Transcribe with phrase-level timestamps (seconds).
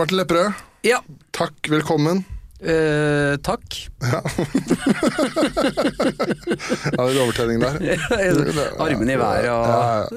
[0.00, 0.54] Martin Lepperød,
[0.88, 0.96] Ja,
[1.36, 2.22] takk, velkommen.
[2.64, 3.60] eh, takk.
[4.00, 4.24] Ja,
[7.04, 7.76] litt overtenning der.
[8.84, 10.08] Armene i været og Ja, ja.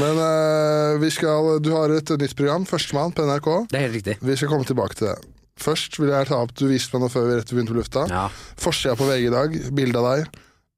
[0.00, 3.48] Men eh, vi skal, du har et nytt program, Førstemann på NRK.
[3.68, 4.16] Det er helt riktig.
[4.24, 5.16] Vi skal komme tilbake til det.
[5.60, 8.02] Først vil jeg ta opp, du viste meg noe før vi rett begynte på lufta.
[8.08, 10.24] Ja, Forsida på VG i dag, bilde av deg,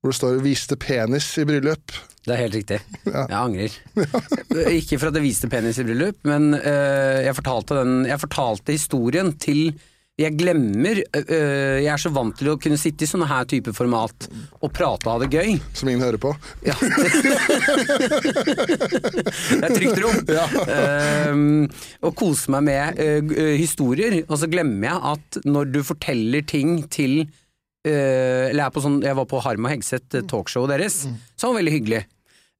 [0.03, 1.95] hvor det står 'viste penis i bryllup'.
[2.25, 2.79] Det er helt riktig.
[3.14, 3.72] Jeg angrer.
[4.79, 8.77] Ikke for at jeg viste penis i bryllup, men eh, jeg, fortalte den, jeg fortalte
[8.77, 9.75] historien til
[10.14, 13.72] jeg glemmer øh, Jeg er så vant til å kunne sitte i sånne her type
[13.75, 14.29] format
[14.63, 15.57] og prate og ha det gøy.
[15.75, 16.30] Som ingen hører på.
[16.63, 16.76] Ja.
[16.85, 16.86] det
[19.58, 20.14] er et trygt rom.
[20.71, 21.66] Ehm,
[22.07, 24.22] og kose meg med øh, øh, historier.
[24.29, 29.02] Og så glemmer jeg at når du forteller ting til øh, Eller jeg, på sånn,
[29.02, 32.02] jeg var på Harm og Hegseth øh, talkshowet deres, så var det veldig hyggelig.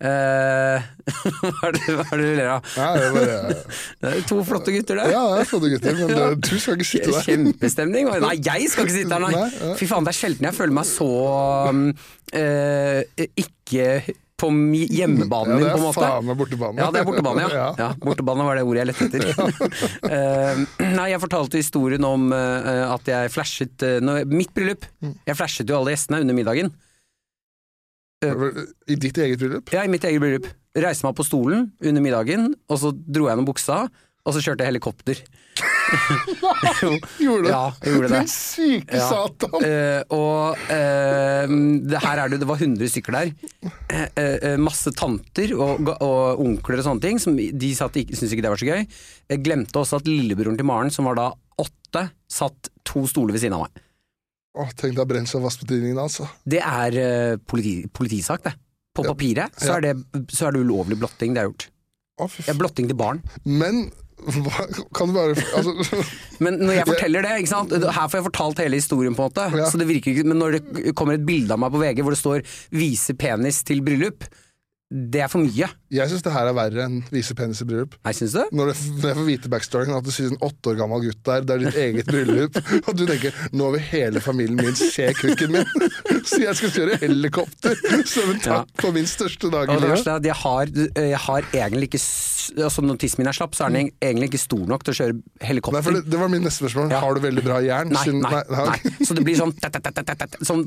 [0.05, 0.83] Eh,
[1.41, 2.67] hva er det hva er det du ler av?
[2.77, 3.37] Ja, det er bare,
[4.03, 5.12] Det er to flotte gutter der.
[5.15, 7.25] ja, det er flotte gutter, men det, du skal ikke sitte der.
[7.31, 8.11] Kjempestemning.
[8.25, 9.33] Nei, jeg skal ikke sitte der, nei.
[9.39, 9.78] Nei, ja.
[9.81, 11.09] Fy faen, det er sjelden jeg føler meg så
[11.70, 11.89] um,
[12.37, 13.89] eh, ikke
[14.45, 16.83] på hjemmebanen Ja, min, det på en er faen meg bortebane.
[16.83, 17.50] Ja, det er bortebane, ja.
[17.55, 17.67] Ja.
[17.81, 19.28] ja bortebane var det ordet jeg lette etter.
[20.11, 20.65] uh,
[20.98, 24.84] nei, jeg fortalte historien om uh, at jeg flashet uh, når, Mitt bryllup.
[25.00, 25.15] Mm.
[25.31, 26.75] Jeg flashet jo alle gjestene under middagen.
[28.89, 29.72] I ditt eget bryllup?
[29.75, 30.48] Ja, i mitt eget bryllup.
[30.75, 33.84] Reiste meg opp på stolen under middagen, og så dro jeg ned buksa,
[34.25, 35.20] og så kjørte jeg helikopter.
[35.94, 37.50] Nei, Gjorde det?
[37.53, 38.20] Ja, gjorde det.
[38.25, 39.05] Din syke Ja.
[39.11, 39.55] satan!
[39.61, 41.55] Uh, og uh,
[41.92, 43.31] det her er det, det var 100 stykker der.
[44.16, 47.20] Uh, masse tanter og, og onkler og sånne ting.
[47.22, 48.86] Som de satt, syntes ikke det var så gøy.
[49.31, 51.28] Jeg glemte også at lillebroren til Maren, som var da
[51.62, 53.84] åtte, satt to stoler ved siden av meg.
[54.55, 56.28] Åh, tenk deg brenselsvastbetydningen, altså.
[56.47, 58.55] Det er eh, politi, politisak, det.
[58.94, 59.77] På papiret så Ja.
[59.80, 61.64] er, det, så er det ulovlig blotting det er gjort.
[62.22, 63.19] Å, Det er blotting til barn.
[63.44, 63.88] Men
[64.22, 64.62] hva,
[64.94, 66.05] kan du bare altså,
[66.44, 67.75] Men når jeg forteller det, ikke sant?
[67.75, 69.48] her får jeg fortalt hele historien, på en måte.
[69.58, 69.66] Ja.
[69.72, 72.14] Så det virker ikke, Men når det kommer et bilde av meg på VG hvor
[72.14, 74.28] det står 'vise penis til bryllup',
[74.94, 75.66] det er for mye.
[75.94, 77.94] Jeg syns det her er verre enn vise penis i bryllup.
[78.05, 78.56] Nei, synes du?
[78.59, 81.21] Når, det, når jeg får vite backstoryen, at du synes en åtte år gammel gutt
[81.28, 85.10] der, det er ditt eget bryllup, og du tenker 'nå vil hele familien min se
[85.21, 85.91] kukken min',
[86.28, 87.78] så jeg skal kjøre helikopter
[88.10, 90.05] som en takk på min største dag i livet.
[90.27, 92.03] jeg har, jeg har egentlig ikke
[92.65, 94.97] altså Når tissen min er slapp, så er den egentlig ikke stor nok til å
[94.99, 95.84] kjøre Nei, helikopter.
[95.87, 96.93] for det, det var min neste spørsmål.
[96.93, 97.00] Ja.
[97.05, 97.93] Har du veldig bra jern?
[97.94, 99.06] Nei, nei, nei, nei.
[99.06, 100.65] Så det blir sånn, tett, tett, tett, tet, tet, sånn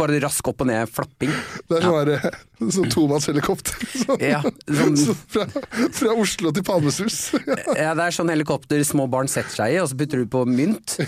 [0.00, 1.32] bare rask opp og ned flapping.
[1.68, 2.32] Det er sånn ja.
[2.78, 3.86] sånn tomannshelikopter.
[3.92, 5.46] Sånn, Ja, sånn, så fra,
[5.94, 7.22] fra Oslo til Palmesus.
[7.82, 10.44] ja, det er sånn helikopter små barn setter seg i, og så putter du på
[10.48, 10.98] mynt.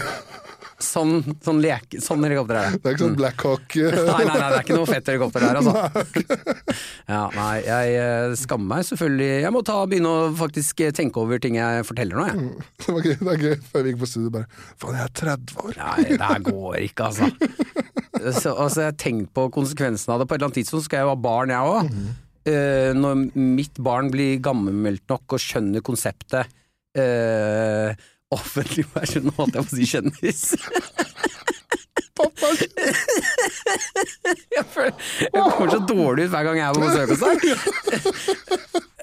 [0.83, 2.81] Sånn, sånn, leke, sånn helikopter er det.
[2.83, 5.11] Det er ikke sånn Black Hawk eh, Nei, nei, nei, det er ikke noe fett
[5.13, 6.43] helikopter der, altså.
[7.15, 9.29] Ja, nei, jeg eh, skammer meg selvfølgelig.
[9.45, 12.67] Jeg må ta, begynne å faktisk eh, tenke over ting jeg forteller nå, jeg.
[12.83, 14.51] Det var gøy, det var gøy før vi gikk på studio bare
[14.83, 15.79] Faen, jeg er 30 år.
[15.79, 17.31] Nei, det her går ikke, altså.
[18.35, 20.29] Så, altså jeg har tenkt på konsekvensen av det.
[20.29, 21.97] På et eller annet tidspunkt skal jeg jo ha barn, jeg òg.
[22.45, 26.51] Når mitt barn blir gammelmeldt nok og skjønner konseptet
[26.99, 27.95] uh,
[28.35, 30.43] offentlig person, holdt jeg på å si kjendis.
[32.15, 32.47] Pappa,
[34.55, 34.93] Jeg, føler,
[35.25, 37.39] jeg kommer så dårlig ut hver gang jeg er på besøk hos deg.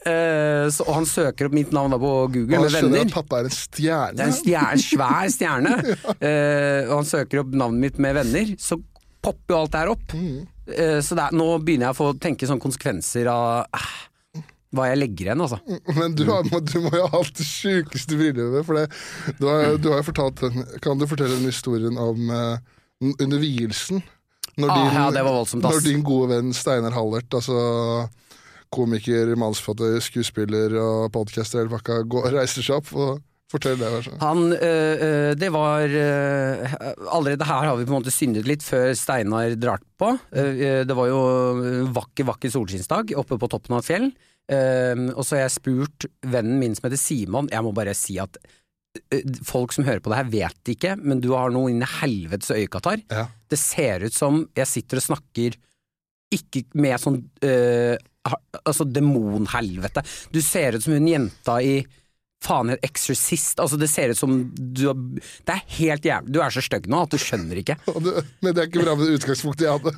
[0.01, 3.11] Eh, så, og han søker opp mitt navn da på Google han med skjønner venner.
[3.11, 4.15] at pappa er en stjerne?
[4.15, 5.75] Det er en stjerne, svær stjerne,
[6.29, 8.79] eh, og han søker opp navnet mitt med venner, så
[9.21, 10.15] popper jo alt det her opp.
[10.17, 10.41] Eh,
[11.01, 13.91] så det er, nå begynner jeg å få tenke sånne konsekvenser av eh,
[14.71, 15.59] hva jeg legger igjen, altså.
[15.99, 18.63] Men du, har, du må jo ha hatt det sjukeste brillene.
[18.67, 18.85] For det,
[19.39, 22.55] du, har, du har jo fortalt den Kan du fortelle den historien om uh,
[23.17, 24.03] under vielsen?
[24.59, 25.63] Når Ah, ja, det var voldsomt.
[25.63, 28.07] Når din gode venn Steinar Hallert, altså
[28.71, 32.01] komiker, manusforfatter, skuespiller og podcaster hele pakka,
[32.31, 33.19] reiser seg opp og
[33.51, 33.91] forteller det.
[33.93, 34.17] Vær så.
[34.21, 36.73] Han, øh, det var øh,
[37.11, 40.15] Allerede her har vi på en måte syndet litt før Steinar drar på.
[40.35, 41.21] Øh, det var jo
[41.95, 44.11] vakker, vakker solskinnsdag oppe på toppen av et fjell.
[44.51, 48.17] Uh, og så har jeg spurt vennen min som heter Simon, jeg må bare si
[48.19, 48.35] at
[49.13, 52.51] øh, folk som hører på det her vet ikke, men du har noe inni helvetes
[52.51, 53.05] øyekatarr.
[53.13, 53.29] Ja.
[53.47, 55.55] Det ser ut som jeg sitter og snakker
[56.35, 57.21] ikke med sånn
[58.61, 60.03] Altså demonhelvete.
[60.29, 61.79] Du ser ut som hun jenta i
[62.41, 63.59] faen et Exorcist.
[63.61, 66.33] Altså det ser ut som du har Det er helt jævlig.
[66.33, 67.75] Du er så stygg nå at du skjønner ikke.
[68.41, 69.91] Men det er ikke bra med det utgangspunktet jeg hadde.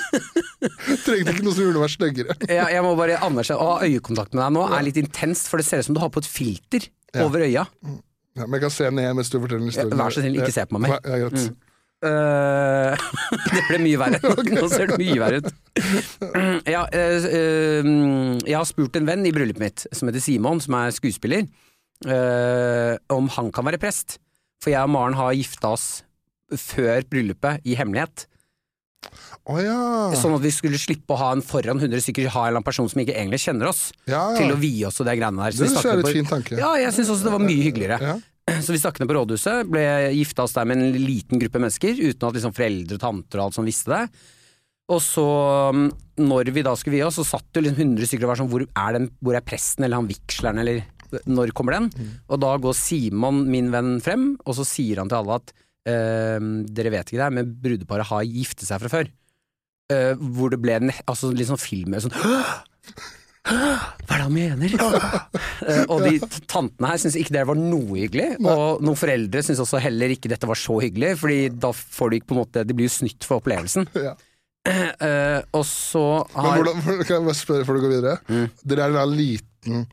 [1.06, 2.34] Trengte ikke noe som gjorde meg styggere.
[2.50, 5.60] Jeg, jeg må bare anerkjenne Å ha øyekontakt med deg nå er litt intenst, for
[5.60, 7.24] det ser ut som du har på et filter Ja.
[7.24, 7.64] over øya.
[8.38, 9.98] Ja, men jeg kan se ned mens du forteller historien.
[9.98, 11.00] Vær så snill, ikke se på meg mer.
[11.02, 11.48] Ja, greit.
[12.00, 13.08] Eh,
[13.54, 14.20] det ble mye verre.
[14.56, 15.50] Nå ser det mye verre ut.
[16.70, 17.86] Ja, uh, eh,
[18.44, 21.46] jeg har spurt en venn i bryllupet mitt som heter Simon, som er skuespiller.
[23.12, 24.18] om han kan være prest.
[24.60, 25.86] For jeg og Maren har gifta oss
[26.56, 28.26] før bryllupet i hemmelighet.
[29.48, 29.76] Oh, ja.
[30.18, 32.66] Sånn at vi skulle slippe å ha en foran 100 stykker, ha en eller annen
[32.66, 34.36] person som ikke egentlig kjenner oss, ja, ja.
[34.36, 35.56] til å vie oss og det greiene der.
[35.56, 36.58] Så Det stakk jeg er litt på- fin tanke.
[36.60, 38.12] Ja, jeg syns også det var mye hyggeligere.
[38.64, 39.84] Så vi stakk ned på rådhuset, ble
[40.16, 43.48] gifta oss der med en liten gruppe mennesker, uten at liksom foreldre og tanter og
[43.48, 44.04] alt som visste det.
[44.90, 45.26] Og så,
[45.76, 45.88] mm,
[46.26, 48.50] når vi da skulle vie oss, så satt jo liksom 100 stykker og var sånn
[48.50, 50.82] hvor er, den, hvor er presten eller han vigsleren, eller
[51.30, 51.88] når kommer den?
[52.30, 55.54] Og da går Simon, min venn, frem, og så sier han til alle at
[55.90, 59.10] eh, dere vet ikke det, men brudeparet har giftet seg fra før.
[59.90, 62.14] Eh, hvor det ble en, altså litt sånn film sånn
[63.50, 64.74] hva er det han mener?
[65.60, 66.16] Eh, og de
[66.48, 70.30] tantene her syntes ikke det var noe hyggelig, og noen foreldre syntes også heller ikke
[70.32, 72.94] dette var så hyggelig, Fordi da får de ikke på en måte De blir jo
[72.94, 73.88] snytt for opplevelsen.
[74.08, 74.14] Ja.
[74.70, 76.02] Eh, og så
[76.34, 78.16] Men hvordan, kan jeg bare spørre før du går videre?
[78.28, 78.46] Mm.
[78.72, 79.86] Dere er da liten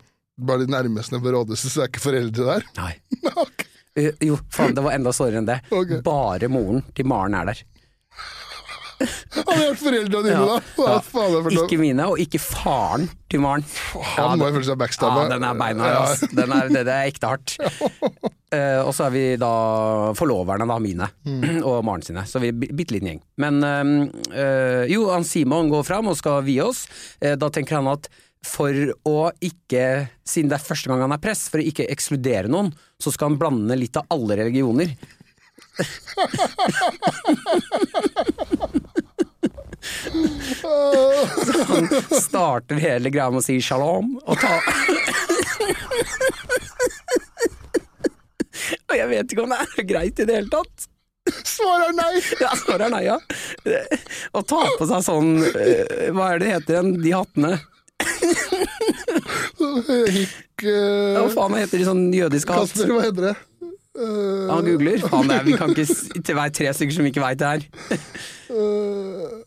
[0.47, 2.67] Bare de nærmeste på rådhuset, så er ikke foreldre der?
[2.79, 2.91] Nei.
[3.35, 3.63] Ok.
[3.97, 5.59] Eh, jo, faen, det var enda sårere enn det.
[5.73, 6.01] Okay.
[6.05, 7.63] Bare moren til Maren er der.
[8.97, 10.57] Hadde vært foreldra dine, Ja.
[10.77, 10.95] da?
[11.05, 11.51] Faen?
[11.53, 13.61] Ikke mine, og ikke faren til Maren.
[14.15, 15.19] Han må jo føle seg backstabba.
[15.27, 16.21] Ja, den er beina ass.
[16.31, 17.49] Den er, det, det er ekte hardt.
[18.49, 19.51] Uh, og så er vi da
[20.17, 21.07] forloverne, da, mine,
[21.69, 22.23] og Maren sine.
[22.29, 23.21] Så vi er bi- bitte liten gjeng.
[23.43, 26.79] Men uh, jo, han Simon går fram og skal vie oss.
[27.21, 28.03] Uh, da tenker han at
[28.47, 28.71] for
[29.09, 32.69] å ikke, siden det er første gang han er prest, for å ikke ekskludere noen,
[33.01, 34.89] så skal han blande litt av alle religioner.
[41.71, 41.87] Han
[42.21, 44.57] starter hele greia med å si shalom og ta
[48.87, 50.87] Og jeg vet ikke om det er greit i det hele tatt.
[51.43, 52.21] Svaret er nei!
[52.43, 53.17] Ja, svaret er nei, ja.
[54.31, 57.53] Å ta på seg sånn eh, Hva er det heter igjen, de hattene?
[59.57, 62.71] Hikk Ja, Hva uh, faen heter de sånn jødiske hatt?
[62.73, 63.35] Kasper, hva heter det?
[63.97, 65.01] Uh, Han googler.
[65.09, 65.87] Faen, er, vi kan ikke
[66.21, 67.61] til være tre stykker som ikke veit det her.
[68.53, 69.46] uh,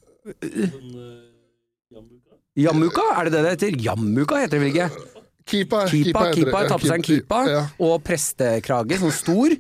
[2.61, 3.71] Jammuka, er det det det heter?
[3.87, 4.89] Jammuka heter det vel ikke?
[5.51, 5.79] Kipa.
[5.91, 7.63] Kipa, kipa, tar på seg en kipa Ja.
[7.83, 9.51] og prestekrage, sånn stor.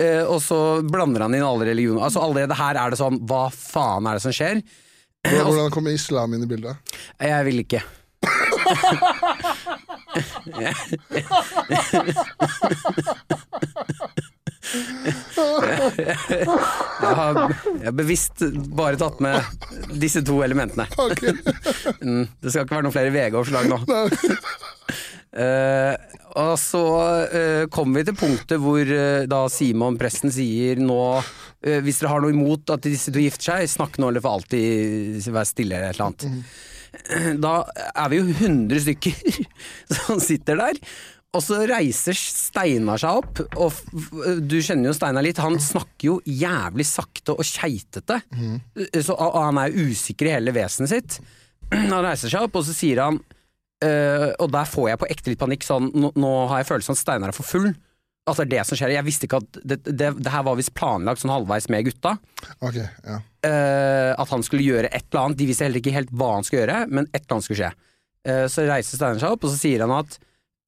[0.00, 2.02] Eh, og så blander han inn alle religioner.
[2.06, 4.56] Altså Allerede her er det sånn, hva faen er det som skjer?
[5.26, 6.74] Hvordan, hvordan kommer islam inn i bildet?
[7.20, 7.80] Jeg vil ikke.
[14.60, 15.14] Jeg
[17.00, 17.38] har,
[17.80, 18.42] jeg har bevisst
[18.76, 19.40] bare tatt med
[20.02, 20.84] disse to elementene.
[22.00, 23.78] Mm, det skal ikke være noen flere VG-oppslag nå.
[25.30, 25.94] Uh,
[26.42, 26.82] og så
[27.30, 31.22] uh, kommer vi til punktet hvor uh, da Simon presten sier nå
[31.60, 35.28] Hvis dere har noe imot at disse to gifter seg, snakk nå eller for alltid
[35.28, 36.24] være stille eller et eller annet.
[37.44, 37.52] Da
[37.92, 39.14] er vi jo 100 stykker
[39.98, 40.74] som sitter der.
[41.30, 45.38] Og så reiser Steinar seg opp, og du kjenner jo Steinar litt.
[45.38, 48.16] Han snakker jo jævlig sakte og keitete,
[48.98, 51.20] så, og han er usikker i hele vesenet sitt.
[51.70, 53.20] Han reiser seg opp, og så sier han
[53.86, 56.96] øh, Og der får jeg på ekte litt panikk, sånn nå, nå har jeg følelsen
[56.96, 57.68] at Steinar er for full.
[58.26, 58.96] At det er det som skjer.
[58.96, 62.16] Jeg visste ikke at det, det, det her var visst planlagt sånn halvveis med gutta.
[62.58, 63.20] Ok, ja.
[63.46, 65.38] Eh, at han skulle gjøre et eller annet.
[65.38, 67.70] De visste heller ikke helt hva han skulle gjøre, men et eller annet skulle skje.
[68.26, 70.18] Uh, så reiser Steinar seg opp, og så sier han at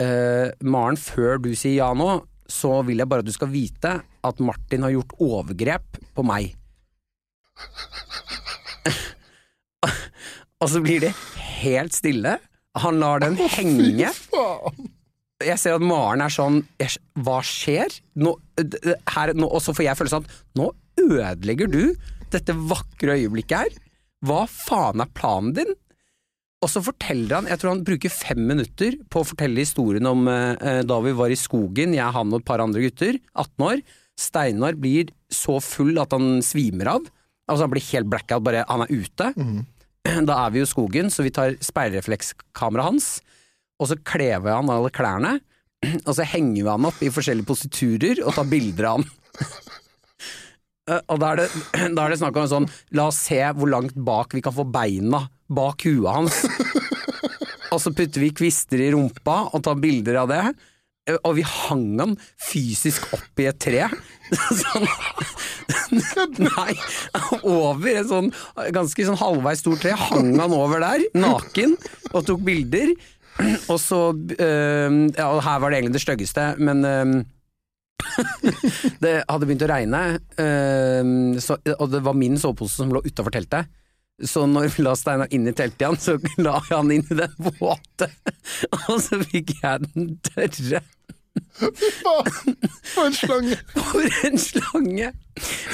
[0.02, 3.92] eh, Maren, før du sier ja nå, så vil jeg bare at du skal vite
[4.02, 6.54] at Martin har gjort overgrep på meg.
[10.62, 11.12] og så blir det
[11.62, 12.36] helt stille.
[12.82, 14.10] Han lar den henge.
[15.42, 16.62] Jeg ser at Maren er sånn
[17.20, 17.92] Hva skjer?
[18.22, 18.34] Nå,
[19.12, 20.68] her, nå, og så får jeg følelsen av at nå
[21.02, 21.82] ødelegger du
[22.32, 23.80] dette vakre øyeblikket her.
[24.24, 25.74] Hva faen er planen din?
[26.62, 30.28] Og så forteller han, jeg tror han bruker fem minutter på å fortelle historien om
[30.30, 33.82] eh, da vi var i skogen, jeg, han og et par andre gutter, 18 år.
[34.20, 37.08] Steinar blir så full at han svimer av.
[37.50, 39.32] Altså Han blir helt blackout, bare han er ute.
[40.28, 43.08] Da er vi jo i skogen, så vi tar speilreflekskameraet hans,
[43.82, 45.36] og så kler vi han alle klærne,
[46.06, 49.10] og så henger vi han opp i forskjellige positurer og tar bilder av han.
[50.90, 51.60] Eh, Og da er, det,
[51.94, 52.64] da er det snakk om sånn,
[52.98, 55.20] la oss se hvor langt bak vi kan få beina
[55.54, 56.42] bak huet hans.
[57.72, 60.42] Og så putter vi kvister i rumpa og tar bilder av det.
[61.24, 63.88] Og vi hang han fysisk opp i et tre.
[64.62, 64.86] Sånn,
[66.40, 66.72] nei,
[67.42, 68.30] over en sånn
[68.72, 69.96] ganske sånn halvveis stort tre.
[69.98, 71.74] Hang han over der, naken,
[72.12, 72.94] og tok bilder.
[73.72, 77.14] Og så øh, Ja, her var det egentlig det styggeste, men øh,
[79.04, 80.02] det hadde begynt å regne,
[80.44, 83.70] øh, så, og det var min sovepose som lå utafor teltet.
[84.22, 87.20] Så når vi la Steinar inn i teltet igjen, så la jeg han inn i
[87.22, 88.10] den våte,
[88.88, 90.82] og så fikk jeg den tørre.
[91.56, 92.56] Faen,
[92.92, 93.56] For en slange!
[93.72, 95.06] For en slange!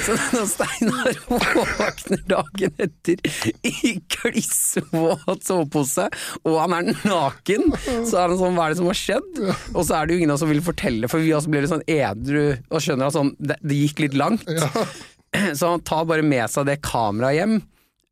[0.05, 3.19] Så når Steinar våkner dagen etter
[3.67, 6.07] i klissvåt sovepose,
[6.45, 7.73] og han er naken,
[8.07, 9.41] så er han sånn hva er det som har skjedd?
[9.73, 11.65] Og så er det jo ingen av oss som vil fortelle, for vi også blir
[11.65, 14.47] litt sånn edru og skjønner at sånn, det, det gikk litt langt.
[15.59, 17.59] Så han tar bare med seg det kameraet hjem.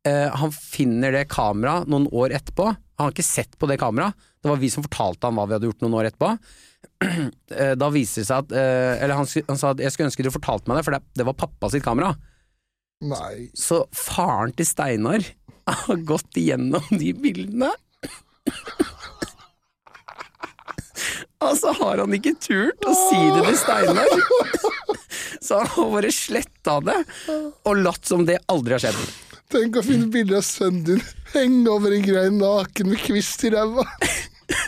[0.08, 2.66] Eh, han finner det kameraet noen år etterpå.
[2.98, 4.16] Han har ikke sett på det kameraet.
[4.42, 6.32] Det var vi som fortalte han hva vi hadde gjort noen år etterpå.
[7.58, 10.22] Eh, Da viser det seg at eh, Eller han, han sa at jeg skulle ønske
[10.26, 12.12] du fortalte meg det, for det, det var pappa sitt kamera.
[13.06, 13.48] Nei.
[13.54, 15.22] Så faren til Steinar
[15.86, 17.70] har gått igjennom de bildene.
[21.38, 24.10] Og så har han ikke turt å si det til Steinar.
[25.44, 26.96] Så han har bare sletta det
[27.30, 28.98] og latt som det aldri har skjedd.
[29.48, 33.52] Tenk å finne bilde av sønnen din henge over en grein naken med kvist i
[33.54, 33.84] ræva.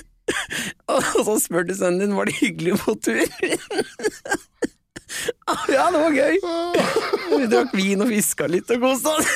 [0.95, 3.27] Og så spør du sønnen din var det hyggelig på tur.
[5.69, 6.37] Ja, det var gøy.
[7.41, 9.27] Vi drakk vin og fiska litt og koste oss.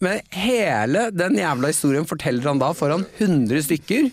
[0.00, 4.08] Men hele den jævla historien forteller han da foran 100 stykker.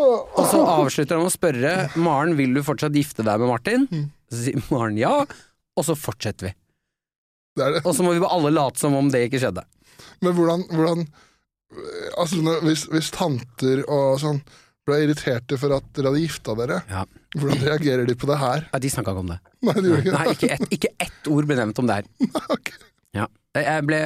[0.00, 1.72] Og så avslutter han med å spørre
[2.02, 3.84] Maren vil du fortsatt gifte deg med Martin.
[4.32, 6.54] Så sier Maren ja, og så fortsetter vi.
[7.54, 7.84] Det er det.
[7.86, 9.62] Og så må vi bare alle late som om det ikke skjedde.
[10.24, 11.06] Men hvordan, hvordan
[12.18, 14.36] Altså, hvis, hvis tanter og sånn
[14.86, 17.00] ble irriterte for at dere hadde gifta dere, Ja.
[17.34, 18.66] hvordan reagerer de på det her?
[18.70, 19.38] Ja, de snakka ikke om det.
[19.64, 22.10] Nei, de ikke Nei, ikke ett ikke ett ord ble nevnt om det her.
[22.20, 22.30] det.
[22.54, 22.70] Ok.
[23.16, 23.26] Ja.
[23.58, 23.98] Jeg ble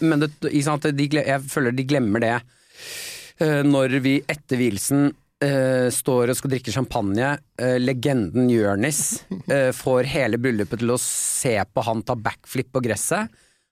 [0.00, 0.30] Men det,
[0.64, 5.10] sant, de, jeg føler de glemmer det eh, når vi etter vielsen
[5.44, 7.34] eh, står og skal drikke champagne.
[7.60, 12.82] Uh, legenden Jørnis uh, får hele bryllupet til å se på han ta backflip på
[12.84, 13.30] gresset.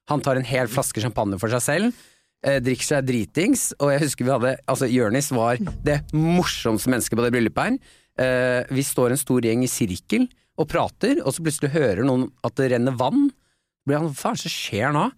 [0.09, 2.05] Han tar en hel flaske champagne for seg selv.
[2.45, 7.19] eh, drikker seg dritings, og jeg husker vi hadde Altså, Jørnis var det morsomste mennesket
[7.19, 7.95] på det bryllupet her.
[8.19, 10.27] Eh, vi står en stor gjeng i sirkel
[10.59, 13.29] og prater, og så plutselig hører noen at det renner vann.
[13.87, 15.09] Blir han, Hva faen er skjer nå?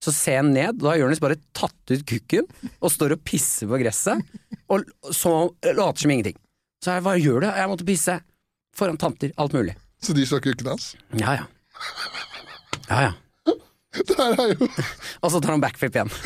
[0.00, 2.46] Så ser jeg ned, da har Jonis bare tatt ut kukken
[2.80, 4.22] og står og pisser på gresset.
[4.72, 5.32] Og så
[5.76, 6.38] later som ingenting.
[6.80, 7.48] Så jeg, hva gjør du?
[7.52, 8.16] Jeg måtte pisse.
[8.76, 9.74] Foran tanter, alt mulig.
[10.00, 10.94] Så de så kukken hans?
[11.20, 11.48] Ja ja.
[12.88, 13.12] Ja ja.
[13.90, 14.68] Det her er jo
[15.24, 16.12] Og så tar han backflip igjen.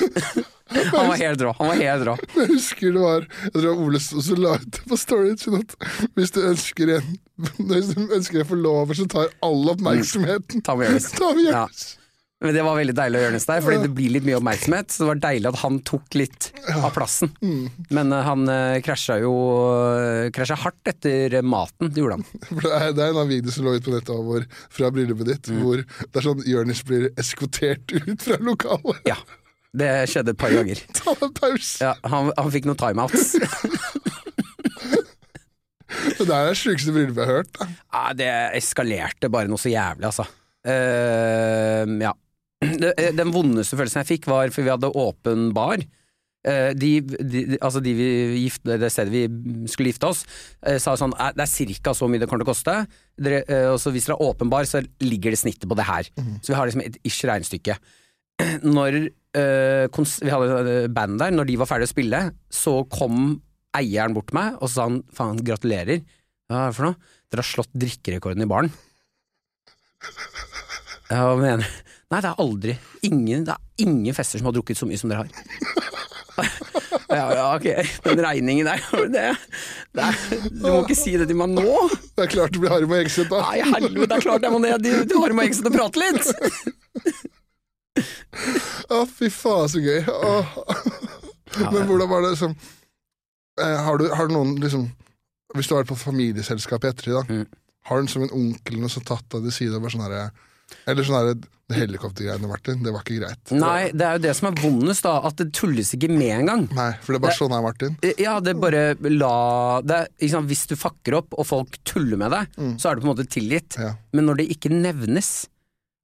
[0.75, 1.52] Han var helt rå.
[1.59, 2.14] Han var helt rå.
[2.35, 5.75] Jeg husker det var Jeg tror Ole også la ut på storyen sin at
[6.16, 7.11] hvis du ønsker en
[7.71, 11.11] Hvis du ønsker en forlover som tar all oppmerksomheten Jonis.
[11.14, 11.85] Ta med Jonis.
[12.45, 14.91] Men det var veldig deilig å gjøre det der, fordi det blir litt mye oppmerksomhet.
[14.93, 17.31] Så det var deilig at han tok litt av plassen.
[17.89, 22.27] Men eh, han uh, krasja jo uh, krasja hardt etter maten, det gjorde han.
[22.65, 24.45] Det er, det er en av videoene som lå ut på nettet av vår,
[24.77, 25.59] fra bryllupet ditt, Mm.
[25.61, 29.01] hvor det er sånn Jonis blir eskortert ut fra lokalet.
[29.09, 29.17] Ja.
[29.75, 30.81] Det skjedde et par ganger.
[31.01, 31.81] Ta en pause!
[31.83, 33.35] Ja, han, han fikk noen timeouts.
[36.15, 37.53] Det er det sjukeste bryllupet jeg har hørt.
[37.59, 37.67] Da.
[37.95, 40.27] Ja, det eskalerte bare noe så jævlig, altså.
[40.65, 42.13] Uh, ja.
[42.94, 45.83] Eh, Den vondeste følelsen jeg fikk, var for vi hadde åpen bar.
[46.44, 48.09] Eh, de, de, altså de vi
[48.42, 49.23] gifte, det stedet vi
[49.71, 50.25] skulle gifte oss,
[50.66, 52.76] eh, sa sånn "Eh, det er cirka så mye det kommer til å koste.
[53.16, 53.42] Dere,
[53.73, 56.09] og så hvis dere er åpenbar, så ligger det snittet på det her.
[56.42, 57.78] Så vi har liksom et ish regnestykke.
[58.76, 58.99] Når
[59.38, 59.88] øh,
[60.21, 63.40] vi hadde band der, når de var ferdige å spille, så kom
[63.75, 66.02] eieren bort til meg og så sa han faen, gratulerer.
[66.50, 66.97] Hva er det for noe?
[67.30, 68.71] Dere har slått drikkerekorden i baren.
[71.11, 71.94] Hva mener du?
[72.14, 75.11] Nei, det er aldri ingen, Det er ingen fester som har drukket så mye som
[75.11, 75.35] dere har.
[77.14, 77.62] Ja, ja, ok,
[78.02, 78.80] den regningen der
[79.14, 79.37] det,
[79.94, 80.16] det er,
[80.50, 81.62] Du må ikke si det til meg nå!
[82.16, 83.38] Det er klart det blir Harry Hegseth da.
[83.44, 86.25] Nei, helvete, det er klart jeg må ned til Harm og Hegseth og prate litt!
[88.94, 90.02] Å, fy faen, så gøy.
[90.11, 90.47] Åh.
[91.61, 92.52] Men hvordan var det liksom
[93.61, 94.88] har, du, har du noen liksom
[95.54, 97.23] Hvis du har vært på familieselskap i ettertid, da.
[97.30, 97.47] Mm.
[97.87, 100.35] Har du som en onkel noe som tatt deg til side og bare sånn herre
[100.90, 101.38] Eller sånn herre
[101.76, 103.52] helikoptergreiene, Martin, det var ikke greit.
[103.59, 105.14] Nei, det er jo det som er vondest, da.
[105.28, 106.66] At det tulles ikke med engang.
[106.75, 107.97] Nei, for det er bare Det- sånn her, Martin.
[108.19, 110.00] Ja, det er bare la det,
[110.31, 110.49] sant?
[110.49, 112.47] Hvis du fucker opp, og folk tuller med deg,
[112.78, 113.78] så er det på en måte tilgitt.
[113.78, 113.95] Ja.
[114.12, 115.47] Men når det ikke nevnes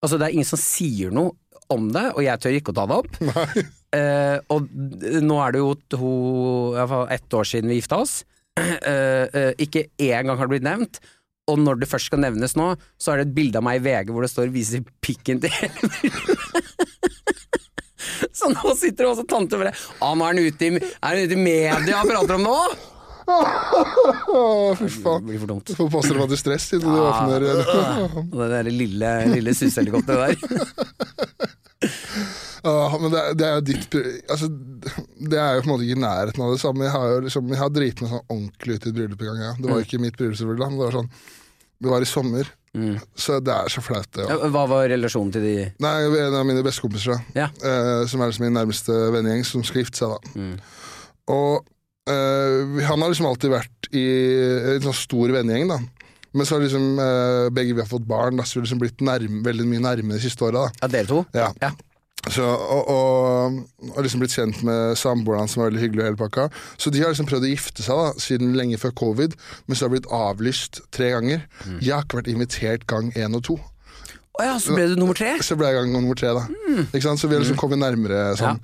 [0.03, 1.35] Altså, det er ingen som sier noe
[1.69, 3.67] om det, og jeg tør ikke å ta det opp.
[3.93, 6.11] Eh, og nå er det jo to,
[6.71, 8.21] i hvert fall ett år siden vi gifta oss.
[8.61, 11.01] Eh, eh, ikke én gang har det blitt nevnt.
[11.51, 12.69] Og når det først skal nevnes nå,
[13.01, 15.51] så er det et bilde av meg i VG hvor det står 'viser pikken til
[15.51, 15.91] hele.
[18.33, 21.37] Så nå sitter også tante bare ah, nå er han ute i, er han ute
[21.37, 22.57] i media og prater om nå?
[24.81, 25.21] Fy faen.
[25.21, 25.67] Det blir for dumt.
[25.69, 27.45] Du får posttraumatisk stress siden du åpner
[28.25, 30.37] Og det der lille, lille sushelikopteret der.
[32.61, 33.95] Ah, men det, det er jo ditt
[34.29, 34.47] altså,
[35.17, 36.85] Det er jo på en måte ikke i nærheten av det samme.
[36.85, 39.31] Jeg har jo liksom, jeg har driti meg sånn ordentlig ut i et bryllup en
[39.31, 39.41] gang.
[39.47, 39.53] Ja.
[39.57, 39.73] Det Mm.
[39.73, 40.69] var ikke mitt bryllup, selvfølgelig.
[40.69, 41.09] men Det var sånn
[41.81, 43.01] Det var i sommer, Mm.
[43.19, 44.29] så det er så flaut, det.
[44.31, 47.47] Hva var relasjonen til de Nei, en av mine bestekompiser, da, Ja.
[47.67, 50.09] eh, som er liksom min nærmeste vennegjeng, som skal gifte seg.
[50.15, 50.19] da.
[50.39, 50.61] Mm.
[51.35, 51.65] Og
[52.07, 54.05] eh, han har liksom alltid vært i
[54.77, 55.79] en sånn stor vennegjeng, da.
[56.33, 58.83] Men så har liksom eh, begge vi har fått barn, da, så vi har liksom
[58.85, 60.69] blitt nærme, veldig mye nærmere de siste åra.
[60.81, 61.25] Ja, dere to?
[61.35, 61.51] Ja.
[61.61, 61.73] Ja.
[62.29, 63.55] Så, og, og,
[63.95, 66.03] og liksom blitt kjent med samboeren hans, som var veldig hyggelig.
[66.03, 66.49] og hele pakka.
[66.77, 69.37] Så de har liksom prøvd å gifte seg da, siden lenge før covid,
[69.67, 71.47] men så har blitt avlyst tre ganger.
[71.65, 71.79] Mm.
[71.79, 73.57] Jeg har ikke vært invitert gang én og to.
[74.41, 75.33] Å ja, så ble du nummer tre?
[75.45, 76.45] Så ble jeg gang nummer tre, da.
[76.49, 76.85] Mm.
[76.91, 77.23] Ikke sant?
[77.23, 78.61] Så vi har liksom kommet nærmere sånn.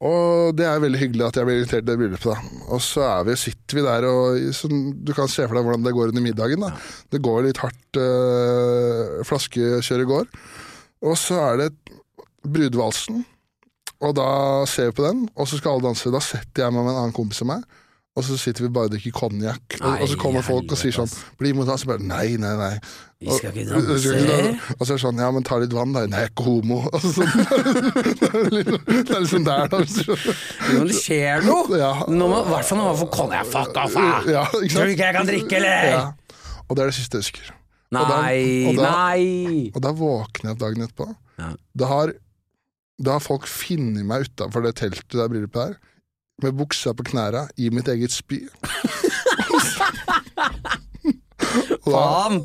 [0.00, 2.28] Og det er veldig hyggelig at jeg blir invitert til det bryllupet.
[2.32, 2.60] da.
[2.72, 5.92] Og så vi, sitter vi der, og sånn, du kan se for deg hvordan det
[5.96, 6.64] går under middagen.
[6.64, 6.70] da.
[7.12, 10.30] Det går litt hardt øh, flaskekjør i går.
[11.10, 11.70] Og så er det
[12.46, 13.24] brudevalsen,
[14.00, 16.10] og da ser vi på den, og så skal alle danse.
[16.14, 17.64] Da setter jeg meg med en annen kompis av meg,
[18.16, 19.76] og så sitter vi bare og drikker konjakk.
[19.80, 21.84] Og, og så kommer folk og sier sånn 'bli med oss'.
[21.86, 22.78] Bare, nei, nei, nei.
[23.20, 24.14] Vi skal ikke Og- danse.
[24.80, 26.06] Og så er det sånn, ja, men ta litt vann, da.
[26.08, 26.80] Nei, jeg er ikke homo.
[26.92, 27.30] Og så sånn,
[28.18, 29.78] det er liksom- det er liksom der, da.
[29.84, 30.16] Jo,
[30.80, 31.78] men det skjer noe!
[31.78, 31.92] Ja.
[32.08, 32.18] I
[32.50, 33.46] hvert fall når man får konjakk.
[33.52, 33.94] Fuck off!
[34.26, 35.88] Ja, Tror du ikke jeg kan drikke, eller?
[35.92, 36.02] Ja.
[36.68, 37.52] Og det er det siste jeg husker.
[37.90, 39.70] Og da- Nei, og da- nei!
[39.74, 41.08] Og da våkner jeg opp dagen etterpå.
[41.38, 41.52] Ja.
[41.78, 42.12] Det har,
[43.00, 45.76] da har folk funnet meg utafor det teltet der bryllupet er,
[46.44, 48.42] med buksa på knæra i mitt eget spy.
[51.84, 52.00] og, da,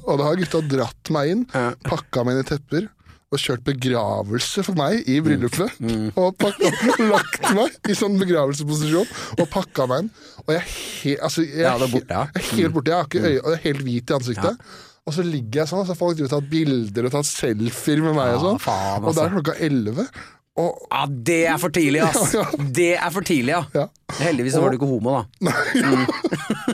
[0.08, 1.72] og da har gutta dratt meg inn, Ja.
[1.86, 2.88] pakka meg inn i tepper
[3.34, 5.76] og kjørt begravelse for meg i bryllupet.
[5.84, 6.10] Mm.
[6.22, 6.72] Og pakka,
[7.14, 9.10] lagt meg i sånn begravelsesposisjon
[9.42, 10.12] og pakka meg inn.
[10.46, 12.26] Og jeg he, altså, jeg, Ja, er borte, ja.
[12.36, 12.92] jeg er helt borte.
[12.94, 14.68] Jeg har ikke øye, og jeg er helt hvit i ansiktet.
[15.06, 18.32] Og så ligger jeg sånn, så har folk tatt bilder og tatt selfier med meg.
[18.32, 19.26] Ja, og sånn faen, Og da altså.
[19.28, 20.08] er klokka elleve.
[20.56, 22.32] Og Ja, det er for tidlig, ass!
[22.36, 22.50] Ja, ja.
[22.80, 23.64] Det er for tidlig, ja.
[23.76, 23.86] ja,
[24.22, 25.22] Heldigvis så var du ikke homo, da.
[25.50, 25.64] Nei,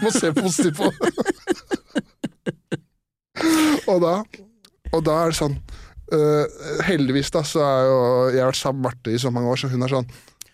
[0.04, 0.86] må se positivt på
[3.92, 4.14] og, da,
[4.94, 5.56] og da er det sånn
[6.14, 6.46] uh,
[6.86, 7.98] Heldigvis da så er jo
[8.36, 10.10] Jeg har vært sammen med Marte i så mange år, så hun er sånn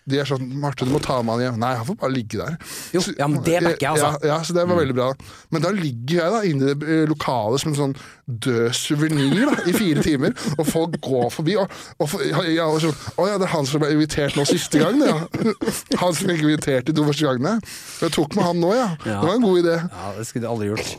[0.08, 2.38] de er sånn 'Marte, du må ta med han hjem.' Nei, han får bare ligge
[2.40, 2.56] der.
[2.94, 4.10] Jo, Så- ja, men det backer jeg, altså.
[4.24, 5.12] Ja, ja, så det var veldig bra.
[5.50, 7.96] Men da ligger jeg da inne i det eh, lokalet som en sånn
[8.28, 11.56] død suvenir i fire timer, og folk går forbi.
[11.56, 11.68] Og,
[12.00, 12.08] og,
[12.48, 15.26] ja, og sånn, 'Å ja, det er han som ble invitert nå siste gang', ja.
[15.98, 17.60] Han som ikke ble invitert de to første gangene.
[18.00, 18.88] Jeg tok med han nå, ja.
[19.04, 19.20] Ja.
[19.20, 19.76] Det var en god idé.
[19.90, 20.96] Ja, Det skulle du aldri gjort.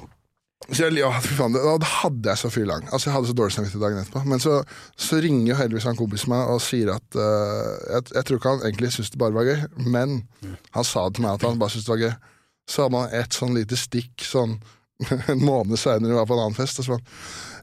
[0.70, 2.84] Så jeg, ja, faen, da hadde jeg så fyrlang.
[2.92, 4.22] Altså, jeg hadde så dårlig samvittighet dagen etterpå.
[4.30, 4.60] Men så,
[5.00, 8.54] så ringer jo heldigvis han kompisen meg og sier at uh, jeg, jeg tror ikke
[8.54, 10.20] han egentlig syntes det bare var gøy, men
[10.76, 12.14] han sa det til meg at han bare syntes det var gøy.
[12.70, 14.60] Så hadde man et sånn lite stikk sånn
[15.32, 17.08] en måned seinere var på en annen fest, og så var han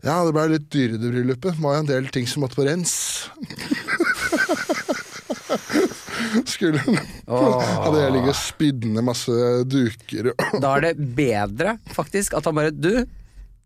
[0.07, 1.53] Ja, det ble litt dyrere det bryllupet.
[1.53, 2.95] Det var jo en del ting som måtte på rens.
[6.57, 6.83] Skulle.
[7.27, 9.37] Hadde jeg ligget og spydd ned masse
[9.69, 13.07] duker Da er det bedre, faktisk, at han bare Du,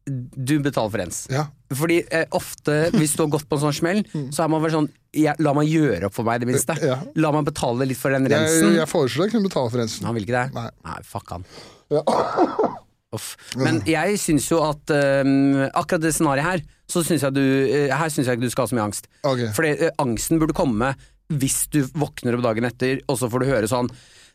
[0.07, 1.25] du betaler for rens.
[1.33, 1.49] Ja.
[1.77, 4.03] Fordi eh, ofte, hvis du har gått på en sånn smell,
[4.35, 6.77] så er man vel sånn ja, La meg gjøre opp for meg, i det minste.
[6.83, 7.01] Ja.
[7.21, 8.77] La meg betale litt for den rensen.
[8.79, 10.07] jeg foreslo jeg kunne betale for rensen.
[10.09, 10.69] Han vil ikke det?
[10.87, 11.01] Nei.
[11.07, 11.47] fuck han.
[11.91, 12.05] Ja.
[13.11, 13.33] Uff.
[13.59, 17.91] Men jeg syns jo at um, akkurat det scenarioet her, så syns jeg du uh,
[17.91, 19.09] Her syns jeg ikke du skal ha så mye angst.
[19.27, 19.49] Okay.
[19.57, 20.93] For uh, angsten burde komme
[21.31, 23.91] hvis du våkner opp dagen etter, og så får du høre sånn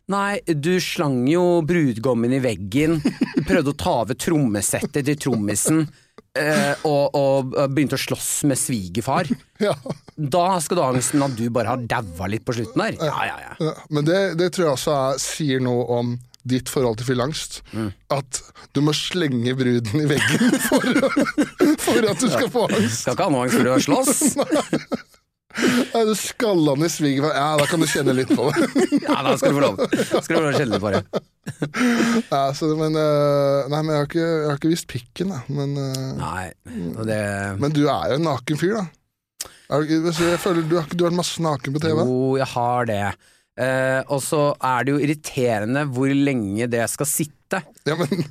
[0.06, 5.80] Nei, du slang jo brudgommen i veggen, du prøvde å ta over trommesettet til trommisen,
[6.38, 9.32] eh, og, og begynte å slåss med svigerfar.
[9.58, 9.74] Ja.
[10.14, 13.00] Da skal du ha angsten at du bare har daua litt på slutten der.
[13.02, 13.74] Ja, ja, ja.
[13.90, 16.14] Men det, det tror jeg også er, sier noe om
[16.46, 17.60] ditt forhold til fylleangst.
[17.74, 17.90] Mm.
[18.14, 18.40] At
[18.78, 20.86] du må slenge bruden i veggen for,
[21.82, 23.02] for at du skal få angst.
[23.02, 25.06] Skal ikke ha noe angst for å slåss.
[25.92, 26.12] Ja, du
[26.84, 27.32] i svigerfar.
[27.36, 28.66] Ja, da kan du kjenne litt på det.
[29.06, 29.80] Ja, da skal du få lov.
[29.94, 31.02] Skal du få lov å kjenne litt på det.
[32.30, 35.40] Ja, så, men, eh, nei, men jeg har ikke, jeg har ikke vist pikken, da.
[35.48, 36.44] Men, eh, Nei,
[37.08, 37.20] det
[37.62, 38.84] men du er jo en naken fyr, da.
[39.72, 42.02] Er Jeg føler Du har, ikke- vært masse naken på TV.
[42.04, 43.00] Jo, jeg har det.
[43.56, 47.62] Eh, og så er det jo irriterende hvor lenge det skal sitte.
[47.86, 48.26] Ja, men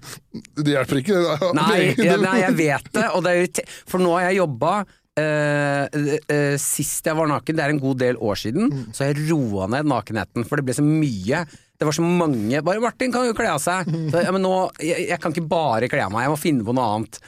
[0.59, 1.17] det hjelper ikke.
[1.25, 1.49] det.
[1.57, 3.41] Nei, ja, nei jeg vet det, det er
[3.89, 4.75] for nå har jeg jobba
[5.21, 5.85] eh,
[6.31, 9.29] uh, Sist jeg var naken, det er en god del år siden, så har jeg
[9.29, 11.45] roa ned nakenheten, for det ble så mye.
[11.75, 13.89] Det var så mange Bare 'Martin kan jo kle av seg'.
[14.11, 16.67] Så, ja, men nå, jeg, jeg kan ikke bare kle av meg, jeg må finne
[16.67, 17.19] på noe annet.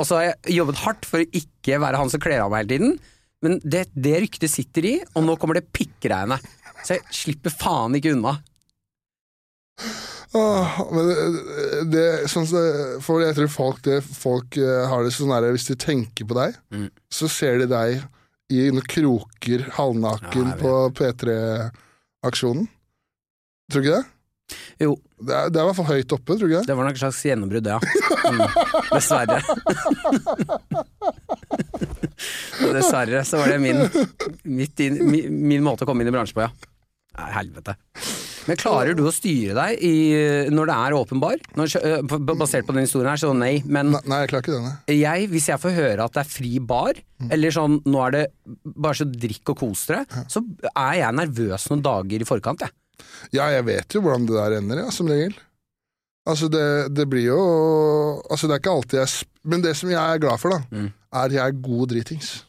[0.00, 2.64] Og så har jeg jobbet hardt for å ikke være han som kler av meg
[2.64, 2.94] hele tiden.
[3.44, 6.44] Men det, det ryktet sitter i, og nå kommer det pikkregnet.
[6.84, 8.38] Så jeg slipper faen ikke unna.
[10.38, 11.16] Åh, men det,
[11.90, 12.46] det, sånn,
[13.02, 16.36] for jeg tror folk, det, folk eh, har det sånn her Hvis de tenker på
[16.38, 16.86] deg, Mm.
[17.10, 17.98] så ser de deg
[18.54, 22.68] i noen kroker halvnaken Ja, på P3-aksjonen.
[23.70, 24.06] Tror du ikke det?
[24.82, 26.70] Jo, Det er, det er i hvert fall høyt oppe, tror du ikke det?
[26.70, 27.78] det var nok et slags gjennombrudd, ja.
[28.30, 28.40] Mm,
[28.90, 29.38] dessverre.
[32.74, 33.82] dessverre så var det min,
[34.58, 36.50] mitt inn, min, min måte å komme inn i bransjen på, ja.
[37.18, 37.74] Nei, helvete.
[38.48, 39.92] Men klarer du å styre deg i,
[40.54, 41.40] når det er åpenbar?
[41.58, 43.62] Når, øh, basert på den historien her, så nei.
[43.66, 44.62] Men Nei, nei, jeg klarer ikke det.
[44.64, 44.96] nei.
[45.00, 47.00] jeg, hvis jeg får høre at det er fri bar,
[47.30, 48.24] eller sånn nå er det
[48.64, 52.76] bare så drikk og kos dere, så er jeg nervøs noen dager i forkant, jeg.
[53.36, 55.34] Ja, jeg vet jo hvordan det der ender, ja, som regel.
[56.28, 57.38] Altså, det, det blir jo
[58.30, 60.90] Altså, det er ikke alltid jeg Men det som jeg er glad for, da, Mm.
[61.16, 62.44] er at jeg er god dritings.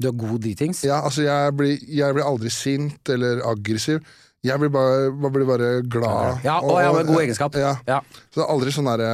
[0.00, 0.80] Du er god dritings.
[0.88, 4.00] Ja, altså, jeg blir, jeg blir aldri sint eller aggressiv.
[4.44, 6.42] Jeg blir bare, blir bare glad.
[6.44, 7.54] Ja, og jeg har en god egenskap.
[7.56, 8.00] Ja, Ja.
[8.28, 9.10] Så det er aldri sånn derre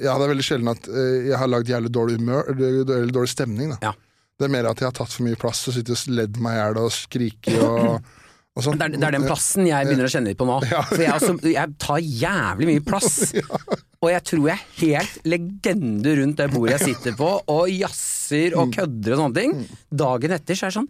[0.00, 3.12] Ja, det er veldig sjelden at eh, jeg har lagd jævlig dårlig humør, eller eller
[3.14, 3.78] dårlig stemning, da.
[3.90, 3.92] Ja.
[4.40, 6.56] Det er mer at jeg har tatt for mye plass og sitter og ledd meg
[6.56, 8.08] i hjel og skriker og,
[8.56, 8.78] og sånn.
[8.80, 10.56] Det er, det er den plassen jeg begynner å kjenne litt på nå.
[10.72, 10.80] Ja.
[10.88, 13.12] For jeg, også, jeg tar jævlig mye plass.
[14.00, 18.54] Og jeg tror jeg er helt legende rundt det bordet jeg sitter på, og jazzer
[18.56, 19.50] og kødder og sånne ting.
[19.92, 20.88] Dagen etter så er det sånn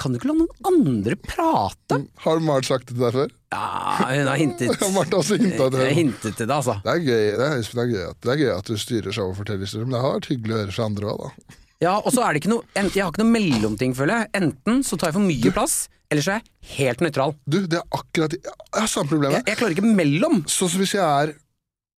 [0.00, 2.00] Kan du ikke la noen andre prate?
[2.24, 3.34] Har Mart sagt det til deg før?
[3.54, 4.80] Ja, hun har hintet.
[4.96, 5.96] Mart har også hinta til Jeg det.
[6.00, 6.74] hintet til det, altså.
[6.82, 9.14] Det er gøy, det er, det, er gøy at, det er gøy at du styrer
[9.14, 11.58] showet og forteller historier, men det har vært hyggelig å høre fra andre òg, da.
[11.84, 14.30] Ja, og så er det ikke noe Jeg har ikke noe mellomting, føler jeg.
[14.40, 15.74] Enten så tar jeg for mye plass,
[16.10, 17.34] eller så er jeg helt nøytral.
[17.50, 19.40] Du, det er akkurat Jeg har samme problemet.
[19.42, 20.40] Jeg, jeg klarer ikke mellom.
[20.50, 21.34] Sånn som hvis jeg er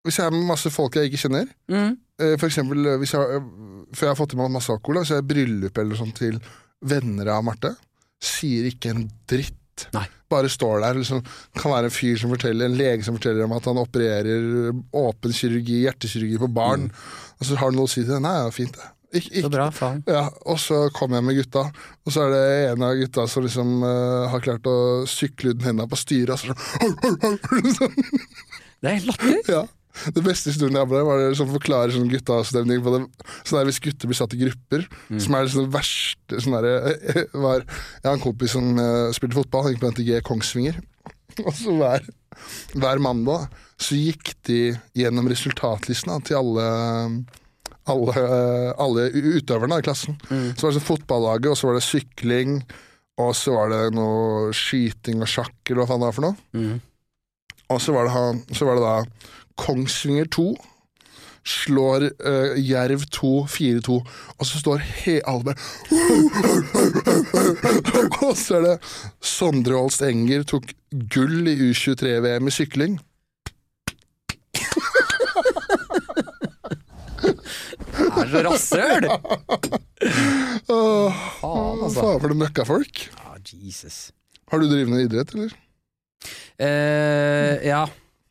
[0.06, 1.94] Hvis jeg er med masse folk jeg ikke kjenner, Mm.
[2.20, 3.46] eh, for eksempel eh, hvis jeg, eh,
[3.96, 6.12] før jeg har fått i meg masse alkohol, hvis jeg er i bryllup eller sånn
[6.18, 6.36] til
[6.84, 7.74] venner av Marte,
[8.24, 9.88] sier ikke en dritt.
[9.94, 10.04] Nei.
[10.30, 10.98] Bare står der.
[11.00, 11.22] Liksom,
[11.58, 15.34] kan være en fyr som forteller, en lege som forteller om at han opererer åpen
[15.34, 16.90] kirurgi, hjertekirurgi på barn.
[17.38, 18.22] Og så har han noe å si til det.
[18.24, 18.90] Nei, ja, fint det.
[19.14, 19.44] Ik ikke.
[19.46, 20.00] Så bra, faen.
[20.10, 21.68] ja, og så kommer jeg med gutta,
[22.02, 25.68] og så er det en av gutta som liksom uh, har klart å sykle uten
[25.68, 26.34] hendene på styret.
[26.34, 27.94] og så sånn.
[28.82, 29.38] Det er helt latterlig.
[29.48, 29.62] Ja.
[30.14, 33.02] Det beste historien jeg har var det som forklarer sånn gutteavstemning på det.
[33.46, 34.86] Sånn der Hvis gutter blir satt i grupper,
[35.22, 39.12] som er det sånn verste sånn der, eh, var, Jeg har en kompis som uh,
[39.14, 40.80] spilte fotball, han gikk på NTG Kongsvinger.
[41.46, 42.10] Og så hver,
[42.74, 43.46] hver mandag
[43.80, 44.58] så gikk de
[44.96, 46.66] gjennom resultatlistene til alle
[47.90, 48.24] alle,
[48.80, 50.16] alle utøverne i klassen.
[50.24, 52.54] Så var det sånn fotballaget, og så var det sykling,
[53.20, 56.38] og så var det noe skyting og sjakk, eller hva faen det var for noe.
[56.56, 56.78] Mm.
[57.74, 58.96] Og så var det, han, så var det da
[59.60, 60.46] Kongsvinger 2
[61.44, 63.96] slår uh, Jerv 2 4-2,
[64.38, 65.58] og så står he alle bare
[68.24, 68.76] Og så er det
[69.20, 70.72] Sondre Holst Enger tok
[71.12, 72.96] gull i U23-VM i sykling.
[77.94, 79.06] Det er så rasshøl!
[80.72, 82.00] Åh, Faen, altså.
[82.00, 83.04] faen for det møkkafolk.
[83.20, 84.12] Ah, Jesus.
[84.50, 85.52] Har du drevet med idrett, eller?
[86.62, 87.84] Eh, ja,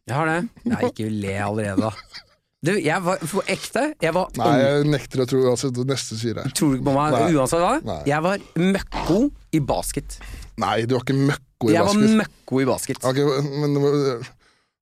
[0.07, 0.39] jeg har det.
[0.67, 2.21] Nei, ikke le allerede, da.
[2.63, 3.89] Du, jeg var for ekte.
[3.99, 6.51] Jeg var Nei, jeg nekter å tro altså, det neste sier her.
[6.55, 7.25] Tror du ikke på meg Nei.
[7.35, 7.73] uansett hva?
[7.83, 7.97] Nei.
[8.07, 9.17] Jeg var møkko
[9.51, 10.15] i basket.
[10.63, 13.03] Nei, du var ikke møkko i Jeg var møkko i basket.
[13.09, 13.19] Ok,
[13.59, 13.75] men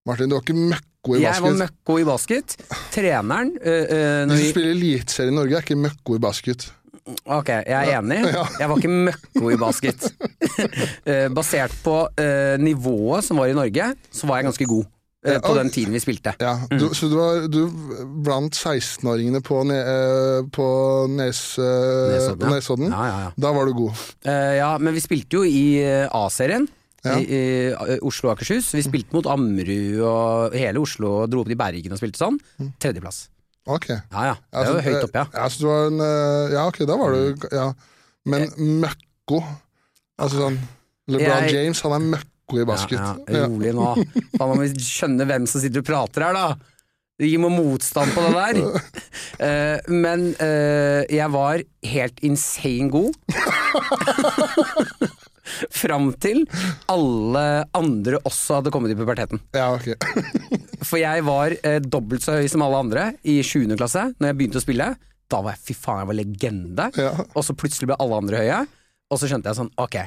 [0.06, 1.26] Martin, du var ikke møkko i basket.
[1.26, 2.56] Jeg var møkko i basket.
[2.94, 6.70] Treneren øh, øh, De som vi, spiller eliteserie i Norge, er ikke møkko i basket.
[7.26, 8.22] Ok, jeg er enig.
[8.62, 10.06] Jeg var ikke møkko i basket.
[11.10, 14.86] Eh, Basert på øh, nivået som var i Norge, så var jeg ganske god.
[15.26, 16.34] Øh, på den tiden vi spilte.
[16.42, 17.62] Ja, du, Så du var du
[18.26, 20.68] blant 16-åringene på, ne, eh, på
[21.10, 22.54] Nes, eh, Nesodden, ja.
[22.56, 22.92] Nesodden?
[22.92, 23.32] Ja, ja, ja.
[23.38, 23.92] Da var du god.
[24.26, 26.68] Uh, ja, men vi spilte jo i eh, A-serien.
[27.04, 27.16] Ja.
[27.18, 27.42] I, i
[27.74, 28.74] eh, Oslo og Akershus.
[28.78, 32.38] Vi spilte mot Ammerud og hele Oslo og dro opp til Bergen og spilte sånn.
[32.82, 33.24] Tredjeplass.
[33.70, 33.88] Ok.
[33.94, 35.26] Ja ja, det var høyt oppe, ja.
[35.38, 37.68] Ja, så du var en, eh, ja, ok, da var du ja.
[38.26, 38.50] Men
[38.82, 39.40] møkko
[40.22, 40.58] Altså sånn
[41.10, 43.00] LeBron Jeg- James, han er møkko i basket.
[43.00, 43.88] Ja, ja, rolig nå.
[44.36, 46.48] Faen, man må skjønne hvem som sitter og prater her, da.
[47.22, 48.56] Gir meg motstand på det der.
[49.38, 51.62] Uh, men uh, jeg var
[51.94, 53.12] helt insane god.
[55.74, 56.44] Fram til
[56.92, 57.44] alle
[57.78, 59.42] andre også hadde kommet i puberteten.
[59.56, 59.88] Ja, ok.
[60.88, 63.68] For jeg var eh, dobbelt så høy som alle andre i 7.
[63.78, 64.88] klasse Når jeg begynte å spille.
[65.32, 66.88] Da var jeg fy faen, jeg var legende.
[67.00, 67.12] Ja.
[67.36, 68.60] Og så plutselig ble alle andre høye.
[69.12, 69.98] Og så skjønte jeg sånn, ok.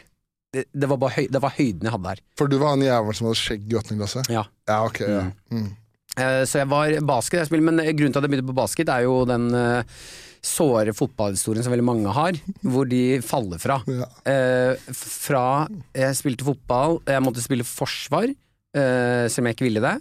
[0.54, 2.20] Det, det, var, bare høy, det var høyden jeg hadde der.
[2.38, 4.22] For du var han jævelen som hadde skjegg i åttende klasse?
[4.32, 4.44] Ja.
[4.70, 5.24] Ja, okay, Ja.
[5.54, 5.72] Mm.
[6.14, 8.92] Eh, Så jeg var basket, jeg spiller, men grunnen til at jeg begynte på basket,
[8.94, 10.04] er jo den eh,
[10.44, 13.80] såre fotballhistorien som veldig mange har, hvor de faller fra.
[13.90, 14.06] Ja.
[14.30, 15.44] Eh, fra
[15.96, 18.30] jeg spilte fotball, jeg måtte spille forsvar,
[18.74, 19.96] selv om jeg ikke ville det.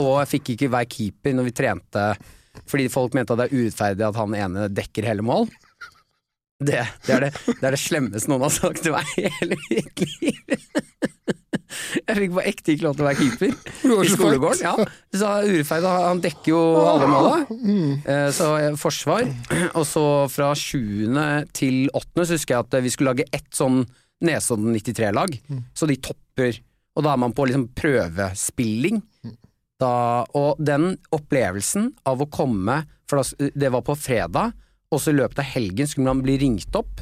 [0.00, 2.06] Og jeg fikk ikke være keeper når vi trente,
[2.68, 5.46] fordi folk mente at det er urettferdig at han ene dekker hele mål.
[6.66, 9.58] Det, det, er det, det er det slemmeste noen har sagt til meg i hele
[9.68, 10.56] mitt liv.
[12.02, 13.52] Jeg fikk på ekte ikke lov til å være keeper
[14.04, 14.64] i skolegården.
[14.66, 14.74] Ja.
[15.16, 17.38] Så Urefeid han dekker jo alle måla.
[18.04, 19.24] Eh, Så eh, forsvar.
[19.72, 23.82] Og så fra sjuende til åttende så husker jeg at vi skulle lage ett sånn
[24.22, 25.32] Nesodden 93-lag.
[25.74, 26.60] Så de topper.
[26.94, 29.00] Og da er man på liksom prøvespilling.
[29.82, 29.94] Da,
[30.38, 33.24] og den opplevelsen av å komme For
[33.58, 34.52] det var på fredag,
[34.92, 37.00] og så i løpet av helgen skulle man bli ringt opp.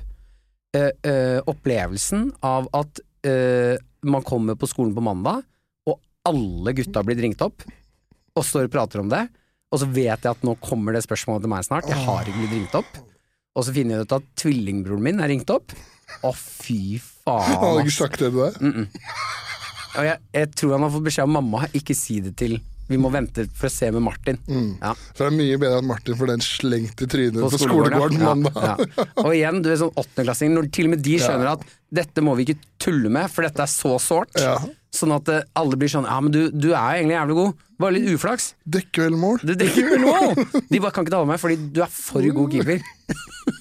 [0.76, 3.74] Eh, eh, opplevelsen av at eh,
[4.06, 5.42] man kommer på skolen på mandag,
[5.90, 5.98] og
[6.30, 7.64] alle gutta har blitt ringt opp,
[8.38, 9.24] og står og prater om det.
[9.70, 11.90] Og så vet jeg at nå kommer det spørsmålet til meg snart.
[11.90, 13.00] Jeg har ikke blitt ringt opp.
[13.58, 15.74] Og så finner jeg ut at tvillingbroren min er ringt opp.
[16.26, 17.50] Å, fy faen.
[17.50, 17.82] Har faen.
[17.84, 18.96] ikke sagt det til deg?
[19.98, 22.98] Og jeg, jeg tror han har fått beskjed av mamma, ikke si det til Vi
[22.98, 24.38] må vente for å se med Martin.
[24.80, 24.92] Ja.
[25.14, 28.18] Så det er mye bedre at Martin får den slengt i trynet på, På skolegården
[28.18, 28.32] ja.
[28.32, 28.82] mandag.
[28.96, 29.06] Ja.
[29.22, 31.62] Og igjen, du er sånn åttendeklassing, når til og med de skjønner at
[32.00, 34.34] dette må vi ikke tulle med, for dette er så sårt.
[34.94, 37.66] Sånn at eh, alle blir sånn Ja, men du, du er egentlig jævlig god.
[37.80, 38.50] Bare litt uflaks.
[38.66, 39.38] Dekker vel mål?
[39.46, 40.34] Du dekker vel mål!
[40.66, 42.82] De bare kan ikke ta med meg fordi du er for god keeper.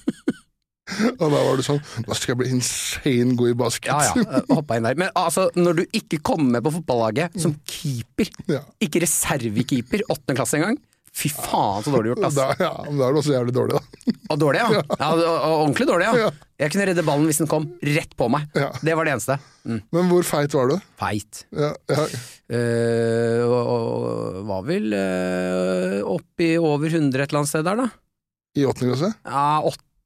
[1.20, 3.90] Og da var du sånn Da skal jeg bli insane god i basket.
[3.90, 4.98] Ja ja, eh, hoppa inn der.
[5.00, 8.62] Men altså, når du ikke kommer med på fotballaget som keeper, Ja.
[8.82, 10.78] ikke reservekeeper, åttende klasse engang,
[11.10, 12.36] fy faen så dårlig gjort, ass.
[12.38, 14.14] Da, ja, men da er du også jævlig dårlig, da.
[14.30, 14.82] Og dårlig, ja.
[15.00, 16.30] ja og, ordentlig dårlig, ja.
[16.60, 18.46] Jeg kunne redde ballen hvis den kom rett på meg.
[18.54, 19.38] Det var det eneste.
[19.64, 19.80] Mm.
[19.96, 20.76] Men hvor feit var du?
[21.00, 21.42] Feit.
[21.56, 22.06] Ja, ja.
[22.50, 27.90] Uh, og, og var vel uh, oppi over 100 et eller annet sted der, da.
[28.58, 29.12] I åttende klasse?
[29.26, 29.44] Ja,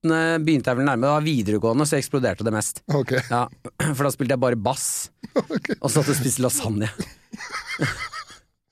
[0.04, 1.10] åttende begynte jeg vel nærme.
[1.16, 2.82] Var videregående, så eksploderte det mest.
[2.92, 3.14] Ok.
[3.30, 3.46] Ja,
[3.96, 5.10] For da spilte jeg bare bass,
[5.82, 6.90] og satt og spiste lasagne.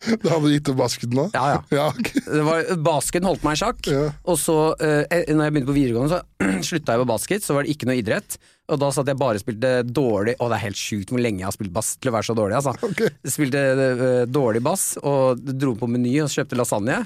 [0.03, 1.29] Da hadde du gitt opp basketen nå?
[1.31, 1.59] Ja, ja.
[1.79, 2.23] Ja, okay.
[2.27, 4.09] Det var, basken holdt meg i sjakk, Ja.
[4.27, 7.65] og så, eh, når jeg begynte på videregående, så slutta jeg på basket, så var
[7.65, 8.37] det ikke noe idrett.
[8.73, 11.43] Og da satt jeg bare og spilte dårlig Å, det er helt sjukt hvor lenge
[11.43, 12.73] jeg har spilt bass til å være så dårlig, altså.
[12.89, 13.11] Okay.
[13.31, 17.03] Spilte eh, dårlig bass, og dro på Meny og kjøpte lasagne.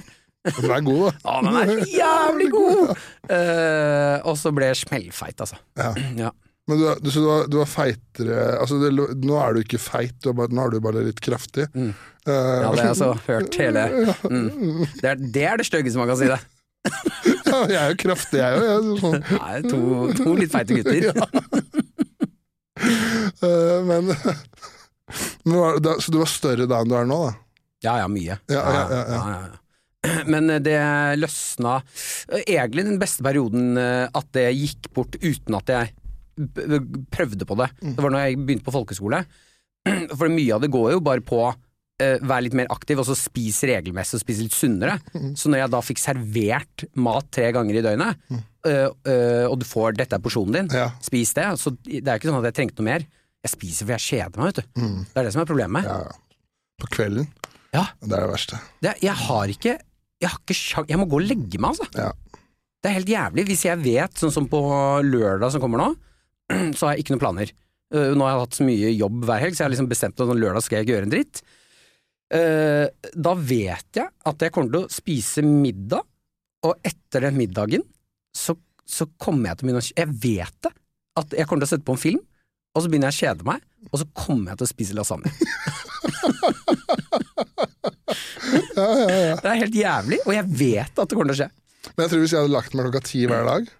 [0.46, 1.12] Den er god, da.
[1.24, 2.82] ja, den er jævlig god!
[3.26, 5.62] Uh, og så ble jeg smellfeit, altså.
[5.78, 5.92] Ja.
[6.26, 6.32] Ja.
[6.66, 8.88] Men du, du, du, var, du var feitere altså det,
[9.22, 11.68] Nå er du ikke feit, du bare, nå er du bare litt kraftig.
[11.78, 11.92] Mm.
[12.26, 13.84] Uh, Ja, det har jeg altså hørt hele
[14.26, 14.80] mm.
[14.98, 16.40] det, er, det er det styggeste man kan si, det.
[17.52, 18.90] ja, jeg er jo kraftig, jeg òg.
[19.02, 19.22] Sånn.
[19.30, 19.80] Nei, to,
[20.18, 21.22] to litt feite gutter.
[23.46, 24.10] Eh, men
[25.44, 27.34] men var, da, Så du var større da enn du er nå, da?
[27.84, 28.38] Ja ja, mye.
[28.50, 29.58] Ja, ja, ja, ja.
[30.32, 30.78] Men det
[31.18, 35.94] løsna eh, Egentlig den beste perioden eh, at det gikk bort uten at jeg
[37.12, 37.70] prøvde på det.
[37.80, 37.94] Mm.
[37.96, 39.22] Det var når jeg begynte på folkeskole.
[40.18, 41.40] For mye av det går jo bare på
[42.02, 44.98] uh, vær litt mer aktiv, og så spis regelmessig og spis litt sunnere.
[45.14, 45.30] Mm.
[45.38, 49.66] Så når jeg da fikk servert mat tre ganger i døgnet, uh, uh, og du
[49.68, 50.90] får 'dette er porsjonen din', Ja.
[51.00, 51.48] spis det.
[51.56, 53.06] Så det er ikke sånn at jeg trengte noe mer.
[53.46, 54.80] Jeg spiser for jeg kjeder meg, vet du.
[55.14, 55.84] Det er det som er problemet.
[55.84, 55.90] Mm.
[55.90, 56.44] ja.
[56.76, 57.28] På kvelden.
[57.72, 57.86] Ja.
[58.02, 58.58] Det er det verste.
[58.82, 59.78] Det, jeg har ikke
[60.26, 61.86] Jeg har ikke sjans Jeg må gå og legge meg, altså.
[61.94, 62.42] Ja.
[62.82, 63.44] Det er helt jævlig.
[63.48, 64.60] Hvis jeg vet, sånn som på
[65.06, 65.86] lørdag som kommer nå,
[66.76, 67.52] så har jeg ikke noen planer.
[67.94, 70.22] Uh, nå har jeg hatt så mye jobb hver helg, så jeg har liksom bestemt
[70.22, 71.42] at lørdag skal jeg ikke gjøre en dritt.
[72.34, 76.02] Uh, da vet jeg at jeg kommer til å spise middag,
[76.66, 77.84] og etter den middagen
[78.34, 80.72] så, så kommer jeg til å begynne å Jeg vet det!
[81.16, 82.24] At jeg kommer til å sette på en film,
[82.76, 85.32] og så begynner jeg å kjede meg, og så kommer jeg til å spise lasagne.
[88.76, 89.36] Ja, ja, ja.
[89.40, 91.48] Det er helt jævlig, og jeg vet at det kommer til å skje.
[91.96, 93.70] Men jeg tror hvis jeg hadde lagt meg klokka ti hver dag,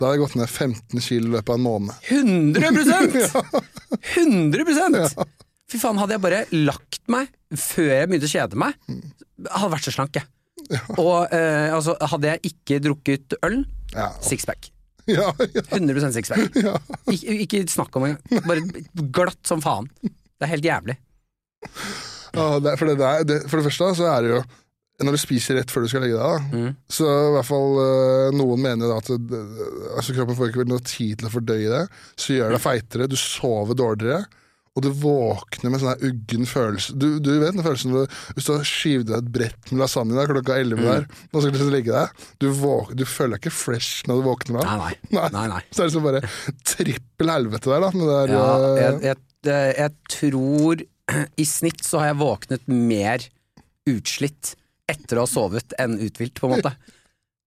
[0.00, 1.92] da hadde jeg gått ned 15 kilo i løpet av en måned.
[2.10, 3.14] 100%
[4.16, 4.98] 100%
[5.72, 8.76] Fy faen, hadde jeg bare lagt meg før jeg begynte å kjede meg,
[9.46, 10.26] hadde jeg vært så slank, jeg.
[10.98, 13.62] Og eh, altså, hadde jeg ikke drukket øl,
[14.26, 14.71] sixpack.
[15.16, 15.62] ja, ja.
[15.74, 16.56] 100 sixpack.
[17.10, 18.42] Ik ikke snakk om engang.
[18.46, 19.88] Bare glatt som faen.
[20.02, 20.98] Det er helt jævlig.
[22.32, 24.42] ja det, for, det der, det, for det første så er det jo
[25.02, 26.74] når du spiser rett før du skal legge deg, Mm.
[26.94, 31.26] så i hvert fall øh, noen mener at altså kroppen får ikke noe tid til
[31.26, 31.80] å fordøye det,
[32.14, 34.20] så gjør deg feitere, du sover dårligere,
[34.72, 36.94] og du våkner med sånn der uggen følelse.
[36.96, 38.06] Du, du vet den følelsen når
[38.36, 38.62] hvis du har
[39.04, 40.86] deg et brett med lasagne der klokka 11 Mm.
[40.88, 44.22] der, og så skal du legge deg, du, våk, du føler deg ikke fresh når
[44.22, 44.78] du våkner da.
[44.80, 45.26] Nei, nei.
[45.36, 45.60] nei, nei.
[45.68, 46.22] Så er det liksom bare
[46.64, 47.92] trippel helvete der, da.
[47.98, 50.86] Med der, Ja, øh, jeg, jeg, jeg, jeg tror
[51.36, 53.28] i snitt så har jeg våknet mer
[53.90, 54.54] utslitt
[54.90, 56.72] etter å ha sovet enn uthvilt, på en måte.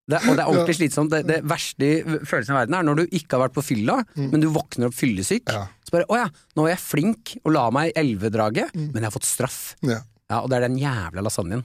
[0.06, 1.10] Det, og det er ordentlig slitsomt.
[1.10, 1.88] Det, det verste
[2.30, 4.98] følelsen i verden er når du ikke har vært på fylla, men du våkner opp
[4.98, 5.50] fyllesyk.
[5.50, 5.64] Ja.
[5.86, 9.08] Så bare 'Å ja, nå er jeg flink og la meg i elvedraget, men jeg
[9.10, 9.74] har fått straff'.
[9.82, 10.02] ja.
[10.30, 11.62] Ja, Og det er den jævla lasagnen.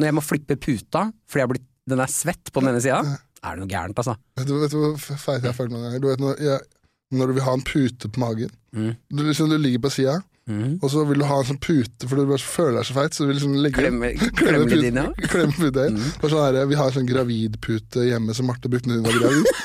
[0.00, 2.98] Når jeg må flippe puta fordi jeg blitt, den er svett på den ene sida,
[3.42, 4.16] er det noe gærent, altså.
[4.36, 6.00] Vet du, vet du hvor feit jeg føler noen ganger?
[6.02, 6.60] Du vet når, jeg,
[7.14, 8.50] når du vil ha en pute på magen.
[8.74, 8.96] Mm.
[9.14, 10.16] Du, liksom, du ligger på sida,
[10.50, 10.72] Mm.
[10.82, 13.14] og så vil du ha en sånn pute for du bare føler deg så feit.
[13.14, 14.10] Så du vil liksom legge Klemme,
[14.40, 15.08] klemme klemme, inn, ja.
[15.30, 15.88] Klemme pute.
[15.94, 16.00] Mm.
[16.02, 19.06] Det er sånn her, vi har en sånn gravidpute hjemme som Marte brukte når hun
[19.06, 19.46] var gravid.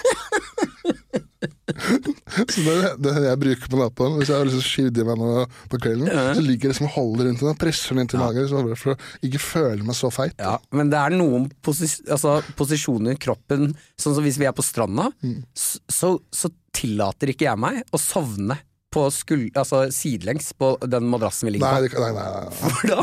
[2.51, 4.15] så det er det jeg bruker på natten.
[4.19, 6.25] Hvis jeg har liksom skyvd i meg noe på kvelden, Ja.
[6.37, 8.61] så ligger jeg liksom og holder rundt den og presser den inn til magen så
[8.79, 10.35] for å ikke føle meg så feit.
[10.39, 14.55] Ja, men det er noen posis altså, posisjoner i kroppen Sånn som hvis vi er
[14.55, 15.43] på stranda, Mm.
[15.55, 18.57] så, så tillater ikke jeg meg å sovne
[18.95, 22.01] på skuld, altså, sidelengs på den madrassen vi ligger på.
[22.01, 22.51] nei, nei, nei.
[22.55, 23.01] For da,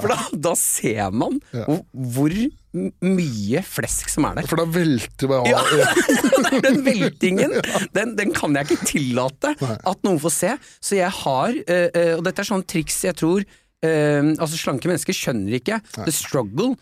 [0.00, 1.66] for da, da ser man Ja.
[1.92, 2.36] hvor,
[2.74, 4.48] mye flesk som er der.
[4.50, 5.60] For da velter man Ja.
[5.62, 6.56] av.
[6.64, 7.52] den veltingen,
[7.96, 10.50] den, den kan jeg ikke tillate at noen får se.
[10.82, 15.14] Så jeg har, eh, og dette er sånn triks jeg tror øh, Altså Slanke mennesker
[15.14, 16.72] skjønner ikke the struggle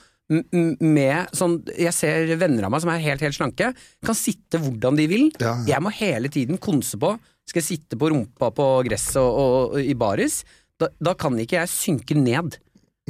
[0.81, 3.73] med sånn Jeg ser venner av meg som er helt, helt slanke,
[4.07, 5.27] kan sitte hvordan de vil.
[5.43, 5.75] Ja, ja.
[5.75, 7.11] Jeg må hele tiden konse på
[7.49, 10.43] Skal jeg sitte på rumpa på gresset og, og, og i baris?
[10.81, 12.51] Da, da kan ikke jeg synke ned.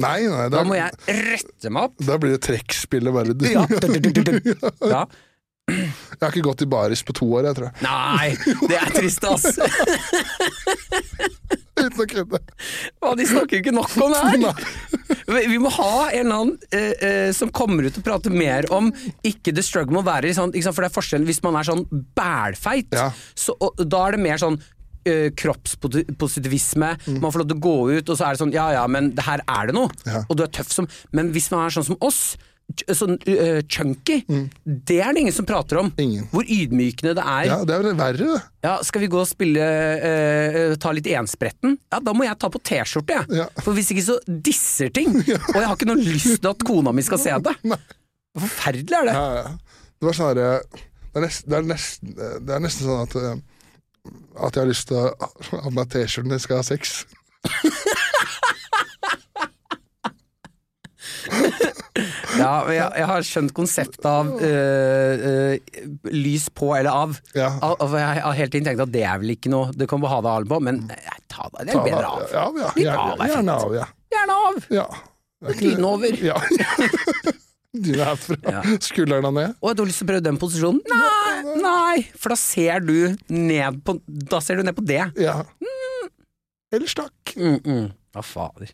[0.01, 1.95] Nei, nei, Da da, må jeg rette meg opp.
[2.01, 3.33] da blir det trekkspillet bare.
[3.37, 3.45] Du.
[3.53, 3.61] Ja,
[4.89, 5.03] ja.
[5.71, 7.75] Jeg har ikke gått i baris på to år, jeg tror jeg.
[7.85, 8.35] Nei,
[8.67, 9.45] det er trist, ass!
[11.73, 12.39] Uten å kødde.
[13.17, 15.47] De snakker jo ikke nok om det her!
[15.49, 18.91] Vi må ha en eller annen eh, eh, som kommer ut og prater mer om
[19.25, 21.83] ikke the struggle må være sånn, For det er forskjellen hvis man er sånn
[22.17, 23.09] bælfeit, Ja.
[23.33, 24.59] så, og, da er det mer sånn
[25.09, 28.67] eh, kroppspositivisme, man får lov til å gå ut, og så er det sånn ja
[28.77, 30.23] ja, men det her er det noe, Ja.
[30.27, 32.35] og du er tøff som Men hvis man er sånn som oss,
[32.97, 34.21] sånn uh, chunky,
[34.65, 35.87] det er det ingen som prater om.
[36.01, 36.25] Ingen.
[36.31, 37.43] Hvor ydmykende det er.
[37.51, 38.41] Ja, det er vel verre, det.
[38.65, 41.71] Ja, Skal vi gå og spille uh, Ta litt enspretten?
[41.91, 43.25] Ja, da må jeg ta på T-skjorte, jeg.
[43.43, 43.47] Ja.
[43.63, 45.09] For hvis ikke så disser ting.
[45.19, 47.55] Og jeg har ikke noe lyst til at kona mi skal se det.
[48.43, 49.15] Forferdelig er det?
[49.17, 49.49] Ja, ja.
[49.99, 50.47] Det var sånn det,
[51.13, 53.13] er nest- det, er nesten- det er nesten sånn at
[54.35, 55.01] At jeg har lyst til å
[55.63, 56.81] ha meg T-skjorten når jeg skal ha sex.
[62.39, 67.17] Ja, jeg, jeg har skjønt konseptet av øh, øh, lys på eller av.
[67.37, 67.51] Ja.
[67.61, 70.01] Al- altså, jeg har hele tiden tenkt at det er vel ikke noe Du kan
[70.01, 72.23] bare ha det av på, men eh, ta deg det er bedre av.
[72.33, 73.87] Ja, ja, Litt av er gjerne av, ja.
[74.15, 74.67] Gjerne av!
[74.73, 74.87] ja.
[75.59, 76.19] Dyne over.
[76.23, 76.37] Ja.
[77.85, 78.61] Dyne er fra Ja.
[78.85, 79.55] skuldrene ned.
[79.59, 80.79] Og du har lyst til å prøve den posisjonen?
[80.93, 82.95] Nei, nei, for da ser du
[83.33, 85.01] ned på Da ser du ned på det.
[85.19, 85.39] Ja.
[86.73, 87.35] Eller stakk.
[87.35, 87.91] Mm -mm.
[88.15, 88.69] Ja, fader.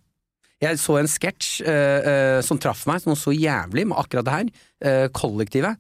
[0.60, 4.28] Jeg så en sketsj uh, uh, som traff meg, som var så jævlig med akkurat
[4.28, 4.50] det her.
[4.84, 5.80] Uh, kollektivet.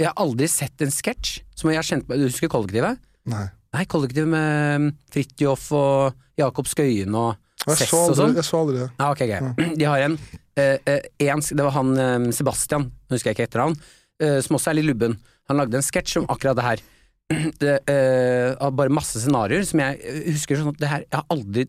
[0.00, 3.00] Jeg har aldri sett en sketsj som jeg har kjent Du husker Kollektivet?
[3.30, 3.46] Nei.
[3.72, 8.32] Nei, Kollektivet med mm, Fridtjof og Jakob Skøyen og Sess Cess og sånn.
[8.34, 8.88] jeg så aldri det.
[8.98, 9.60] Ja, ok, ok.
[9.80, 10.16] De har en,
[10.58, 13.76] en Det var han Sebastian, husker jeg ikke etternavn,
[14.22, 15.14] eh, som også er litt lubben.
[15.50, 16.82] Han lagde en sketsj om akkurat det her.
[17.62, 17.76] Det,
[18.76, 21.68] bare masse scenarioer som jeg husker sånn at det her Jeg har aldri,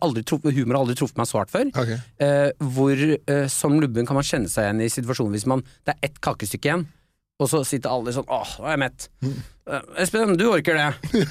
[0.00, 1.68] aldri truffet, Humor har aldri truffet meg så hardt før.
[1.76, 1.98] Okay.
[2.24, 5.92] Eh, hvor eh, som lubben kan man kjenne seg igjen i situasjonen hvis man Det
[5.94, 6.86] er ett kakestykke igjen,
[7.42, 9.08] og så sitter alle sånn åh, nå er jeg mett.
[9.68, 11.24] Eh, Espen, du orker det.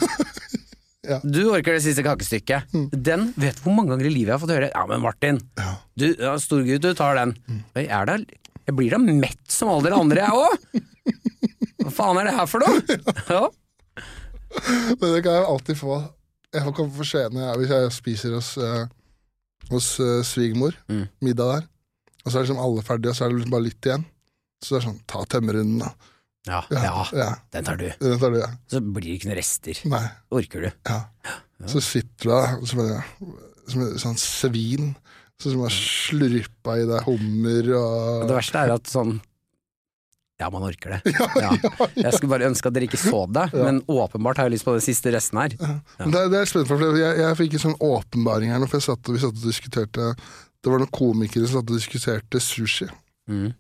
[1.04, 1.18] Ja.
[1.20, 2.70] Du orker det siste kakestykket.
[2.96, 5.42] Den vet du hvor mange ganger i livet jeg har fått høre Ja, men Martin,
[5.60, 5.74] Ja.
[6.00, 7.34] du, ja, storgutt, du tar den.
[7.76, 8.16] Jeg, er da,
[8.70, 10.56] jeg blir da mett som alle dere andre, jeg òg!
[11.84, 12.80] Hva faen er det her for noe?
[13.36, 13.42] Ja.
[14.96, 15.98] Men det kan jeg alltid få.
[16.54, 18.86] Jeg får komme for sent hvis jeg spiser hos, eh,
[19.72, 20.76] hos eh, svigermor.
[20.92, 21.06] Mm.
[21.26, 21.70] Middag der.
[22.24, 24.06] Og så er liksom alle ferdige, og så er det liksom bare litt igjen.
[24.64, 26.12] Så det er sånn, ta tømmerrunden, da.
[26.48, 27.30] Ja, Ja, ja, ja.
[27.56, 27.86] den tar du.
[28.00, 28.50] Den tar du, ja.
[28.72, 29.80] Så blir det ikke noen rester.
[29.92, 30.04] Nei.
[30.36, 30.70] Orker du?
[30.90, 30.98] Ja.
[31.72, 33.36] Så sitter du der som en,
[33.72, 34.90] som et sånn svin.
[35.42, 39.16] Så som har slurpa i deg hummer Og og det verste er at sånn
[40.42, 41.14] Ja, man orker det.
[41.44, 41.52] Ja.
[41.96, 44.76] Jeg skulle bare ønske at dere ikke så det, men åpenbart har jeg lyst på
[44.76, 45.54] den siste resten her.
[45.54, 48.88] Det, det er spennende, for jeg, jeg fikk en sånn åpenbaring her nå, for jeg
[48.90, 52.90] satt, vi satt og diskuterte Det var noen komikere som satt og diskuterte sushi.
[53.30, 53.52] Mm.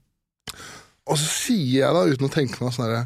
[1.12, 3.06] Og så sier jeg da, uten å tenke meg sånn herre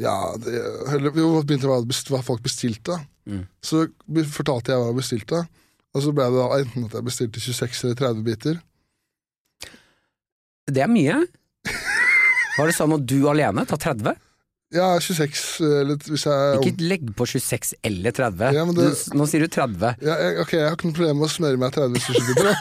[0.00, 0.58] Ja, det,
[0.96, 2.98] eller, jo, begynte hva, hva folk bestilte.
[3.28, 3.44] Mm.
[3.62, 3.86] Så
[4.34, 5.44] fortalte jeg hva jeg bestilte,
[5.92, 8.60] og så ble det da enten at jeg bestilte 26 eller 30 biter.
[10.72, 11.20] Det er mye.
[12.58, 14.16] Var det sånn at du alene tar 30?
[14.72, 15.40] Ja, 26
[15.82, 18.54] eller hvis jeg Ikke legg på 26 eller 30.
[18.56, 19.96] Ja, men det- du, nå sier du 30.
[20.00, 22.56] ja, jeg, Ok, jeg har ikke noe problem med å smøre meg 30 sushibiter.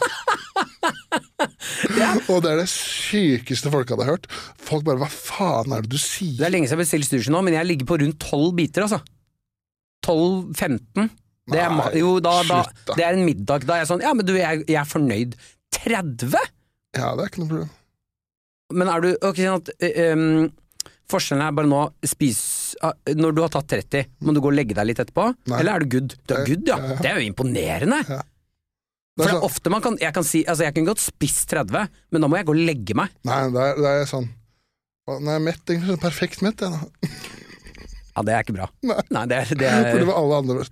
[1.98, 2.12] ja.
[2.32, 4.28] Og det er det sykeste folk hadde hørt.
[4.60, 6.38] Folk bare 'hva faen er det du sier'?
[6.38, 8.82] Det er lenge siden jeg bestilte sushi nå, men jeg ligger på rundt 12 biter,
[8.88, 9.02] altså.
[10.06, 11.10] 12-15.
[11.52, 11.58] Det,
[12.96, 13.66] det er en middag.
[13.66, 15.36] Da er jeg sånn Ja, men du, jeg, jeg er fornøyd.
[15.74, 16.36] 30?
[16.96, 17.70] Ja, det er ikke noe problem.
[18.74, 19.72] Men er du ok, at,
[20.16, 20.50] um,
[21.12, 22.42] Forskjellen er bare nå spis
[22.86, 25.28] ah, Når du har tatt 30, må du gå og legge deg litt etterpå?
[25.52, 25.60] Nei.
[25.60, 26.16] Eller er du good?
[26.24, 26.78] Du er good, ja.
[27.02, 28.00] Det er jo imponerende.
[28.08, 28.22] Ja.
[29.20, 31.52] For er det er ofte man kan Jeg kan si Altså, jeg kunne godt spist
[31.52, 33.12] 30, men da må jeg gå og legge meg.
[33.28, 34.30] nei, det er, det er sånn
[35.12, 36.00] Når jeg er mett, egentlig.
[36.06, 37.12] Perfekt mett, jeg, da.
[38.12, 38.66] Ja, det er ikke bra.
[38.84, 39.22] Nei.
[39.32, 40.66] det, er- det For det er var alle andre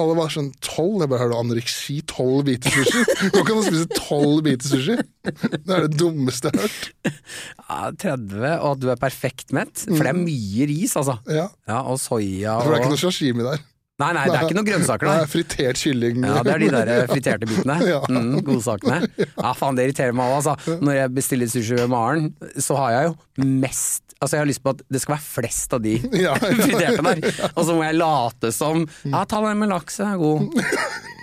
[0.00, 1.02] Alle var sånn tolv.
[1.02, 1.98] Jeg bare hørte du anoreksi?
[2.08, 3.02] Tolv biter sushi?
[3.34, 4.96] Nå kan du spise tolv biter sushi!
[5.26, 7.18] Det er det dummeste jeg har hørt.
[7.60, 9.84] ja, 30, og at du er perfekt mett.
[9.84, 11.18] For det er mye ris, altså.
[11.28, 13.66] Ja, Ja, og soya og For det er ikke noe sashimi der.
[14.00, 15.24] Nei, nei, det er ikke noen grønnsaker Det der.
[15.26, 16.22] er fritert kylling.
[16.24, 17.74] Ja, det er de der eh, friterte bitene.
[18.08, 19.02] Mm, Godsakene.
[19.44, 20.78] Ja, faen, det irriterer meg òg, altså.
[20.80, 24.60] Når jeg bestiller sushi ved Maren, så har jeg jo mest Altså, jeg har lyst
[24.62, 25.94] på at det skal være flest av de
[26.26, 27.22] Ja, friterte der.
[27.56, 30.60] Og så må jeg late som Ja, ta den med laks, den er god.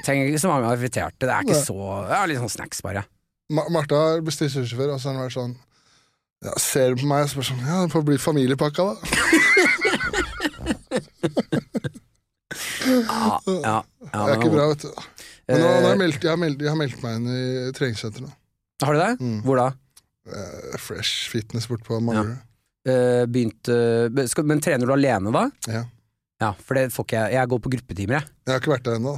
[0.08, 1.22] Trenger ikke så mange av de friterte.
[1.28, 1.78] Det er ikke så
[2.10, 3.06] Det er litt sånn snacks, bare.
[3.54, 5.54] Ma Martha har bestilt sushi og så har hun vært sånn
[6.43, 8.95] ja, Ser på meg og spør sånn Ja, det får bli familiepakka, da.
[12.88, 13.84] Ja, ja,
[14.14, 14.91] ja, Det er ikke bra, vet du.
[15.48, 17.28] Men nå, nå har jeg, Eh, meldt, jeg, har meldt, jeg har meldt meg inn
[17.32, 18.34] i treningssenteret.
[18.84, 19.12] Har du det?
[19.24, 19.38] Mm.
[19.45, 19.68] Hvor da?
[20.28, 22.38] Eh, Fresh Fitness bort på Manglerud.
[22.88, 25.45] Eh, begynt eh, skal, Men trener du alene da?
[25.67, 25.83] Ja.
[26.38, 27.33] Ja, for det får ikke jeg.
[27.33, 28.33] Jeg går på gruppetimer, jeg.
[28.45, 29.15] Jeg har ikke vært der ennå.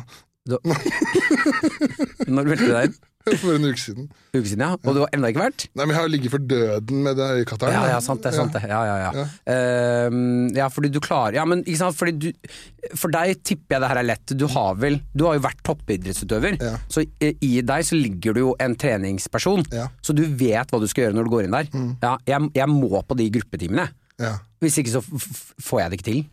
[2.29, 2.95] Når meldte du deg inn?
[3.41, 4.05] For en uke siden.
[4.33, 4.69] Uke siden, ja.
[4.79, 5.65] Og du har ennå ikke vært?
[5.75, 7.75] Nei, men jeg har ligget for døden med den øyekatteren.
[7.75, 8.31] Ja, ja, sant det.
[8.33, 9.09] sant det Ja, ja, ja.
[9.19, 9.25] Ja.
[9.51, 13.83] Uh, ja, fordi du klarer Ja, men ikke sant, fordi du For deg tipper jeg
[13.83, 14.33] det her er lett.
[14.39, 16.73] Du har vel Du har jo vært toppidrettsutøver, Ja.
[16.89, 19.67] så i, i deg så ligger du jo en treningsperson.
[19.75, 19.89] Ja.
[20.01, 21.69] Så du vet hva du skal gjøre når du går inn der.
[21.75, 21.91] Mm.
[22.01, 23.89] Ja, jeg, jeg må på de gruppetimene.
[24.19, 24.37] Ja.
[24.63, 26.23] Hvis ikke så får jeg det ikke til.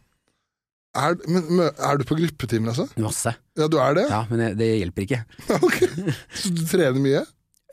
[0.97, 2.87] Er, men, er du på gruppetimer, altså?
[3.03, 3.33] Masse.
[3.59, 4.07] Ja, du er det?
[4.11, 5.23] Ja, men det, hjelper ikke.
[5.67, 5.81] ok.
[6.33, 7.25] Så du trener mye?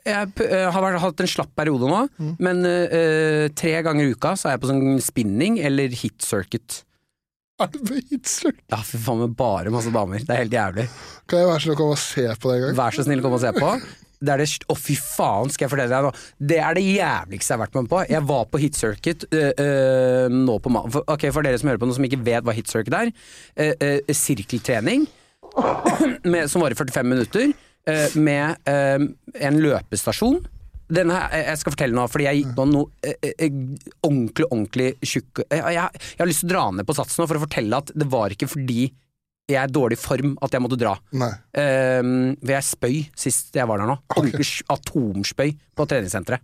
[0.04, 2.34] Jeg øh, har hatt en slapp periode nå, Mm.
[2.44, 6.82] men uh, tre ganger i uka så er jeg på sånn spinning eller hit circuit.
[7.62, 8.60] Er du på hit circuit?
[8.68, 10.20] Ja, fy faen, med bare masse damer.
[10.20, 10.84] Det er helt jævlig.
[11.30, 12.76] Kan jeg være så snill å komme og se på det en gang?
[12.82, 13.72] Vær så snill, kom og se på.
[14.24, 16.12] Det er det, å fy faen, skal jeg fortelle deg nå.
[16.52, 18.00] Det er det jævligste jeg har vært med på.
[18.10, 20.96] Jeg var på hit circuit uh, øh, nå på mandag.
[20.96, 23.12] for, okay, for dere som hører på noe som ikke vet hva hit circuit er.
[23.58, 25.06] Uh, sirkeltrening
[26.32, 27.54] med, som varer 45 minutter,
[28.16, 30.38] med en løpestasjon.
[30.88, 33.12] Denne jeg skal fortelle nå, fordi jeg gikk på noe
[34.08, 37.28] ordentlig, ordentlig tjukk jeg, jeg, jeg har lyst til å dra ned på satsen nå
[37.28, 38.86] for å fortelle at det var ikke fordi
[39.50, 40.94] jeg er i dårlig form at jeg måtte dra.
[41.12, 41.30] Nei.
[41.60, 43.98] Um, for jeg spøy sist jeg var der nå.
[44.40, 46.40] Sj- atomspøy på treningssenteret.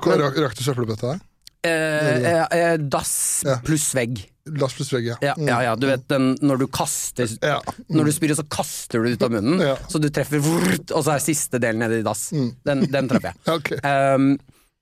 [0.00, 1.20] Hvor- Rakk, du søppelbøtta der?
[1.64, 3.56] Eh, eh, eh, dass Ja.
[3.64, 4.18] pluss vegg.
[4.44, 5.16] Dass pluss vegg, ja.
[5.22, 7.60] Ja, ja, ja, du vet den når du kaster Ja.
[7.88, 11.04] Når du spyr, så kaster du det ut av munnen, så du treffer vrrt, og
[11.04, 12.32] så er siste delen nede i dass.
[12.32, 12.50] Mm.
[12.64, 13.36] Den, den treffer jeg.
[13.56, 13.78] okay.
[14.14, 14.38] Um,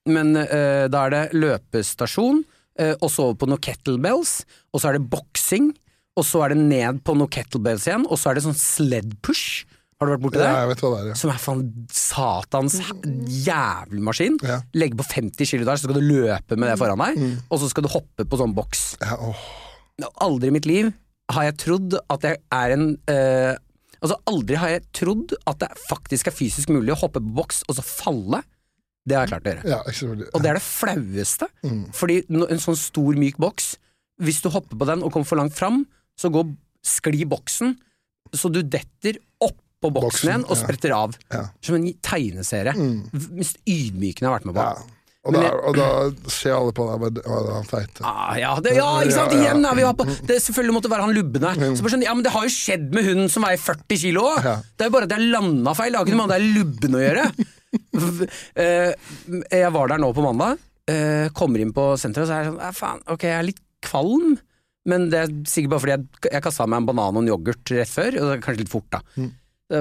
[0.07, 2.43] men uh, da er det løpestasjon,
[2.81, 4.45] uh, og så over på noen kettlebells,
[4.75, 5.71] og så er det boksing,
[6.19, 9.15] og så er det ned på noen kettlebells igjen, og så er det sånn sled
[9.25, 9.65] push.
[9.97, 10.49] Har du vært borti det?
[10.51, 11.09] Ja, jeg vet hva det er.
[11.13, 11.17] Ja.
[11.21, 11.61] Som er faen
[11.95, 12.79] satans
[13.47, 14.39] jævlig maskin.
[14.43, 14.59] Ja.
[14.75, 17.69] Legge på 50 kilo der, så skal du løpe med det foran deg, og så
[17.71, 18.83] skal du hoppe på sånn boks.
[19.05, 19.45] Ja, åh.
[20.25, 20.91] Aldri i mitt liv
[21.33, 23.53] har jeg trodd at jeg er en eh,
[24.03, 27.61] Altså aldri har jeg trodd at det faktisk er fysisk mulig å hoppe på boks
[27.71, 28.41] og så falle.
[29.07, 29.71] Det har jeg klart å gjøre.
[29.71, 30.25] ja.
[30.35, 31.47] Og det er det flaueste.
[31.63, 31.85] Mm.
[31.95, 33.77] Fordi en sånn stor, myk boks,
[34.27, 35.85] hvis du hopper på den og kommer for langt fram,
[36.23, 36.49] så går
[36.87, 37.77] sklir boksen,
[38.33, 39.59] så du detter oppå
[39.91, 40.59] boksen, Boksen, igjen og ja.
[40.63, 41.15] spretter av.
[41.35, 41.45] Ja.
[41.67, 42.75] Som en tegneserie.
[42.79, 43.01] Mm.
[43.35, 44.67] Mest ydmykende jeg har vært med på.
[44.67, 44.99] Ja.
[45.23, 45.87] Og, da, og da
[46.35, 48.03] ser alle på deg er han feite.
[48.07, 49.35] Ah, ja, det, ja, ikke sant?
[49.37, 51.53] Igjen er vi på Det selvfølgelig måtte være han lubbene.
[51.79, 54.25] Så bare sånn, ja, men det har jo skjedd med hunden som veier 40 kilo
[54.33, 54.49] òg!
[54.75, 55.95] Det er jo bare at jeg landa feil.
[55.95, 57.27] Det har ikke noe med det er lubben å gjøre.
[58.61, 58.91] Eh,
[59.49, 60.59] jeg var der nå på mandag.
[60.91, 63.63] eh, kommer inn på senteret, og så er jeg sånn faen, ok, jeg er litt
[63.87, 64.35] kvalm.
[64.91, 67.73] Men det er sikkert bare fordi jeg, jeg kasta meg en banan og en yoghurt
[67.75, 68.19] rett før.
[68.19, 69.03] Og det er kanskje litt fort, da.
[69.15, 69.33] Mm.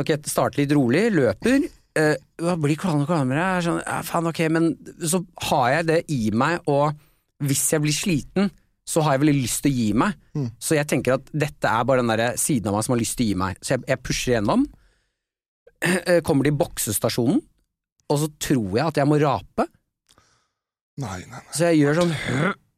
[0.02, 1.66] Okay, starter litt rolig, løper.
[1.98, 3.48] Uh, blir kvalm og kvalmere.
[3.58, 4.70] Er Sånn, ja, faen, ok, men
[5.04, 6.94] så har jeg det i meg, og
[7.44, 8.52] hvis jeg blir sliten,
[8.88, 10.22] så har jeg veldig lyst til å gi meg.
[10.38, 10.48] Mm.
[10.62, 13.18] Så jeg tenker at dette er bare den der siden av meg som har lyst
[13.18, 13.60] til å gi meg.
[13.62, 14.66] Så jeg, jeg pusher gjennom.
[15.82, 17.42] Eh, Kommer til boksestasjonen,
[18.12, 19.68] og så tror jeg at jeg må rape.
[21.02, 21.46] Nei, nei, nei.
[21.56, 22.12] Så jeg gjør sånn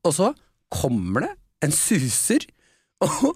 [0.06, 0.28] Og så
[0.72, 1.32] kommer det
[1.64, 2.45] en suser
[3.03, 3.36] og,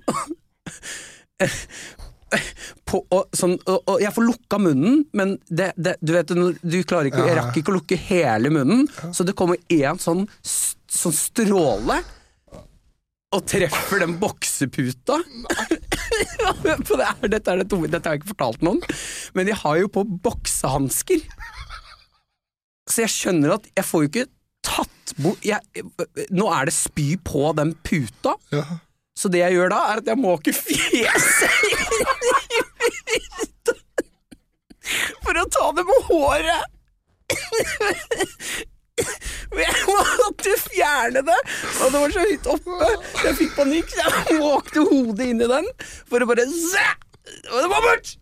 [2.88, 6.78] på, og, sånn, og, og jeg får lukka munnen, men det, det, du vet du
[6.88, 11.15] klarer ikke, Jeg rakk ikke å lukke hele munnen, så det kommer én sånn, sånn
[11.15, 12.01] stråle
[13.36, 15.19] og treffer den bokseputa.
[17.28, 18.80] Dette, er det tomme, dette har jeg ikke fortalt noen,
[19.36, 21.25] men jeg har jo på boksehansker.
[22.88, 24.30] Så jeg skjønner at jeg får jo ikke
[24.68, 25.59] tatt bort jeg,
[26.36, 28.65] Nå er det spy på den puta, Ja.
[29.18, 31.95] så det jeg gjør da, er at jeg må ikke fjese inn
[32.59, 33.78] i puta
[35.24, 36.63] for å ta det med håret.
[39.51, 41.36] Men jeg måtte fjerne det,
[41.84, 42.88] og det var så høyt oppe.
[43.26, 45.68] Jeg fikk panikk, så jeg måkte hodet inn i den
[46.09, 48.15] for å bare Og det var bort!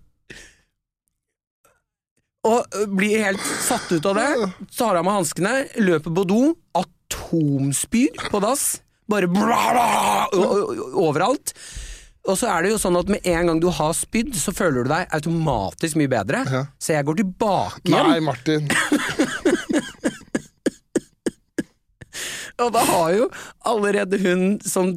[2.46, 4.30] Og blir helt satt ut av det.
[4.78, 6.42] Tar av meg hanskene, løper på do,
[6.78, 8.68] atomspyr på dass.
[9.10, 9.88] Bare bla, bla,
[10.98, 11.54] overalt.
[12.26, 14.86] Og så er det jo sånn at med en gang du har spydd, så føler
[14.86, 16.42] du deg automatisk mye bedre.
[16.50, 16.64] Ja.
[16.82, 18.10] Så jeg går tilbake igjen.
[18.10, 18.66] Nei, Martin.
[22.64, 23.26] Og da har jo
[23.68, 24.94] allerede hun som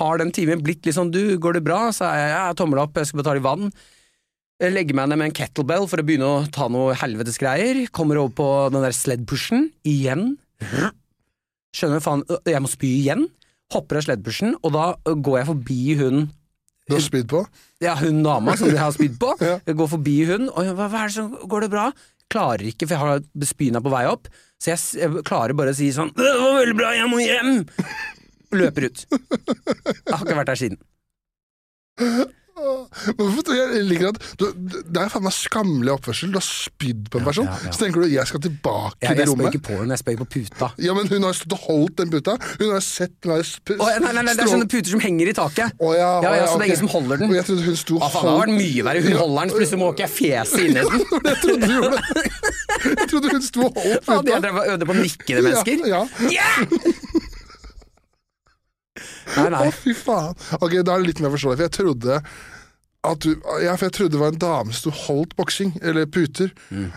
[0.00, 1.92] har den timen blitt litt sånn Du, går det bra?
[1.92, 3.68] Så er jeg jeg tommel opp, jeg skal betale i vann.
[4.58, 7.84] Jeg legger meg ned med en kettlebell for å begynne å ta noe helvetes greier.
[7.94, 9.68] Kommer over på den der sledpushen.
[9.86, 10.32] Igjen.
[11.78, 13.28] Skjønner faen, jeg må spy igjen.
[13.70, 16.22] Hopper av sledpushen, og da går jeg forbi hun
[16.88, 17.42] Du har spydd på?
[17.84, 19.34] ja, hun dama som jeg har spydd på.
[19.44, 19.58] Ja.
[19.68, 21.84] Jeg går forbi hun, og hva, hva er det som Går det bra?
[22.32, 24.26] Klarer ikke, for jeg har spyna på vei opp.
[24.58, 27.52] Så jeg, jeg klarer bare å si sånn Det var veldig bra, jeg må hjem!
[28.58, 29.04] Løper ut.
[29.12, 30.80] Jeg har ikke vært der siden.
[32.58, 36.32] Jeg liker at du, Det er faen meg skammelig oppførsel.
[36.34, 37.48] Du har spydd på en person.
[37.48, 37.72] ja, ja.
[37.74, 40.26] Så tenker du jeg skal tilbake i jeg spøy ikke på henne, jeg spøy på
[40.36, 40.70] puta.
[40.82, 42.36] Ja, men hun har stått og holdt den puta.
[42.60, 43.44] Hun har sett den der
[43.78, 45.76] Å, nei, nei, nei, det er sånne puter som henger i taket.
[45.78, 47.32] Oh, ja, Ja, å, ja, så det er ingen som holder den.
[47.32, 49.04] Og jeg trodde hun sto ah, faen, det hadde vært mye verre.
[49.08, 50.86] Hun holder den, så plutselig må ikke jeg fjeset inn i den.
[51.28, 52.04] Jeg trodde du gjorde det.
[52.88, 54.42] Jeg trodde hun sto og holdt Hadde jeg puta.
[54.44, 55.88] drevet og øvd på nikkende mennesker?
[55.88, 56.38] Ja, ja.
[56.38, 57.26] Ja!
[59.36, 59.64] Nei, nei.
[59.68, 60.34] Å, fy faen.
[60.60, 62.20] Ok, Da er det litt mer forståelig, for jeg trodde
[63.08, 63.30] at du,
[63.62, 66.50] ja, for jeg trodde det var en dame som holdt boksing, eller puter,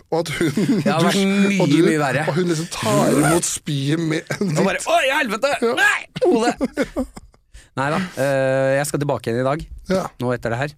[0.10, 0.82] og at hun Mm.
[0.82, 2.24] Det hadde vært mye, og du- mye verre.
[2.28, 4.88] Og hun liksom tar imot spyet med en Og bare ditt.
[4.90, 5.54] Oi, helvete!
[5.78, 6.00] Nei!
[6.26, 7.08] Hodet!
[7.80, 8.00] Nei da.
[8.18, 9.62] Uh, jeg skal tilbake igjen i dag.
[9.94, 10.74] Ja, Nå etter det her.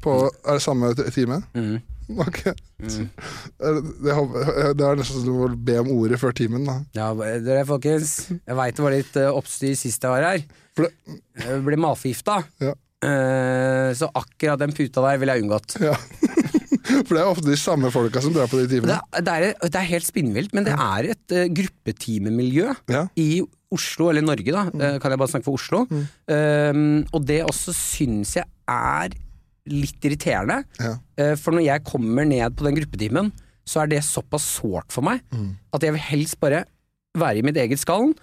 [0.00, 1.42] på, er det samme time?
[1.58, 1.80] Mm.
[2.08, 2.38] Ok.
[2.80, 3.10] Mm.
[3.60, 4.14] det,
[4.78, 6.78] det, er nesten som må be om ordet før timen, da.
[6.96, 7.10] Ja,
[7.44, 8.30] dere folkens.
[8.32, 10.46] Jeg veit det var litt eh, oppstyr sist jeg var her.
[10.86, 12.38] Jeg ble matforgifta.
[12.62, 12.74] Ja.
[13.04, 15.76] Eh, så akkurat den puta der ville jeg unngått.
[15.82, 15.94] ja.
[16.88, 18.94] For det er ofte de samme folka som drar på de timene.
[19.12, 23.02] Det, det er, det er helt spinnvilt, men det er et uh, gruppetimemiljø Ja.
[23.20, 23.42] i
[23.74, 24.62] Oslo, eller Norge, da.
[24.72, 24.80] Mm.
[24.80, 25.82] eh, kan jeg bare snakke for Oslo.
[25.92, 29.12] Um, og det også syns jeg er
[29.68, 30.62] litt irriterende.
[30.80, 30.94] Ja.
[31.20, 33.30] Uh, For når jeg kommer ned på den gruppetimen,
[33.68, 35.50] så er det såpass sårt for meg Mm.
[35.76, 36.64] at jeg vil helst bare
[37.18, 38.14] være i mitt eget skall,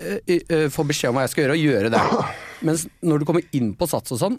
[0.00, 2.02] eh, eh, få beskjed om hva jeg skal gjøre, og gjøre det.
[2.66, 4.38] Mens når du kommer inn på Sats og sånn,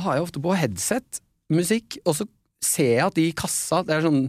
[0.00, 1.20] har jeg ofte på headset,
[1.52, 2.26] musikk, og så
[2.64, 4.24] ser jeg at de i kassa, det er sånn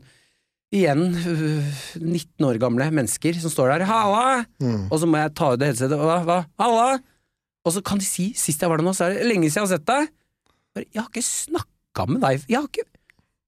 [0.74, 1.68] Igjen øh,
[2.02, 4.88] 19 år gamle mennesker som står der 'halla', Mm.
[4.90, 6.00] og så må jeg ta ut det headsetet.
[6.02, 6.16] Hva?
[6.26, 6.38] hva?
[6.58, 6.98] 'Halla'?
[7.64, 9.62] Og så kan de si 'sist jeg var der nå, så er det lenge siden
[9.62, 10.10] jeg har sett deg'.
[10.96, 12.90] Jeg har ikke snakka med deg Jeg har ikke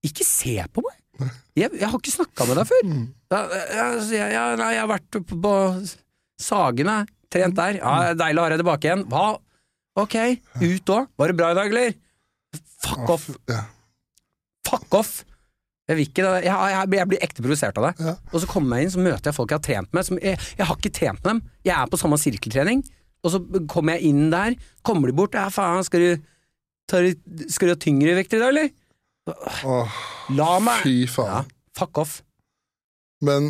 [0.06, 1.32] Ikke se på meg!
[1.58, 2.84] Jeg, jeg har ikke snakka med deg før.
[2.86, 3.08] Mm.
[3.32, 5.54] Ja, så jeg, nei, jeg har vært på på
[6.42, 7.80] Sagene, trent der.
[7.80, 9.06] Ja, Deilig å ha deg tilbake igjen.
[9.12, 9.28] Hva?
[9.96, 10.18] Ok,
[10.60, 11.08] ut òg.
[11.16, 11.96] Var det bra i dag, eller?
[12.84, 13.30] Fuck off.
[14.68, 15.14] Fuck off!
[15.86, 16.24] Jeg vil ikke.
[16.42, 17.94] Jeg, jeg, jeg blir ekte provosert av det.
[18.08, 18.14] Ja.
[18.34, 20.08] Og så kommer jeg inn, så møter jeg folk jeg har trent med.
[20.08, 21.42] Som jeg, jeg har ikke trent med dem.
[21.68, 22.82] Jeg er på samme sirkeltrening.
[23.26, 25.38] Og så kommer jeg inn der, kommer de bort.
[25.38, 26.26] Ja, faen, skal du,
[26.90, 27.08] tar,
[27.54, 28.74] skal du ha tyngre vekter i dag, eller?
[29.66, 30.02] Åh,
[30.38, 31.40] La meg fy Ja,
[31.78, 32.20] fuck off.
[33.26, 33.50] Men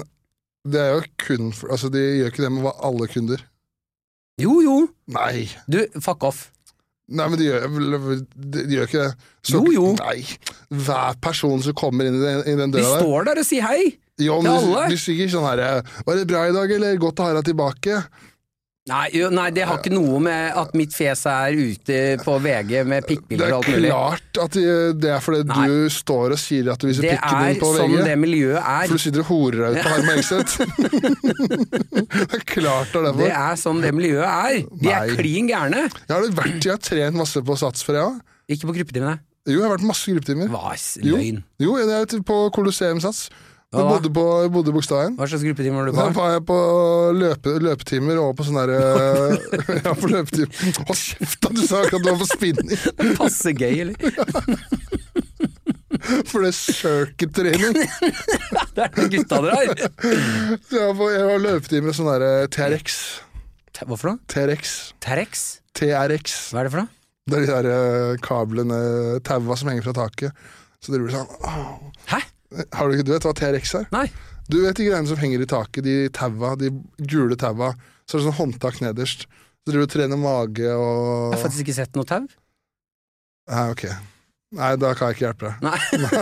[0.65, 3.43] det er jo kun for, Altså, de gjør ikke det med alle kunder.
[4.41, 4.77] Jo, jo.
[5.15, 5.45] Nei.
[5.71, 6.49] Du, fuck off.
[7.07, 9.11] Nei, men de gjør, de, de gjør ikke det.
[9.45, 9.91] Så- Jo, jo.
[10.01, 10.25] Nei.
[10.73, 13.67] Hver person som kommer inn i den, i den døra der står der og sier
[13.69, 13.93] hei.
[14.17, 17.19] Jo, men de, de sier ikke sånn herre 'Var det bra i dag', eller 'Godt
[17.19, 17.97] å ha deg tilbake'.
[18.85, 22.83] Nei, jo, nei, det har ikke noe med at mitt fjes er ute på VG
[22.85, 23.79] med pikkbilder er og alt mulig.
[23.81, 24.57] Det er klart at
[25.01, 25.63] det er fordi Nei.
[25.71, 28.03] du står og sier at du viser Det pikken er din på sånn VG.
[28.05, 28.85] det miljøet er.
[28.85, 30.53] For du sitter og horer deg ut på Harm Engseth.
[32.29, 33.23] det er klart det er derfor.
[33.23, 34.59] Det er sånn det miljøet er.
[34.85, 35.87] De er klin gærne.
[35.89, 38.21] Jeg har vært, jeg har trent masse på Sats for jeg òg.
[38.53, 39.17] Ikke på gruppetimene.
[39.49, 40.53] Jo, jeg har vært masse gruppetimer.
[40.53, 41.41] Hva løgn.
[41.57, 41.73] Jo.
[41.73, 43.31] Jo, jeg er på Colosseum Sats.
[43.73, 45.15] Jeg bodde på, jeg bodde i Bogstadveien.
[45.19, 45.97] Hva slags gruppetimer var du på?
[45.99, 46.57] Da var jeg på
[47.17, 48.77] løpe, løpetimer og på sånn derre
[49.85, 50.77] Ja, på løpetimer.
[50.85, 51.51] Hold kjeft, da!
[51.51, 52.85] Du sa ikke at du var på spinning.
[53.19, 53.97] Passe gøy, eller?
[56.29, 57.79] For det er circuit-trening.
[58.75, 59.85] Det er det gutta dere har!
[60.69, 62.99] jeg var løpetimer og sånn derre TRX.
[63.81, 64.21] Hva for noe?
[64.31, 64.75] TRX.
[65.03, 65.45] TRX?
[65.75, 66.35] TRX.
[66.53, 66.91] Hva er det for noe?
[67.25, 68.77] Det er de der eh, kablene,
[69.25, 70.45] taua som henger fra taket.
[70.83, 71.91] Så driver du sånn.
[72.11, 72.21] Hæ?
[72.73, 73.87] Har du, ikke- du vet hva TRX er?
[73.91, 74.05] Nei.
[74.49, 76.69] Du vet de greiene som henger i taket, de taua, de
[77.01, 77.73] gule taua.
[78.05, 79.25] Så er det sånn håndtak nederst.
[79.65, 82.27] Så driver du og trener mage og Jeg har faktisk ikke sett noe tau.
[83.49, 83.85] Nei, ok.
[84.55, 85.55] Nei, da kan jeg ikke hjelpe deg.
[85.65, 85.79] Nei,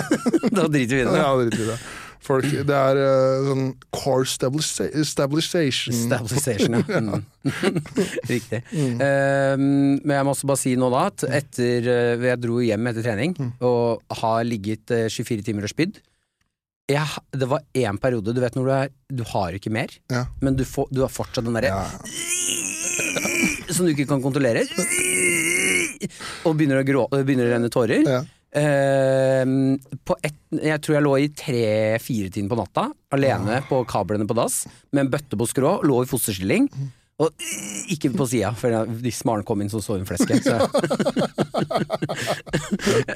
[0.58, 1.18] da driter vi i det.
[1.20, 1.78] Ja, drit i det.
[2.24, 5.94] Folk, det er uh, sånn core stabilization.
[5.94, 6.78] stabilization.
[6.88, 7.02] Ja.
[7.04, 7.26] Mm.
[8.32, 8.62] Riktig.
[8.72, 8.96] Mm.
[8.96, 12.88] Uh, men jeg må også bare si nå da at etter uh, Jeg dro hjem
[12.94, 13.52] etter trening Mm.
[13.66, 16.00] og har ligget eh, 24 timer og spydd.
[16.92, 20.26] Jeg, det var én periode, du vet når du er Du har ikke mer, Ja.
[20.44, 21.86] men du, får, du har fortsatt den derre Ja.
[23.74, 24.66] som du ikke kan kontrollere.
[26.46, 28.04] Og begynner å, grå, begynner å renne tårer.
[28.06, 28.20] Ja.
[28.54, 32.84] Uh, på ett, jeg tror jeg lå i tre-fire-tiden på natta,
[33.16, 34.60] alene på kablene på dass,
[34.94, 36.68] med en bøtte på skrå, lå i fosterstilling.
[37.24, 37.30] Og
[37.94, 40.44] ikke på sida, for hvis Maren kom inn, så så hun flesket.
[40.46, 40.58] Så.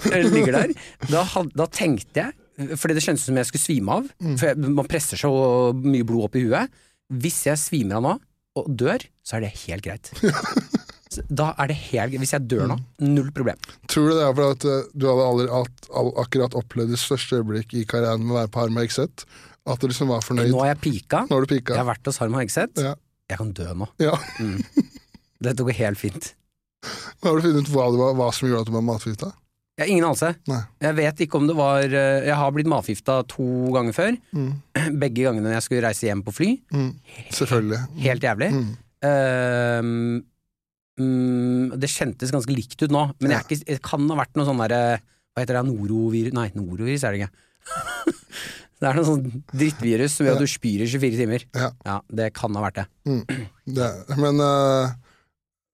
[0.13, 0.73] jeg ligger der.
[1.11, 1.23] Da,
[1.57, 5.19] da tenkte jeg, fordi det kjentes som jeg skulle svime av, for jeg, man presser
[5.21, 5.29] så
[5.77, 6.73] mye blod opp i huet.
[7.21, 8.13] Hvis jeg svimer av nå,
[8.57, 10.13] og dør, så er det helt greit.
[11.33, 12.21] Da er det helt greit.
[12.21, 13.57] Hvis jeg dør nå, null problem.
[13.89, 15.87] Tror du det er fordi at eh, du hadde aldri, at,
[16.23, 19.25] akkurat opplevd ditt største øyeblikk i karrieren med å være på Harm Hegseth?
[19.67, 20.51] At du liksom var fornøyd?
[20.51, 21.23] Nå har jeg pika.
[21.25, 22.83] Nå har du Jeg har vært hos Harm Hegseth.
[22.83, 22.93] Ja.
[23.31, 23.89] Jeg kan dø nå.
[24.03, 24.13] ja.
[25.47, 26.31] Dette går helt fint.
[27.21, 29.31] Nå har du funnet ut hva, var, hva som gjorde at du var matforgifta?
[29.77, 30.31] Jeg har ingen anelse.
[30.49, 30.61] Nei.
[30.81, 34.15] Jeg vet ikke om det var eh, Jeg har blitt matforgifta to ganger før.
[34.33, 34.49] Mm.
[35.03, 36.47] Begge gangene jeg skulle reise hjem på fly.
[36.73, 36.87] Mm.
[37.37, 37.81] Selvfølgelig.
[38.01, 38.47] Helt jævlig.
[38.55, 38.71] Mm.
[39.05, 39.91] Uh,
[40.97, 44.33] um, det kjentes ganske likt ut nå, men jeg er ikke, det kan ha vært
[44.33, 45.61] noe sånn derre Hva heter det?
[45.67, 46.33] Norovirus?
[46.33, 47.35] Nei, norovirus er det ikke.
[48.81, 51.45] det er noe sånn drittvirus som gjør at du spyr i 24 timer.
[51.53, 51.99] Ja.
[52.09, 52.87] Det kan ha vært det.
[53.05, 53.21] Mm.
[53.77, 54.95] Det, men uh...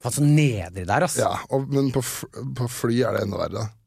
[0.04, 1.24] Faen, så nedrig der, altså.
[1.24, 2.04] ja, og, men på,
[2.60, 3.64] på fly er det enda verre.
[3.64, 3.83] da.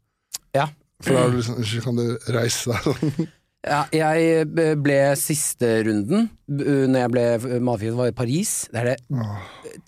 [1.04, 3.26] For da liksom, kan du reise deg sånn.
[3.66, 4.44] Ja, jeg
[4.78, 7.22] ble siste runden, når jeg ble
[7.66, 8.52] matforgiftet, var i Paris.
[8.70, 9.40] Det er det Åh.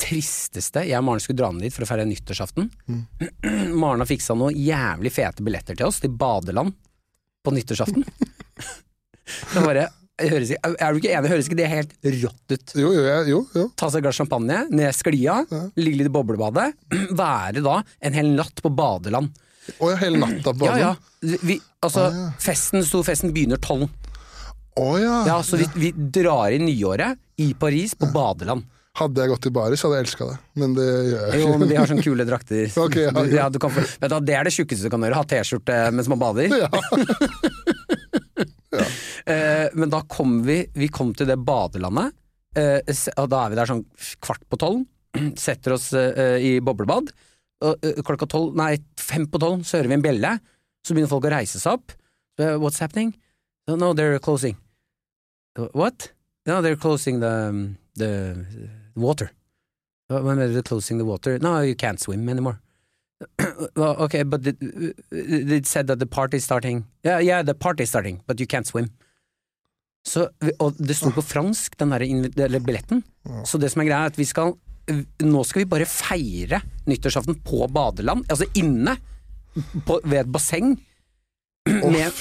[0.03, 0.83] tristeste.
[0.89, 2.67] Jeg og Maren skulle dra ned dit for å feire nyttårsaften.
[2.91, 3.05] Mm.
[3.85, 6.75] Maren har fiksa noen jævlig fete billetter til oss, til badeland,
[7.47, 8.03] på nyttårsaften.
[9.55, 9.87] det bare,
[10.27, 11.31] høres, er du ikke enig?
[11.37, 11.95] Høres ikke det helt
[12.25, 12.75] rått ut?
[12.83, 13.67] Jo, jo, jo, jo.
[13.79, 15.63] Ta seg et glass champagne, ned sklia, Ja.
[15.79, 16.73] ligge litt i boblebadet.
[17.23, 19.31] Være da en hel natt på badeland.
[19.81, 20.81] Og ja, hele natta på Ja, badet.
[20.83, 21.39] ja.
[21.43, 22.31] Vi, altså, Ah, ja.
[22.41, 23.89] festen, stor festen begynner tolv.
[24.79, 25.25] Oh, ja.
[25.27, 28.63] Ja, så vi, vi drar inn nyåret i Paris på badeland.
[28.99, 30.37] Hadde jeg gått i baris, hadde jeg elska det.
[30.59, 31.41] Men det gjør jeg ikke.
[31.43, 32.65] Jo, men de har sånne kule drakter.
[32.87, 33.49] Ok, ja, Du- ja.
[33.51, 36.09] du kan få, vet du, det er det tjukkeste du kan gjøre, ha T-skjorte mens
[36.11, 36.49] man bader.
[38.69, 38.85] Ja.
[39.27, 42.13] Eh, men da kom vi, vi kom til det badelandet,
[42.57, 42.81] eh,
[43.17, 43.83] og da er vi der sånn
[44.25, 44.83] kvart på tolv,
[45.41, 47.15] setter oss eh, i boblebad, eh,
[47.61, 50.35] klokka tolv, nei, fem på tolv, så hører vi en bjelle,
[50.87, 51.97] så begynner folk å reise seg opp.
[52.39, 53.17] What's happening?
[53.69, 54.57] No, they're closing.
[55.75, 56.13] What?
[56.47, 58.47] No, they're closing the, the
[58.95, 59.33] water.
[60.09, 61.39] When they're closing the water?
[61.39, 62.61] No, you can't swim anymore.
[63.77, 64.57] well, okay, but it,
[65.11, 66.87] it said that the party is starting.
[67.05, 68.91] Yeah, yeah, the party is starting, but you can't swim.
[70.07, 70.29] Så,
[70.59, 72.01] og det sto på fransk, den der
[72.45, 73.03] eller billetten.
[73.45, 74.55] Så det som er greia, er at vi skal
[74.89, 78.97] Nå skal vi bare feire nyttårsaften på badeland, altså inne,
[79.85, 80.77] på, ved et basseng.
[81.69, 82.15] Å, Med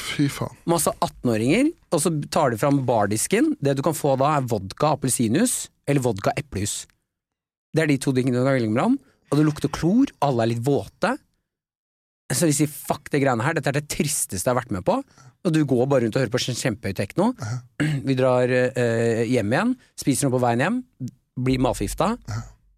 [0.67, 3.53] masse 18-åringer, og så tar de fram bardisken.
[3.63, 6.81] Det du kan få da, er vodka appelsinjuice eller vodka eplejus.
[7.71, 8.97] Det er de to tingene du kan velge mellom.
[9.31, 11.13] Og det lukter klor, alle er litt våte.
[12.33, 14.83] Så vi sier fuck det greiene her, dette er det tristeste jeg har vært med
[14.87, 14.97] på.
[15.47, 17.29] Og du går bare rundt og hører på kjempehøy tekno.
[18.07, 20.79] Vi drar eh, hjem igjen, spiser noe på veien hjem,
[21.39, 22.17] blir matforgifta.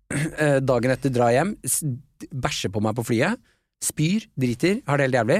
[0.40, 1.52] Eh, dagen etter drar hjem,
[2.34, 3.38] bæsjer på meg på flyet,
[3.84, 5.38] spyr, driter, har det helt jævlig.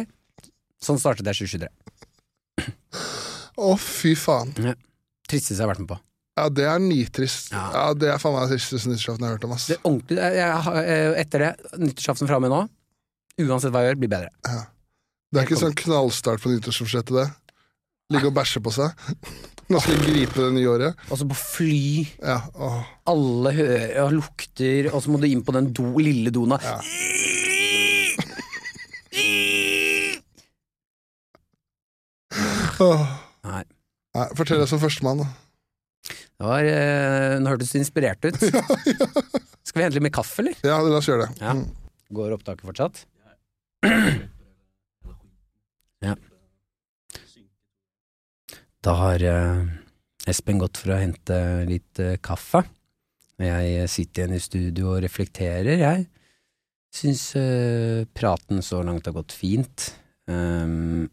[0.86, 2.70] Sånn startet jeg 2023.
[3.60, 4.54] Å, fy faen.
[5.28, 5.98] Tristeste jeg har vært med på.
[6.40, 7.50] Ja, det er nitrist.
[7.52, 7.64] Ja.
[7.74, 9.56] Ja, Det er faen meg det tristeste nyttårsaften jeg har hørt om.
[9.58, 9.66] ass.
[9.68, 11.52] Det er ordentlig, jeg, jeg, eh, etter det,
[11.88, 12.62] nyttårsaften fra og med nå,
[13.50, 14.32] uansett hva jeg gjør, blir bedre.
[15.30, 17.28] Det er ikke sånn knallstart på nyttårsforsettet, det.
[18.14, 19.10] Ligge og bæsje på seg.
[19.70, 21.02] Nå skal vi gripe det nye året.
[21.14, 22.80] Og så på fly, Ja, åh.
[23.12, 26.56] alle hører og lukter, og så må du inn på den do, lille doen.
[26.58, 26.80] og Ja.
[32.80, 33.06] Åh.
[33.48, 33.64] Nei.
[34.16, 35.30] Nei, fortell det som førstemann, da.
[36.40, 38.38] Det var, eh, Nå hørtes inspirert ut.
[39.68, 40.56] Skal vi hente litt mer kaffe, eller?
[40.66, 41.44] Ja, la oss gjøre det.
[41.44, 41.54] Ja.
[41.58, 41.66] Mm.
[42.16, 43.04] Går opptaket fortsatt?
[46.00, 46.16] Ja.
[48.80, 49.64] Da har eh,
[50.32, 51.36] Espen gått for å hente
[51.68, 52.64] litt eh, kaffe.
[53.40, 56.06] Jeg sitter igjen i studio og reflekterer, jeg.
[56.96, 59.92] Syns eh, praten så langt har gått fint.
[60.32, 61.10] Um,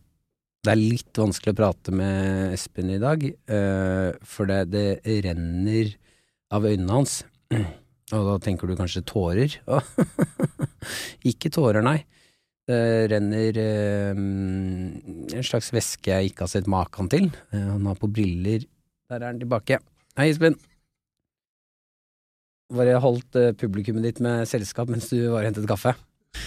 [0.67, 3.23] Det er litt vanskelig å prate med Espen i dag,
[4.27, 5.93] for det, det renner
[6.51, 7.21] av øynene hans.
[8.17, 9.55] Og da tenker du kanskje tårer?
[11.31, 12.01] ikke tårer, nei.
[12.67, 12.79] Det
[13.13, 17.29] renner eh, en slags væske jeg ikke har sett maken til.
[17.55, 18.65] Eh, han har på briller.
[19.07, 19.79] Der er han tilbake.
[20.19, 20.57] Hei, Espen.
[22.75, 25.95] Bare holdt eh, publikummet ditt med selskap mens du var og hentet kaffe.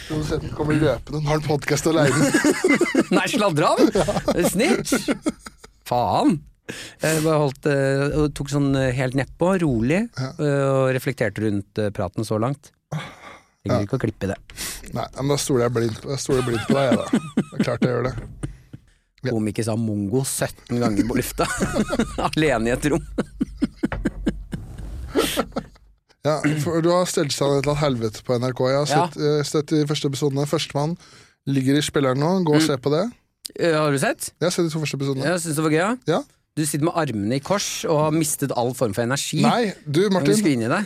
[0.09, 2.28] Produsenten kommer løpende, han har en podkast aleine.
[3.15, 3.89] Nei, sladra han!
[4.51, 5.07] Snitch!
[5.88, 6.41] Faen!
[7.01, 11.82] Jeg bare holdt, eh, og tok sånn eh, helt nedpå, rolig, eh, og reflekterte rundt
[11.82, 12.74] eh, praten så langt.
[13.68, 14.38] Trenger ikke å klippe det.
[14.95, 17.05] Nei, men da stoler jeg blindt på, jeg stoler blindt på deg, jeg, da.
[17.36, 18.14] Det er klart jeg gjør det.
[19.20, 19.34] Ja.
[19.34, 21.47] Komiker sa mongo 17 ganger på lufta.
[22.30, 23.03] Alene i et rom.
[26.20, 28.60] Ja, for Du har stelt seg et helvete på NRK.
[28.70, 29.38] Jeg har sett, ja.
[29.47, 30.43] sett de første episodene.
[30.51, 30.97] Førstemann
[31.49, 32.32] ligger i spilleren nå.
[32.45, 33.05] Gå og se på det.
[33.55, 34.34] Eh, Har du sett?
[34.36, 35.24] Jeg har sett de to første episodene.
[35.32, 35.80] Jeg syns det var gøy.
[35.80, 35.93] ja.
[36.12, 36.20] Ja.
[36.58, 39.39] Du sitter med armene i kors og har mistet all form for energi.
[39.45, 40.34] Nei, du Martin.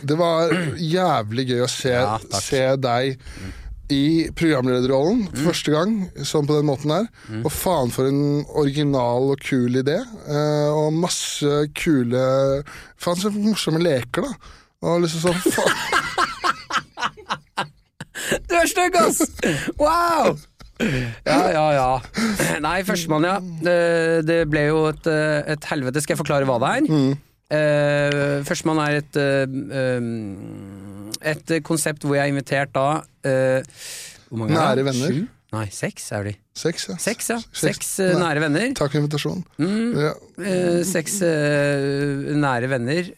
[0.04, 0.16] det.
[0.20, 3.18] Var jævlig gøy å se, Ja, se deg
[3.92, 7.08] i programlederrollen første gang, sånn på den måten der.
[7.28, 7.42] Mm.
[7.44, 8.22] Og faen for en
[8.56, 9.98] original og kul idé.
[10.24, 12.24] Eh, og masse kule
[12.96, 14.54] Faen så morsomme leker, da.
[14.84, 15.78] Og liksom sånn faen.
[18.48, 19.18] Du er stygg, ass!
[19.76, 20.38] Wow!
[20.80, 21.90] Ja, ja, ja.
[22.64, 23.36] Nei, førstemann, ja.
[24.26, 26.02] Det, ble jo et, eh, et helvete.
[26.02, 26.88] Skal jeg forklare hva det er?
[26.90, 27.12] Mm.
[27.54, 29.44] Eh, førstemann er et eh,
[31.34, 34.82] Et konsept hvor jeg har invitert da Hvor mange er det?
[34.82, 35.12] Nære venner.
[35.12, 35.28] Sju?
[35.54, 36.32] Nei, seks er de.
[36.58, 36.96] Seks, ja.
[36.98, 37.38] Seks, ja.
[37.54, 38.16] Seks Nei.
[38.24, 38.72] nære venner.
[38.74, 39.44] Takk for invitasjonen.
[39.62, 39.92] Mm.
[40.02, 40.12] Ja.
[40.42, 41.20] Eh, seks
[42.42, 43.12] nære venner.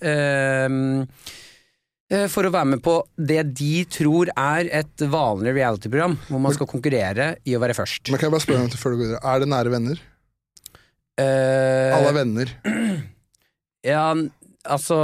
[2.30, 6.68] For å være med på det de tror er et vanlig reality-program, hvor man skal
[6.70, 8.12] konkurrere i å være først.
[8.12, 9.22] Men kan jeg bare spørre deg før du går videre.
[9.26, 10.04] Er det nære venner?
[11.16, 12.54] Eh, Alle er venner.
[13.86, 14.10] Ja,
[14.66, 14.96] altså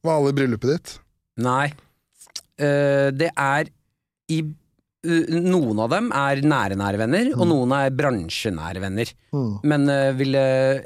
[0.00, 0.92] Var alle i bryllupet ditt?
[1.44, 1.66] Nei.
[2.56, 3.68] Eh, det er
[4.32, 4.38] i
[5.04, 9.10] Noen av dem er nære, nære venner, og noen er bransjenære venner.
[9.36, 9.50] Mm.
[9.68, 10.44] Men uh, ville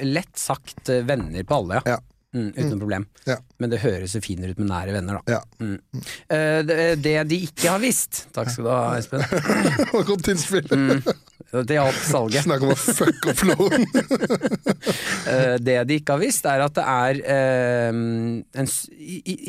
[0.08, 1.94] lett sagt eh, venner på alle, ja.
[1.94, 2.00] Ja.
[2.36, 3.04] Mm, uten noe problem.
[3.24, 3.38] Ja.
[3.56, 5.38] Men det høres jo finere ut med nære venner, da.
[5.38, 5.64] Ja.
[5.64, 6.02] Mm.
[6.28, 9.24] Eh, det, det de ikke har visst Takk skal du ha, Espen.
[10.10, 10.68] Godt innspill.
[10.68, 11.00] Mm.
[11.64, 12.44] Det hjalp salget.
[12.44, 13.88] Snakk om å fuck off loan!
[15.28, 18.68] Eh, det de ikke har visst, er at det er eh, en,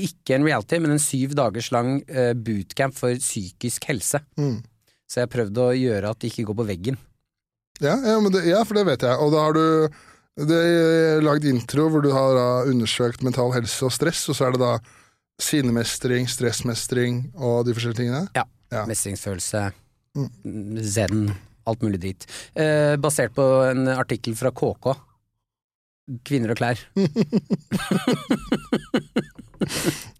[0.04, 4.20] ikke en reality, men en syv dagers lang eh, bootcamp for psykisk helse.
[4.36, 4.58] Mm.
[5.08, 7.00] Så jeg har prøvd å gjøre at det ikke går på veggen.
[7.80, 9.16] Ja, ja, men det, ja, for det vet jeg.
[9.24, 9.64] Og da har du
[10.48, 14.48] det er lagd intro hvor du har da, undersøkt mental helse og stress, og så
[14.48, 14.74] er det da
[15.40, 18.24] sinnemestring, stressmestring og de forskjellige tingene.
[18.38, 18.46] Ja.
[18.70, 18.84] Ja.
[18.86, 19.64] Mestringsfølelse,
[20.94, 21.24] zen,
[21.66, 22.28] alt mulig drit.
[22.54, 24.92] Eh, basert på en artikkel fra KK.
[26.26, 26.78] Kvinner og klær.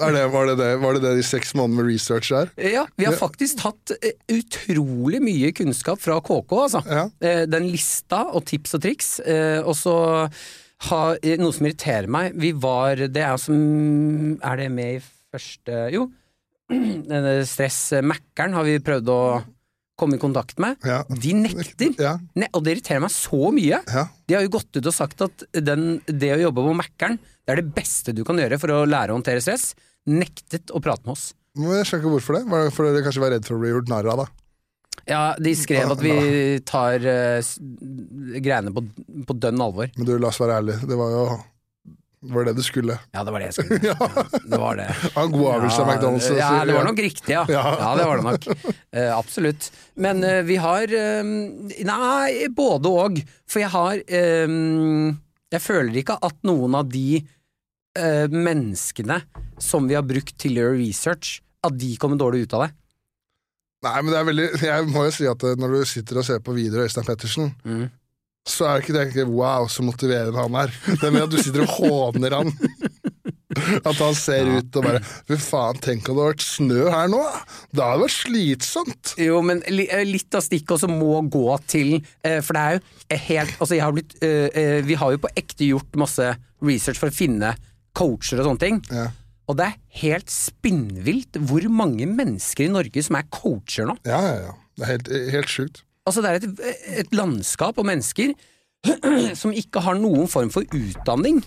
[0.00, 2.52] Er det, var, det det, var det det de seks månedene med research er?
[2.56, 6.82] Ja, vi har faktisk tatt eh, utrolig mye kunnskap fra KK, altså.
[6.88, 7.04] Ja.
[7.20, 9.12] Eh, den lista og tips og triks.
[9.20, 9.96] Eh, og så
[10.88, 13.54] har noe som irriterer meg Vi var Det er som
[14.42, 16.08] Er det med i første Jo.
[17.52, 19.20] Stress Mækkern har vi prøvd å
[20.02, 20.76] komme i kontakt med.
[20.86, 21.00] Ja.
[21.08, 21.94] De nekter.
[22.02, 23.78] Ja, Ne og det irriterer meg så mye.
[23.86, 24.04] ja.
[24.28, 27.54] De har jo gått ut og sagt at den, det å jobbe på Mækkern, det
[27.54, 29.72] er det beste du kan gjøre for å lære å håndtere stress.
[30.10, 31.30] Nektet å prate med oss.
[31.58, 32.44] Men jeg skjønner ikke hvorfor det.
[32.50, 34.28] Var det fordi dere kanskje var redd for å bli gjort narr av, da?
[35.08, 36.14] Ja, de skrev at vi
[36.68, 37.52] tar uh,
[38.38, 38.84] greiene på,
[39.26, 39.90] på dønn alvor.
[39.96, 41.24] Men du, la oss være ærlig, Det var jo
[42.22, 42.94] var det du skulle.
[43.10, 43.78] Ja, det var det jeg skulle.
[43.92, 44.86] Ja, det var det.
[45.18, 46.28] En god avgjørelse av McDonald's.
[46.38, 47.42] Ja, det var nok riktig, ja.
[47.50, 47.62] Ja.
[47.80, 48.46] Ja, det var det nok.
[48.94, 49.70] Uh, absolutt.
[49.98, 51.32] Men uh, vi har um,
[51.88, 53.22] Nei, både og.
[53.50, 54.02] For jeg har
[54.46, 55.16] um,
[55.52, 57.22] Jeg føler ikke at noen av de
[57.98, 59.18] uh, menneskene
[59.62, 62.70] som vi har brukt til å gjøre research, at de kommer dårlig ut av det.
[63.82, 66.38] Nei, men det er veldig Jeg må jo si at når du sitter og ser
[66.44, 67.90] på videoer av Øystein Pettersen, Mm.
[68.48, 70.72] Så er det ikke det ikke wow, så motiverende han er.
[70.98, 72.52] Det er med at du sitter og håner han.
[73.84, 74.60] At han ser Ja.
[74.62, 77.18] ut og bare Fy faen, tenk om det hadde vært snø her nå!
[77.20, 77.40] da.
[77.76, 79.10] Da hadde det vært slitsomt!
[79.20, 81.90] Jo, men eh, litt av stikket også må gå til
[82.24, 85.32] eh, For det er jo helt Altså, jeg har blitt eh, Vi har jo på
[85.36, 86.30] ekte gjort masse
[86.64, 87.52] research for å finne
[87.92, 88.80] coacher og sånne ting.
[88.88, 89.10] Ja,
[89.52, 93.98] Og det er helt spinnvilt hvor mange mennesker i Norge som er coacher nå.
[94.08, 94.36] ja, ja.
[94.48, 94.56] ja.
[94.80, 95.82] Det er helt, helt sjukt.
[96.08, 96.62] Altså, det er et,
[97.04, 98.32] et landskap og mennesker
[99.38, 101.38] som ikke har noen form for utdanning.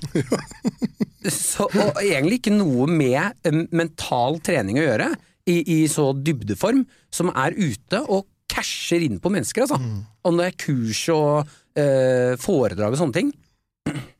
[1.25, 5.09] Så, og egentlig ikke noe med eh, mental trening å gjøre,
[5.49, 6.83] i, i så dybdeform,
[7.13, 9.77] som er ute og casher inn på mennesker, altså.
[10.25, 13.33] Om det er kurs og eh, foredrag og sånne ting.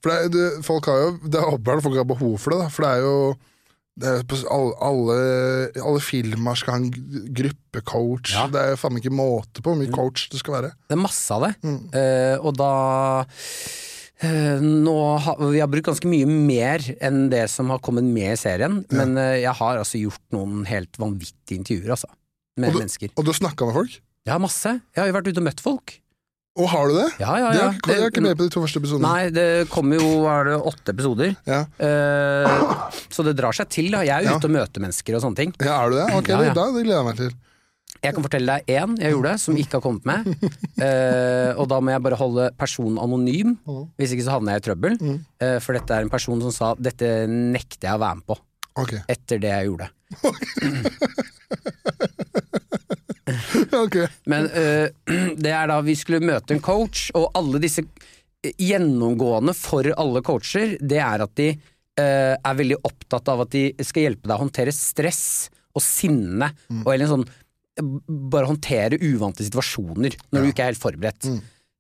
[0.04, 2.60] For det, er- det, folk har jo Det er åpenbart folk har behov for det,
[2.66, 2.68] da.
[2.74, 3.16] For det er jo
[4.04, 5.18] alle,
[5.80, 6.90] alle, filmer skal ha en
[7.36, 8.34] gruppecoach.
[8.36, 8.48] Ja.
[8.52, 10.74] Det er faen ikke måte på hvor mye coach det skal være.
[10.90, 11.54] Det er masse av det.
[11.64, 11.78] Mm.
[11.96, 12.72] Uh, og da
[13.26, 18.34] uh, nå har, Vi har brukt ganske mye mer enn det som har kommet med
[18.34, 22.12] i serien, men uh, jeg har altså gjort noen helt vanvittige intervjuer, altså.
[22.60, 23.12] Med Og du- mennesker.
[23.16, 24.02] Og du har snakka med folk?
[24.26, 24.72] Ja, masse.
[24.96, 26.00] Jeg har jo vært ute og møtt folk.
[26.56, 27.10] Og har du det?
[27.20, 27.66] Ja, ja, Det ja.
[27.68, 29.04] er, ikke- jeg er ikke med på de to første episodene.
[29.10, 31.34] Nei, det kommer jo er det åtte episoder.
[31.46, 31.66] Ja.
[31.78, 32.48] Eh,
[33.12, 33.92] så det drar seg til.
[33.92, 35.52] da Jeg er ute og møter mennesker og sånne ting.
[35.60, 36.08] ja, er du det?
[36.16, 36.28] Ok.
[36.32, 37.32] Det, da, det gleder jeg meg til.
[38.06, 40.26] Jeg kan fortelle deg én jeg gjorde, som ikke har kommet med.
[40.80, 43.56] Eh, og da må jeg bare holde personen anonym,
[43.98, 44.94] hvis ikke så havner jeg i trøbbel.
[45.42, 48.38] Eh, for dette er en person som sa dette nekter jeg å være med på,
[48.78, 48.94] Ok.
[49.10, 49.90] etter det jeg gjorde.
[53.86, 53.98] ok.
[54.32, 54.90] Men eh,
[55.44, 60.24] det er da vi skulle møte en coach, og alle disse eh, gjennomgående for alle
[60.26, 64.38] coacher, det er at de eh, er veldig opptatt av at de skal hjelpe deg
[64.38, 65.26] å håndtere stress
[65.76, 66.54] og sinne,
[66.86, 67.26] og eller sånn
[67.76, 71.28] bare håndtere uvante situasjoner når du ikke er helt forberedt.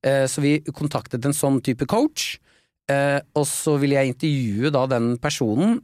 [0.03, 2.35] Eh, så vi kontaktet en sånn type coach,
[2.85, 5.79] og så ville jeg intervjue da den personen,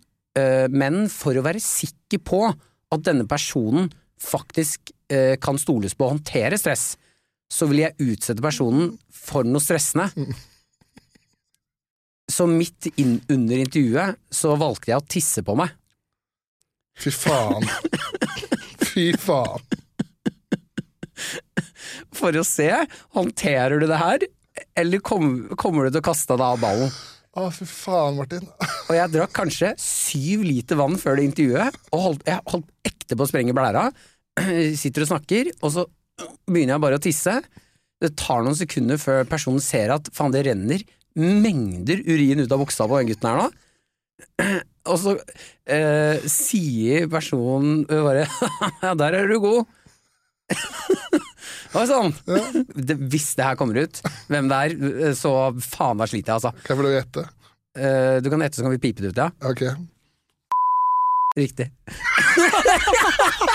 [0.70, 3.88] men for å være sikker på at denne personen
[4.22, 6.96] faktisk eh, kan stoles på å håndtere stress,
[7.52, 10.08] så vil jeg utsette personen for noe stressende.
[12.32, 15.74] Så midt inn under intervjuet så valgte jeg å tisse på meg.
[17.02, 17.68] Fy faen.
[18.92, 19.64] Fy faen.
[22.16, 22.70] For å se,
[23.16, 24.24] håndterer du det her,
[24.78, 26.94] eller kom, kommer du til å kaste deg av ballen?
[27.32, 28.48] Å, fy faen, Martin.
[28.90, 33.18] Og jeg drakk kanskje syv liter vann før det intervjuet, og holdt, jeg holdt ekte
[33.18, 33.88] på å sprenge blæra.
[34.82, 35.86] Sitter og snakker, og så
[36.48, 37.36] begynner jeg bare å tisse.
[38.02, 40.84] Det tar noen sekunder før personen ser at faen, det renner
[41.20, 43.50] mengder urin ut av buksa på den gutten her nå.
[44.92, 45.12] Og så
[45.70, 48.24] eh, sier personen bare
[48.82, 49.70] Ja, der er du god.
[51.72, 52.10] Det var sånn.
[52.76, 55.30] Det, hvis det her kommer ut, hvem det er, så
[55.64, 56.52] faen meg sliter jeg, altså.
[56.66, 57.24] Kan jeg få lov å gjette?
[57.80, 59.30] Eh, du kan gjette, så kan vi pipe det ut, ja.
[59.48, 59.64] Ok.
[61.40, 61.70] Riktig.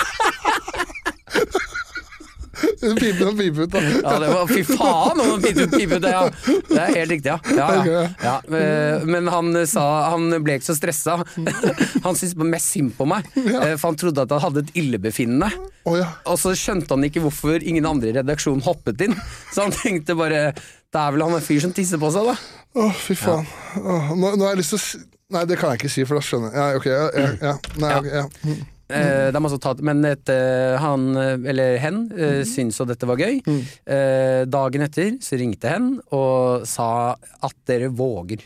[2.97, 3.83] Pipe og pipe ut, da.
[3.83, 6.23] Ja, det var, fy faen, om pipe ut, pipe ut, det, ja.
[6.71, 7.39] Det er helt riktig, ja.
[7.57, 8.05] ja, ja.
[8.23, 11.19] ja eh, men han sa Han ble ikke så stressa.
[12.07, 15.49] Han syntes mest synd på meg, eh, for han trodde at han hadde et illebefinnende.
[15.87, 19.17] Og så skjønte han ikke hvorfor ingen andre i redaksjonen hoppet inn.
[19.55, 22.37] Så han tenkte bare Det er vel han en fyr som tisser på seg, da.
[22.77, 23.47] Å, fy faen.
[23.77, 25.05] Nå, nå har jeg lyst til å si
[25.35, 26.59] Nei, det kan jeg ikke si, for da skjønner jeg.
[26.63, 27.55] Ja, ok, ja, ja, ja.
[27.83, 28.57] Nei, ok, ja.
[28.87, 29.33] Mm.
[29.33, 33.19] Det er masse Men et, eh, han, eh, eller hen, eh, syntes at dette var
[33.19, 33.41] gøy.
[33.85, 38.45] Eh, dagen etter så ringte hen og sa at dere våger.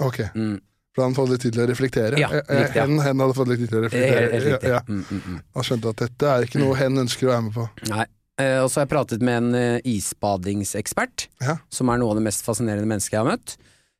[0.00, 0.20] Ok.
[0.34, 0.60] Mm.
[0.94, 2.18] For han fått litt tid til å reflektere.
[2.18, 2.84] Ja, riktig, ja.
[2.84, 4.70] Hen, hen hadde fått litt tid til å er helt, helt reflektere.
[4.72, 4.84] Ja, ja.
[4.88, 5.42] Mm, mm, mm.
[5.56, 7.68] Han skjønte at dette er ikke noe hen ønsker å være med på.
[7.92, 8.06] Nei.
[8.40, 11.26] Og så har jeg pratet med en isbadingsekspert,
[11.68, 13.52] som er noe av det mest fascinerende mennesket jeg har møtt.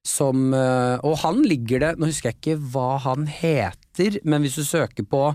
[0.09, 4.65] Som, og han ligger det Nå husker jeg ikke hva han heter, men hvis du
[4.65, 5.27] søker på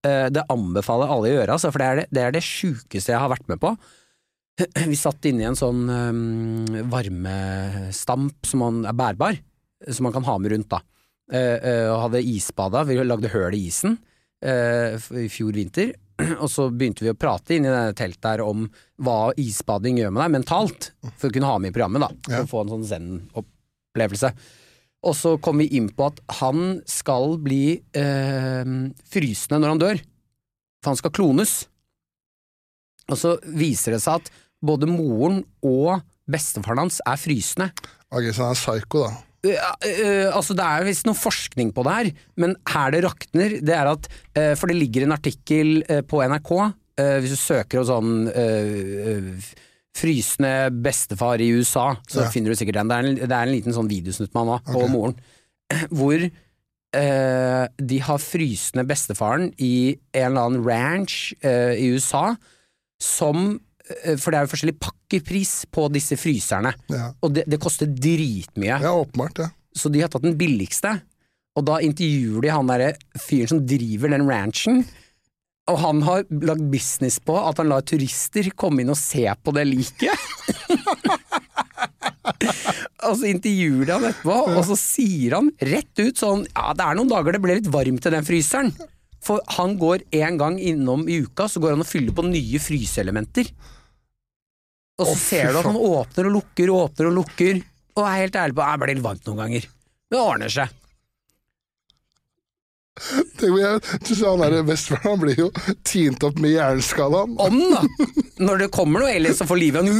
[0.00, 3.20] Det anbefaler alle å gjøre, altså, for det er det, det er det sjukeste jeg
[3.20, 3.74] har vært med på.
[4.90, 9.40] Vi satt inne i en sånn um, varmestamp som man er bærbar,
[9.88, 10.82] som man kan ha med rundt, da.
[11.30, 13.92] Uh, uh, og hadde isbada, vi lagde høl i isen
[14.42, 15.92] uh, i fjor vinter.
[16.42, 18.66] Og så begynte vi å prate inni det teltet her om
[19.00, 22.10] hva isbading gjør med deg mentalt, for å kunne ha med i programmet, da.
[22.26, 24.34] For å få en sånn zen-opplevelse.
[25.06, 28.72] Og så kom vi inn på at han skal bli eh,
[29.08, 30.02] frysende når han dør.
[30.80, 31.54] For han skal klones.
[33.10, 34.30] Og så viser det seg at
[34.60, 37.70] både moren og bestefaren hans er frysende.
[38.10, 39.16] Ok, Så han er psyko, da.
[39.40, 42.08] Uh, uh, altså Det er visst noe forskning på det her,
[42.42, 45.80] men her det rakner, det er at uh, For det ligger en artikkel
[46.10, 46.52] på NRK,
[47.00, 48.10] hvis du søker og sånn
[50.00, 52.30] Frysende bestefar i USA, så Ja.
[52.32, 52.88] finner du sikkert den.
[52.88, 54.82] Det er en, det er en liten sånn videosnutt med han òg, okay.
[54.82, 55.16] og moren,
[55.98, 56.24] hvor
[56.96, 59.72] eh, de har frysende bestefaren i
[60.16, 62.34] en eller annen ranch eh, i USA,
[63.00, 66.74] som øh, For det er jo forskjellig pakkepris på disse fryserne.
[66.92, 68.80] Ja, Og det, det koster dritmye.
[68.82, 69.38] ja åpenbart.
[69.44, 69.48] Ja.
[69.76, 70.96] Så de har tatt den billigste.
[71.58, 74.84] Og da intervjuer de han derre fyren som driver den ranchen.
[75.70, 79.52] Og han har lagd business på at han lar turister komme inn og se på
[79.54, 80.16] det liket.
[83.06, 86.86] og så intervjuer de han etterpå, og så sier han rett ut sånn Ja, det
[86.86, 88.72] er noen dager det ble litt varmt i den fryseren.
[89.20, 92.60] For han går en gang innom i uka, så går han og fyller på nye
[92.62, 93.50] fryseelementer.
[95.00, 97.60] og så oh, ser du at han åpner og lukker og åpner og lukker,
[97.98, 99.68] og er helt ærlig på at jeg blir litt varmt noen ganger.
[100.10, 100.79] Det ordner seg.
[103.40, 103.56] Tenk
[104.20, 105.48] han der Western, han blir jo
[105.86, 107.22] tint opp med jernskala.
[107.40, 107.84] Om, da!
[108.40, 109.90] Når det kommer noe aliens så får livet han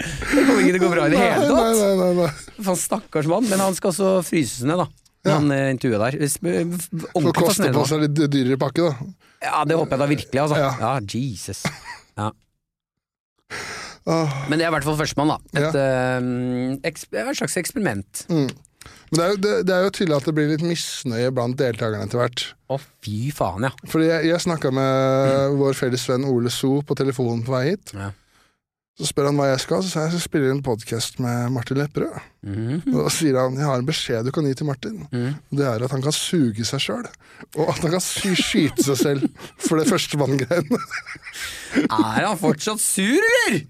[0.00, 1.76] Det kommer ikke til å gå bra i det hele Nei, tatt.
[1.76, 2.28] nei, nei, nei.
[2.64, 3.48] Faen, stakkars mann.
[3.50, 4.86] Men han skal også fryses ned, da.
[5.26, 5.36] Ja.
[5.36, 6.16] Han eh, intervjuet der.
[6.24, 9.10] Får For å koste på seg litt dyrere pakke, da.
[9.44, 10.60] Ja, det håper jeg da virkelig, altså.
[10.60, 10.70] Ja.
[10.80, 11.64] Ja, Jesus.
[12.16, 12.30] Ja.
[14.08, 14.36] Åh.
[14.48, 15.38] Men det er i hvert fall førstemann, da.
[15.60, 16.18] Et, ja.
[16.20, 18.24] øh, et slags eksperiment.
[19.10, 21.58] Men det er, jo, det, det er jo tydelig at det blir litt misnøye blant
[21.58, 22.44] deltakerne etter hvert.
[22.70, 23.72] Å, fy faen, ja.
[23.90, 27.92] Fordi jeg, jeg snakka med vår felles venn Ole So på telefonen på vei hit.
[27.98, 28.12] Ja.
[29.00, 31.54] Så spør han hva jeg skal, så sa jeg jeg skal spille en podkast med
[31.54, 32.18] Martin Lepperød.
[32.44, 32.82] Mm.
[32.92, 34.98] Og da sier han jeg har en beskjed du kan gi til Martin.
[35.08, 35.38] Mm.
[35.56, 37.08] Det er at han kan suge seg sjøl.
[37.56, 40.80] Og at han kan sky skyte seg selv for det førstemann-greiene.
[41.80, 43.62] Er han fortsatt sur, eller?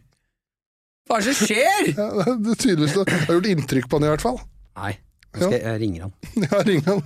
[1.10, 1.88] Hva er det som skjer?
[1.90, 2.06] Ja,
[2.38, 4.38] det er tydeligvis det har gjort inntrykk på han i hvert fall.
[4.78, 4.92] Nei,
[5.34, 6.12] nå skal jeg, jeg ringer han.
[6.44, 7.00] Ja, ring han.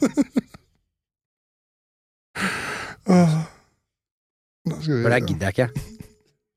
[3.07, 3.35] Åh.
[4.65, 5.69] Da skal vi For det gidder jeg ikke.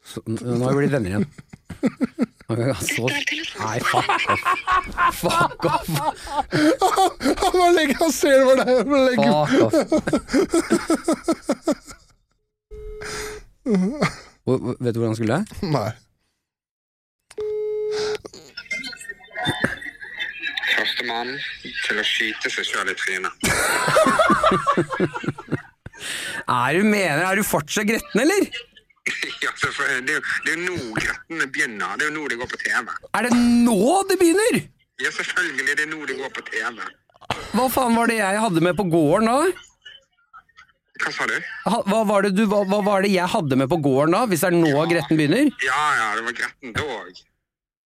[0.07, 1.25] Så, n- nå har vi blitt venner igjen.
[2.47, 3.03] Nå kan jeg Så...
[3.59, 4.41] Nei, fuck off.
[5.19, 5.87] Fuck off.
[7.43, 8.75] Han bare legger Han ser hvor det er.
[8.79, 9.31] Han bare legger.
[9.51, 9.75] Fuck off.
[14.47, 15.37] Hvor- hvor- Vet du hvor han skulle?
[15.61, 15.89] Nei.
[20.67, 21.31] Førstemann
[21.63, 23.33] til å skyte seg sjøl i trynet.
[26.47, 28.45] Er du mener, er du fortsatt gretten, eller?
[29.43, 30.05] ja, selvfølgelig.
[30.07, 31.95] det, er jo, det er jo nå grettene begynner.
[31.97, 32.85] Det er jo nå det går på TV.
[33.17, 33.77] Er det nå
[34.09, 34.59] det begynner?
[35.01, 35.73] Ja, selvfølgelig.
[35.73, 36.77] Det er nå det går på TV.
[37.57, 39.39] Hva faen var det jeg hadde med på gården da?
[40.97, 41.35] Hva sa du?
[41.91, 44.41] Hva var det, du, hva, hva var det jeg hadde med på gården da, hvis
[44.45, 45.51] det er nå gretten begynner?
[45.65, 47.19] Ja, ja, det var gretten da òg.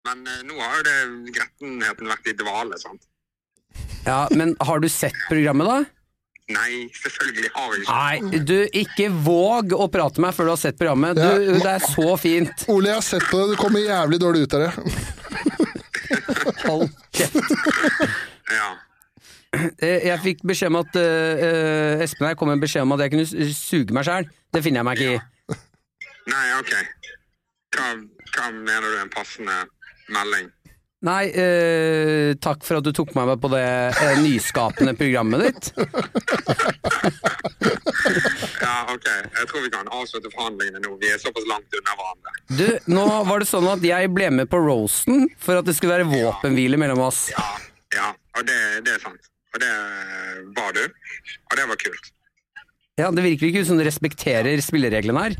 [0.06, 0.95] Men eh, nå har jo det
[1.36, 3.06] grettenheten vært i dvale, sant?
[4.06, 5.78] Ja, men har du sett programmet da?
[6.53, 10.51] Nei, selvfølgelig har jeg ikke Nei, du, ikke våg å prate med meg før du
[10.53, 11.18] har sett programmet.
[11.18, 12.66] Du, Ja, det er så fint.
[12.70, 13.56] Ole, jeg har sett på det.
[13.56, 14.72] Du kommer jævlig dårlig ut av det.
[16.68, 17.39] Hold kjeft.
[18.53, 18.68] Ja.
[19.82, 23.01] Eh, Jeg fikk beskjed om at eh, eh, Espen her kom med beskjed om at
[23.08, 24.30] jeg kunne suge meg sjæl.
[24.53, 25.58] Det finner jeg meg ikke i.
[26.30, 26.74] Nei, ok.
[27.76, 27.89] Hva,
[28.36, 29.58] hva mener du er en passende
[30.14, 30.51] melding?
[31.06, 35.74] Nei, eh, takk for at du tok meg med på det eh, nyskapende programmet ditt.
[38.66, 39.06] Ja, ok.
[39.06, 40.95] Jeg tror vi kan avslutte forhandlingene nå.
[41.01, 42.34] Vi er såpass langt unna hverandre.
[42.58, 45.97] Du, nå var det sånn at jeg ble med på roasten for at det skulle
[45.99, 47.28] være våpenhvile mellom oss.
[47.34, 47.45] Ja,
[47.95, 48.10] ja.
[48.38, 49.30] Og det, det er sant.
[49.56, 49.72] Og det
[50.58, 50.84] var du.
[50.86, 52.12] Og det var kult.
[52.99, 55.38] Ja, Det virker ikke som du respekterer spillereglene her.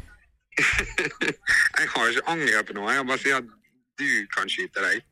[1.80, 2.94] Jeg har ikke angrepet noe.
[2.96, 3.54] Jeg bare sier at
[4.00, 5.04] du kan skyte deg.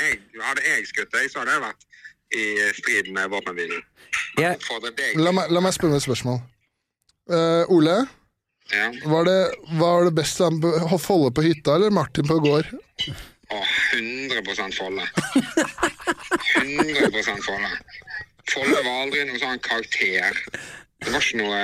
[0.00, 1.86] Jeg, hadde jeg skutt deg, så hadde jeg vært
[2.30, 2.44] i
[2.78, 3.82] strid med våpenhvilen.
[4.38, 6.40] Deg La meg, la meg spørre et spørsmål.
[7.30, 7.96] Uh, Ole,
[8.72, 8.86] ja.
[9.10, 9.40] var det,
[9.78, 12.70] var det best å Folle på hytta eller Martin på gård?
[13.50, 13.60] Å,
[13.98, 14.42] 100
[14.78, 15.06] Folle.
[16.62, 17.10] 100
[17.46, 17.72] Folle.
[18.50, 20.38] Folle var aldri noen sånn karakter.
[21.00, 21.60] Det var ikke noe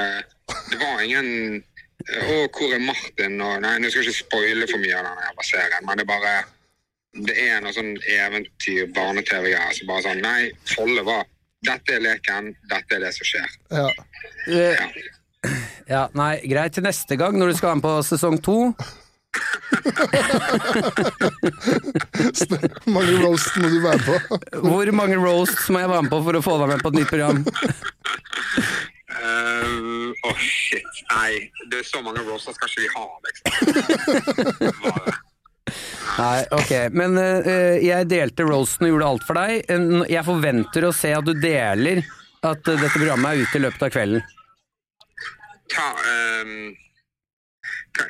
[0.70, 1.62] Det var ingen
[2.06, 3.40] Å, hvor er Martin?
[3.42, 6.04] Og, nei, nå skal jeg ikke spoile for mye av denne jævla serien, men det
[6.06, 6.34] er bare
[7.24, 11.24] Det er noe sånn eventyr, barne-TV-greier som bare sånn Nei, Folle var
[11.66, 13.54] Dette er leken, dette er det som skjer.
[13.72, 13.88] Ja.
[14.52, 14.86] ja.
[15.88, 16.76] ja, nei, greit.
[16.76, 18.58] Til neste gang, når du skal være med på sesong to
[22.36, 24.14] Hvor mange roast må du være på?
[24.68, 26.98] Hvor mange roasts må jeg være med på for å få deg med på et
[27.00, 27.38] nytt program?
[30.26, 31.02] Åh, oh shit.
[31.12, 33.46] Nei, det er så mange roaster skal ikke vi ha, liksom.
[34.84, 35.16] Bare.
[36.16, 36.72] Nei, ok.
[36.96, 39.70] Men uh, jeg delte roasten og gjorde alt for deg.
[40.12, 42.02] Jeg forventer å se at du deler
[42.46, 44.26] at eh, dette programmet er ute i løpet av kvelden.
[45.72, 46.68] Ta um,
[47.96, 48.04] ta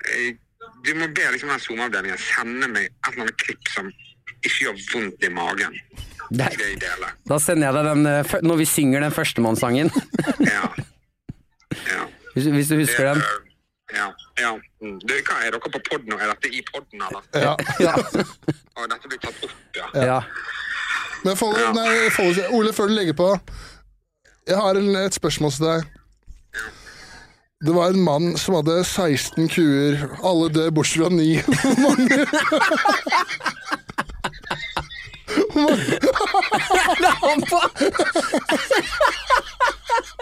[0.85, 3.89] Du må be liksom den SoMe-avdelingen sende meg et eller annet klipp som
[4.43, 5.79] ikke gjør vondt i magen.
[6.27, 7.09] Det, Skal jeg dele?
[7.31, 9.91] da sender jeg deg den når vi synger den førstemannssangen.
[10.43, 10.69] Ja.
[11.95, 12.07] ja.
[12.35, 13.23] Hvis, hvis du husker den.
[13.95, 14.11] Ja.
[14.43, 14.53] ja.
[14.87, 14.99] Mm.
[15.03, 16.19] Du, hva, er dere på podden nå?
[16.21, 17.23] Er dette i podden, eller?
[17.35, 17.55] Ja.
[17.87, 17.95] Ja.
[18.77, 19.87] Og dette blir tatt opp, ja.
[20.05, 20.19] ja.
[21.25, 21.73] Men for, Ja.
[21.75, 23.31] nei, for, Ole, før du legger på.
[24.47, 25.81] Jeg har en, et spørsmål til deg.
[27.67, 30.05] Det var en mann som hadde 16 kuer.
[30.23, 31.41] Alle dør bortsett fra ni.
[31.63, 32.27] Hvor mange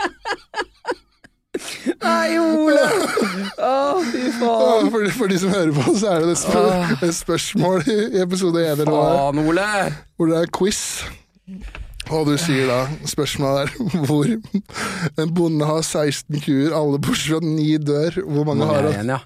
[2.02, 2.86] Nei, Ole!
[3.58, 4.90] Å, fy faen.
[4.92, 8.84] For, for, de som hører på, så er det et, spør spørsmål i episode én
[8.94, 10.80] hvor det er quiz.
[12.12, 13.68] Og du sier da, spørsmålet er
[14.08, 18.20] hvor en bonde har 16 kuer, alle bortsett fra 9 dør.
[18.28, 19.14] Hvor mange har han?
[19.14, 19.20] Ja.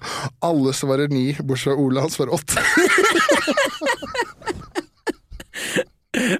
[0.45, 2.63] Alle svarer 9, bortsett fra Ole, han svarer 8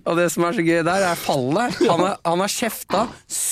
[0.09, 1.75] Og det som er så gøy der, er fallet.
[1.85, 3.05] Han har kjefta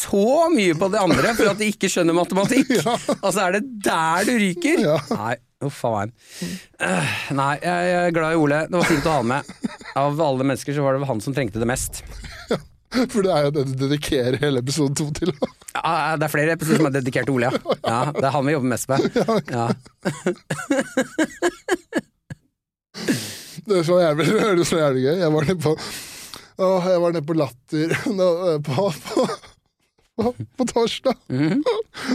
[0.08, 2.72] så mye på de andre for at de ikke skjønner matematikk.
[3.28, 4.84] Altså, er det der du ryker?
[5.12, 5.36] Nei,
[5.68, 6.14] uff a meg.
[7.36, 8.64] Nei, jeg er glad i Ole.
[8.70, 9.51] Det var fint å ha han med.
[9.99, 12.03] Av alle mennesker så var det han som trengte det mest.
[13.12, 15.34] For det er jo det du dedikerer hele episode to til.
[15.76, 17.74] Ja, det er flere episoder som er dedikert til Ole, ja.
[17.91, 18.01] ja.
[18.16, 18.99] Det er han vi jobber mest med.
[19.51, 19.68] Ja.
[23.68, 25.18] Det så jævlig, det høres så jævlig gøy.
[25.20, 25.76] Jeg var nede på
[26.58, 29.26] å, jeg var nede på Latter eh, på, på,
[30.18, 31.18] på, torsdag.
[31.34, 31.61] Mhm.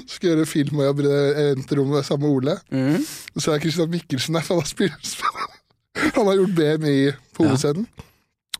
[0.08, 2.56] Skal gjøre film og jobbe i venterommet sammen med Ole.
[2.72, 3.04] Mhm.
[3.38, 5.12] Så er Christian Mikkelsen der, for han har, spilt,
[6.16, 6.96] han har gjort BMI
[7.36, 7.86] på hovedscenen.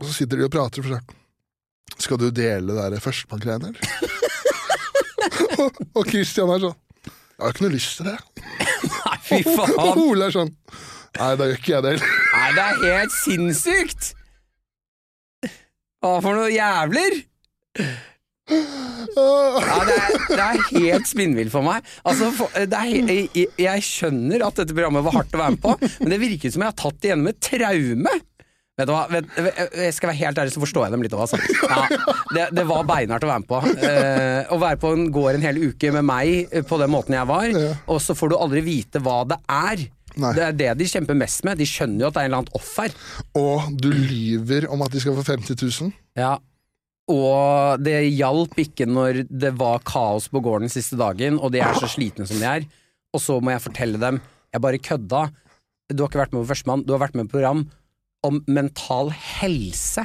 [0.01, 1.19] Og så sitter de og prater for seg.
[2.03, 3.83] Skal du dele det der førstemann-greiene, eller?
[5.63, 8.17] og, og Christian er sånn Jeg har ikke noe lyst til det.
[8.89, 10.01] Nei, fy Og.
[10.01, 10.51] Ole er sånn
[11.19, 12.13] Nei, da gjør ikke jeg det heller.
[12.33, 14.13] Nei, det er helt sinnssykt!
[16.03, 17.19] Hva for noe jævler?
[18.51, 21.87] Ja, det er, det er helt spinnvill for meg.
[22.09, 25.63] Altså, for, det er, jeg, jeg skjønner at dette programmet var hardt å være med
[25.63, 28.15] på, men det virker som jeg har tatt det gjennom et traume.
[28.81, 29.27] Vet du hva, vet,
[29.77, 31.37] jeg skal være helt ærlig, så forstår jeg dem litt altså.
[31.69, 31.83] Ja,
[32.33, 33.59] det, det var beinhardt å være med på.
[33.85, 37.19] Eh, å være på en gård en hel uke med meg eh, på den måten
[37.19, 37.53] jeg var,
[37.85, 39.85] og så får du aldri vite hva det er.
[40.23, 40.33] Nei.
[40.37, 41.61] Det er det de kjemper mest med.
[41.61, 42.97] De skjønner jo at det er en eller annen off her.
[43.39, 45.93] Og du lyver om at de skal få 50 000.
[46.21, 46.35] Ja.
[47.13, 51.61] Og det hjalp ikke når det var kaos på gården den siste dagen, og de
[51.61, 52.67] er så slitne som de er.
[53.13, 55.27] Og så må jeg fortelle dem Jeg bare kødda.
[55.93, 57.67] Du har ikke vært med på Førstemann, du har vært med på program
[58.23, 60.05] om mental helse.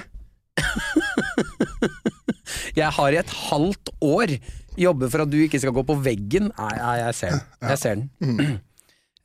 [2.79, 4.33] jeg har i et halvt år
[4.77, 6.49] jobbet for at du ikke skal gå på veggen.
[6.57, 7.45] Nei, nei jeg ser den.
[7.61, 8.57] Jeg ser den.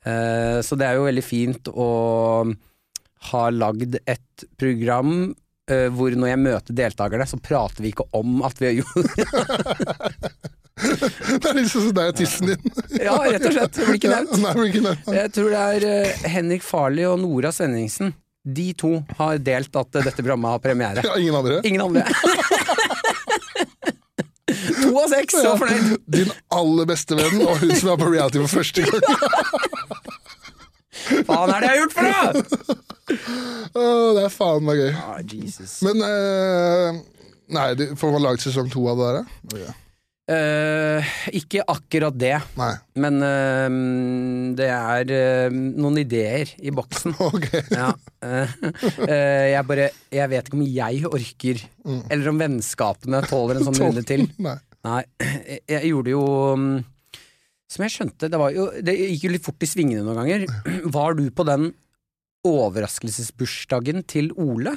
[0.03, 1.85] Eh, så det er jo veldig fint å
[3.29, 5.29] ha lagd et program
[5.71, 9.03] eh, hvor når jeg møter deltakerne, så prater vi ikke om at vi har gjort
[10.83, 12.63] Det er liksom sånn deg og tissen din.
[12.97, 13.75] Ja, rett og slett.
[13.77, 14.33] Det blir ikke Ja, nevnt.
[14.41, 15.11] nei, det blir ikke nevnt.
[15.19, 18.09] Jeg tror det er uh, Henrik Farley og Nora Svenningsen.
[18.43, 18.89] De to
[19.19, 21.03] har delt at eh, dette programmet har premiere.
[21.05, 21.61] Ja, ingen andre.
[21.63, 22.03] Ingen andre.
[24.81, 25.93] to av seks, så fornøyd.
[26.17, 28.99] Din aller beste venn og hun som er på reality for første gang.
[31.27, 32.82] Faen er det jeg har gjort for noe?!
[33.13, 34.91] Åh, det er faen meg gøy.
[34.97, 35.79] Ah, Jesus.
[35.85, 36.99] Men eh,
[37.53, 39.31] Nei, får man laget sesong to av det der?
[39.53, 39.73] Okay.
[40.33, 42.69] Eh, ikke akkurat det, Nei.
[43.03, 43.73] men eh,
[44.55, 47.11] det er eh, noen ideer i boksen.
[47.27, 47.49] Ok.
[47.75, 47.89] Ja.
[48.23, 48.53] eh,
[49.03, 51.59] eh, jeg bare Jeg vet ikke om jeg orker,
[52.07, 54.23] eller om vennskapene tåler en sånn runde til.
[54.39, 54.55] Nei.
[54.87, 56.23] Nei, jeg, jeg gjorde jo
[56.59, 56.71] mm,
[57.71, 60.47] Som jeg skjønte, det, var jo, det gikk jo litt fort i svingene noen ganger.
[60.87, 61.69] Var du på den
[62.47, 64.75] overraskelsesbursdagen til Ole?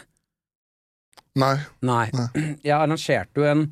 [1.37, 1.57] Nei.
[1.85, 2.07] Nei.
[2.17, 2.29] Nei.
[2.67, 3.67] Jeg arrangerte jo en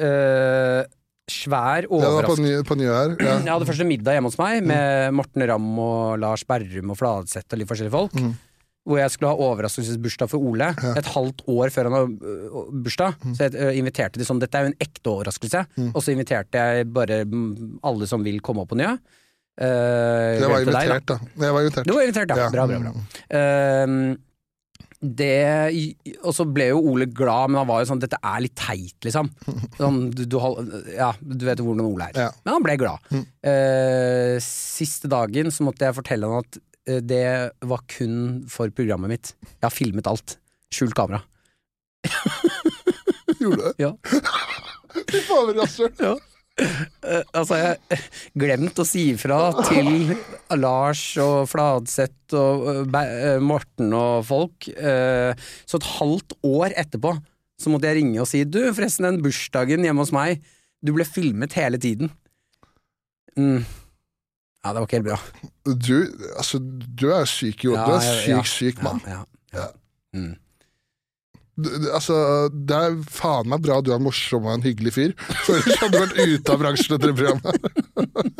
[0.00, 0.82] øh,
[1.28, 2.78] svær Det var på, nye her, på.
[2.80, 3.38] Ja.
[3.44, 7.52] Jeg hadde første middag hjemme hos meg med Morten Ramm og Lars Berrum og Fladseth
[7.52, 8.16] og litt forskjellige folk.
[8.18, 8.36] Mm.
[8.88, 13.18] Hvor jeg skulle ha overraskelsesbursdag for Ole et halvt år før han har øh, bursdag.
[13.20, 13.34] Mm.
[13.36, 15.64] Så jeg øh, inviterte de sånn Dette er jo en ekte overraskelse.
[15.90, 18.94] Og så inviterte jeg bare mm, alle som vil komme opp på Njø.
[19.58, 21.16] Uh, Jeg var invitert, da.
[21.42, 21.88] Jeg var invitert.
[21.88, 22.36] Du var invitert, ja.
[22.44, 22.48] Ja.
[22.54, 22.92] Bra, bra, bra.
[23.34, 24.16] Ehm,
[24.98, 25.86] det
[26.26, 28.96] Og så ble jo Ole glad, men han var jo sånn Dette er litt teit,
[29.06, 29.28] liksom.
[29.80, 30.38] Sånn, du, du,
[30.94, 32.18] ja, du vet hvordan Ole er.
[32.26, 32.30] Ja.
[32.44, 33.10] Men han ble glad.
[33.14, 36.58] Uh, siste dagen så måtte jeg fortelle han at
[36.90, 37.24] eh, det
[37.70, 39.34] var kun for programmet mitt.
[39.58, 40.38] Jeg har filmet alt.
[40.74, 41.22] Skjult kamera.
[43.38, 43.74] Gjorde du det?
[43.82, 43.92] Ja.
[45.08, 46.18] Fy faen, rasshøl.
[46.58, 48.00] Eh, altså, jeg
[48.38, 50.12] glemt å si ifra til
[50.58, 54.68] Lars og Fladseth og eh, eh, Morten og folk.
[54.68, 57.14] Så et halvt år etterpå
[57.58, 60.44] så måtte jeg ringe og si Du, forresten, den bursdagen hjemme hos meg,
[60.78, 62.12] du ble filmet hele tiden.
[63.38, 63.64] Mm.
[64.62, 65.18] Ja, det var ikke helt bra.
[65.66, 65.96] Du,
[66.36, 67.98] altså, du er syk i hodet.
[68.04, 69.02] Ja, syk, syk mann.
[69.06, 69.22] Ja,
[69.54, 69.68] ja, ja.
[70.14, 70.36] Mm.
[71.58, 72.16] Altså,
[72.54, 75.14] det er faen meg bra du er morsom og en hyggelig fyr.
[75.46, 77.56] For ellers hadde du vært ute av bransjen etter det programmet.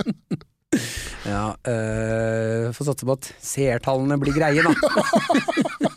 [1.32, 4.72] ja øh, Får satse på at seertallene blir greie, da.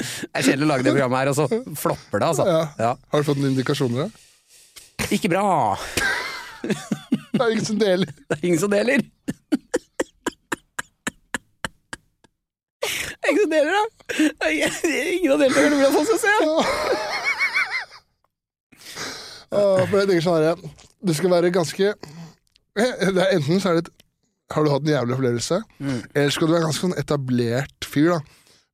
[0.00, 2.48] det er kjedelig å lage det programmet her, og så flopper det, altså.
[2.48, 2.62] Ja.
[2.80, 2.92] Ja.
[3.12, 4.08] Har du fått noen indikasjoner?
[4.08, 4.26] da?
[5.10, 5.44] Ikke bra.
[7.30, 8.10] Det er ingen som deler.
[8.28, 9.02] Det er ingen som deler.
[13.30, 13.84] Ingen som deler, da!
[14.10, 16.34] Det er ingen- Det av deltakerne vil at folk skal se!
[19.50, 20.56] For jeg tenker sånn her,
[21.02, 21.94] Det skal være ganske
[22.76, 23.94] det er Enten så er det et
[24.54, 25.56] Har du hatt en jævlig opplevelse,
[26.14, 28.20] eller skal du være ganske sånn etablert fyr da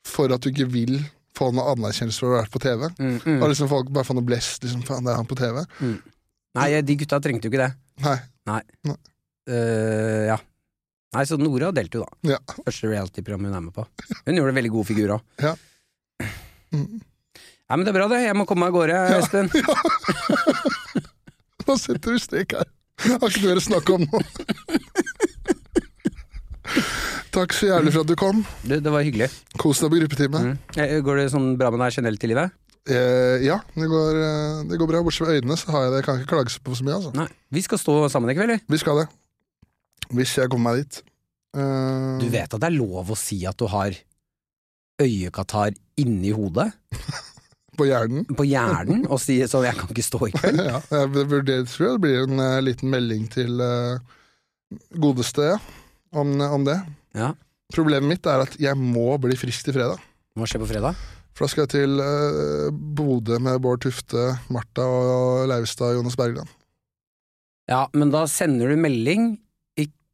[0.07, 0.95] for at du ikke vil
[1.37, 2.85] få noe anerkjennelse for å ha vært på TV.
[2.97, 3.41] Mm, mm.
[3.43, 4.63] Og liksom folk bare få noe blest.
[4.65, 5.59] Liksom, faen, det er han på TV.
[6.57, 7.73] Nei, de gutta trengte jo ikke det.
[8.07, 8.15] Nei.
[8.49, 8.61] Nei.
[8.89, 8.97] Nei.
[9.51, 10.39] Uh, ja.
[11.17, 12.35] Nei, så Nora delte jo, da.
[12.35, 12.39] Ja.
[12.67, 13.87] Første reality-program hun er med på.
[14.27, 15.23] Hun gjorde en veldig god figur òg.
[15.41, 15.55] Ja.
[16.77, 16.99] Mm.
[17.01, 18.19] Nei, men det er bra, det.
[18.27, 19.49] Jeg må komme meg av gårde, Espen.
[21.67, 22.69] Nå setter du strek her.
[23.07, 24.21] Har ikke du mer å snakke om nå?
[27.35, 28.45] Takk så jævlig for at du kom.
[28.65, 29.29] Du, det var hyggelig.
[29.61, 30.41] Kos deg på gruppetime.
[30.47, 30.55] Mm.
[30.85, 32.55] Eh, Går det sånn bra med deg generelt i livet?
[32.87, 35.03] Eh, ja, det går, eh, det går bra.
[35.05, 35.99] Bortsett fra øynene, så har jeg det.
[36.01, 36.97] Jeg kan ikke klage på så mye.
[37.01, 37.13] Altså.
[37.19, 37.29] Nei.
[37.57, 38.61] Vi skal stå sammen i kveld, vi.
[38.77, 39.07] Vi skal det.
[40.15, 41.01] Hvis jeg kommer meg dit.
[41.57, 42.19] Uh...
[42.21, 43.97] Du vet at det er lov å si at du har
[45.03, 46.71] øyekatarr inni hodet?
[47.77, 48.25] På hjernen.
[48.37, 49.05] På hjernen?
[49.13, 50.63] Og si sånn 'jeg kan ikke stå i kveld'?
[50.71, 54.01] ja, jeg vurderer, tror jeg det blir en uh, liten melding til uh,
[54.97, 55.59] godeste
[56.17, 56.79] om, om det.
[57.17, 57.35] Ja.
[57.75, 60.01] Problemet mitt er at jeg må bli frisk til fredag.
[60.37, 60.97] Hva skjer på fredag?
[61.37, 66.17] For da skal jeg til uh, Bodø med Bård Tufte, Martha og Leivestad og Jonas
[66.17, 66.49] Bergland.
[67.69, 69.35] Ja, men da sender du melding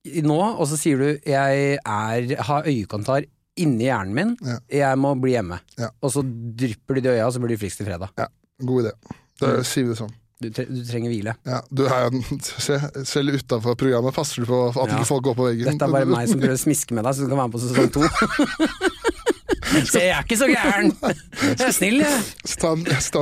[0.05, 3.25] nå, og så sier du 'jeg er, har øyekontar
[3.57, 4.59] inni hjernen min, Ja.
[4.71, 5.61] jeg må bli hjemme'.
[5.79, 5.89] Ja.
[6.03, 8.09] Og så drypper de det i øya, og så blir du frisk til fredag.
[8.65, 8.91] God idé.
[9.41, 9.63] Da Mm.
[9.65, 10.11] sier vi det sånn.
[10.43, 11.35] Du, tre, du trenger hvile.
[11.47, 12.11] Ja, du er,
[12.59, 14.97] se, selv utafor programmet passer du på at Ja.
[14.99, 15.65] ikke folk går på veggen.
[15.79, 17.55] Dette er bare meg som prøver å smiske med deg, så du kan være med
[17.55, 18.03] på sesong to.
[19.87, 20.93] Se, jeg er ikke så gæren!
[21.57, 22.23] Jeg er snill, jeg.
[22.45, 22.73] Så ta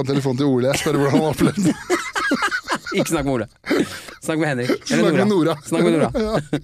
[0.01, 1.74] en telefon til Ole, jeg spør hvordan han har opplevd det.
[2.97, 3.47] Ikke snakk med Ole.
[4.21, 4.71] Snakk med Henrik.
[4.91, 5.57] Eller Snakk med Nora.
[5.67, 6.11] Snakk med Nora.
[6.27, 6.61] ja.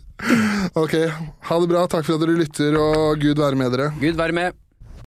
[0.82, 0.94] Ok,
[1.48, 1.86] ha det bra.
[1.90, 3.90] Takk for at dere lytter, og Gud være med dere.
[4.01, 4.65] Gud være med.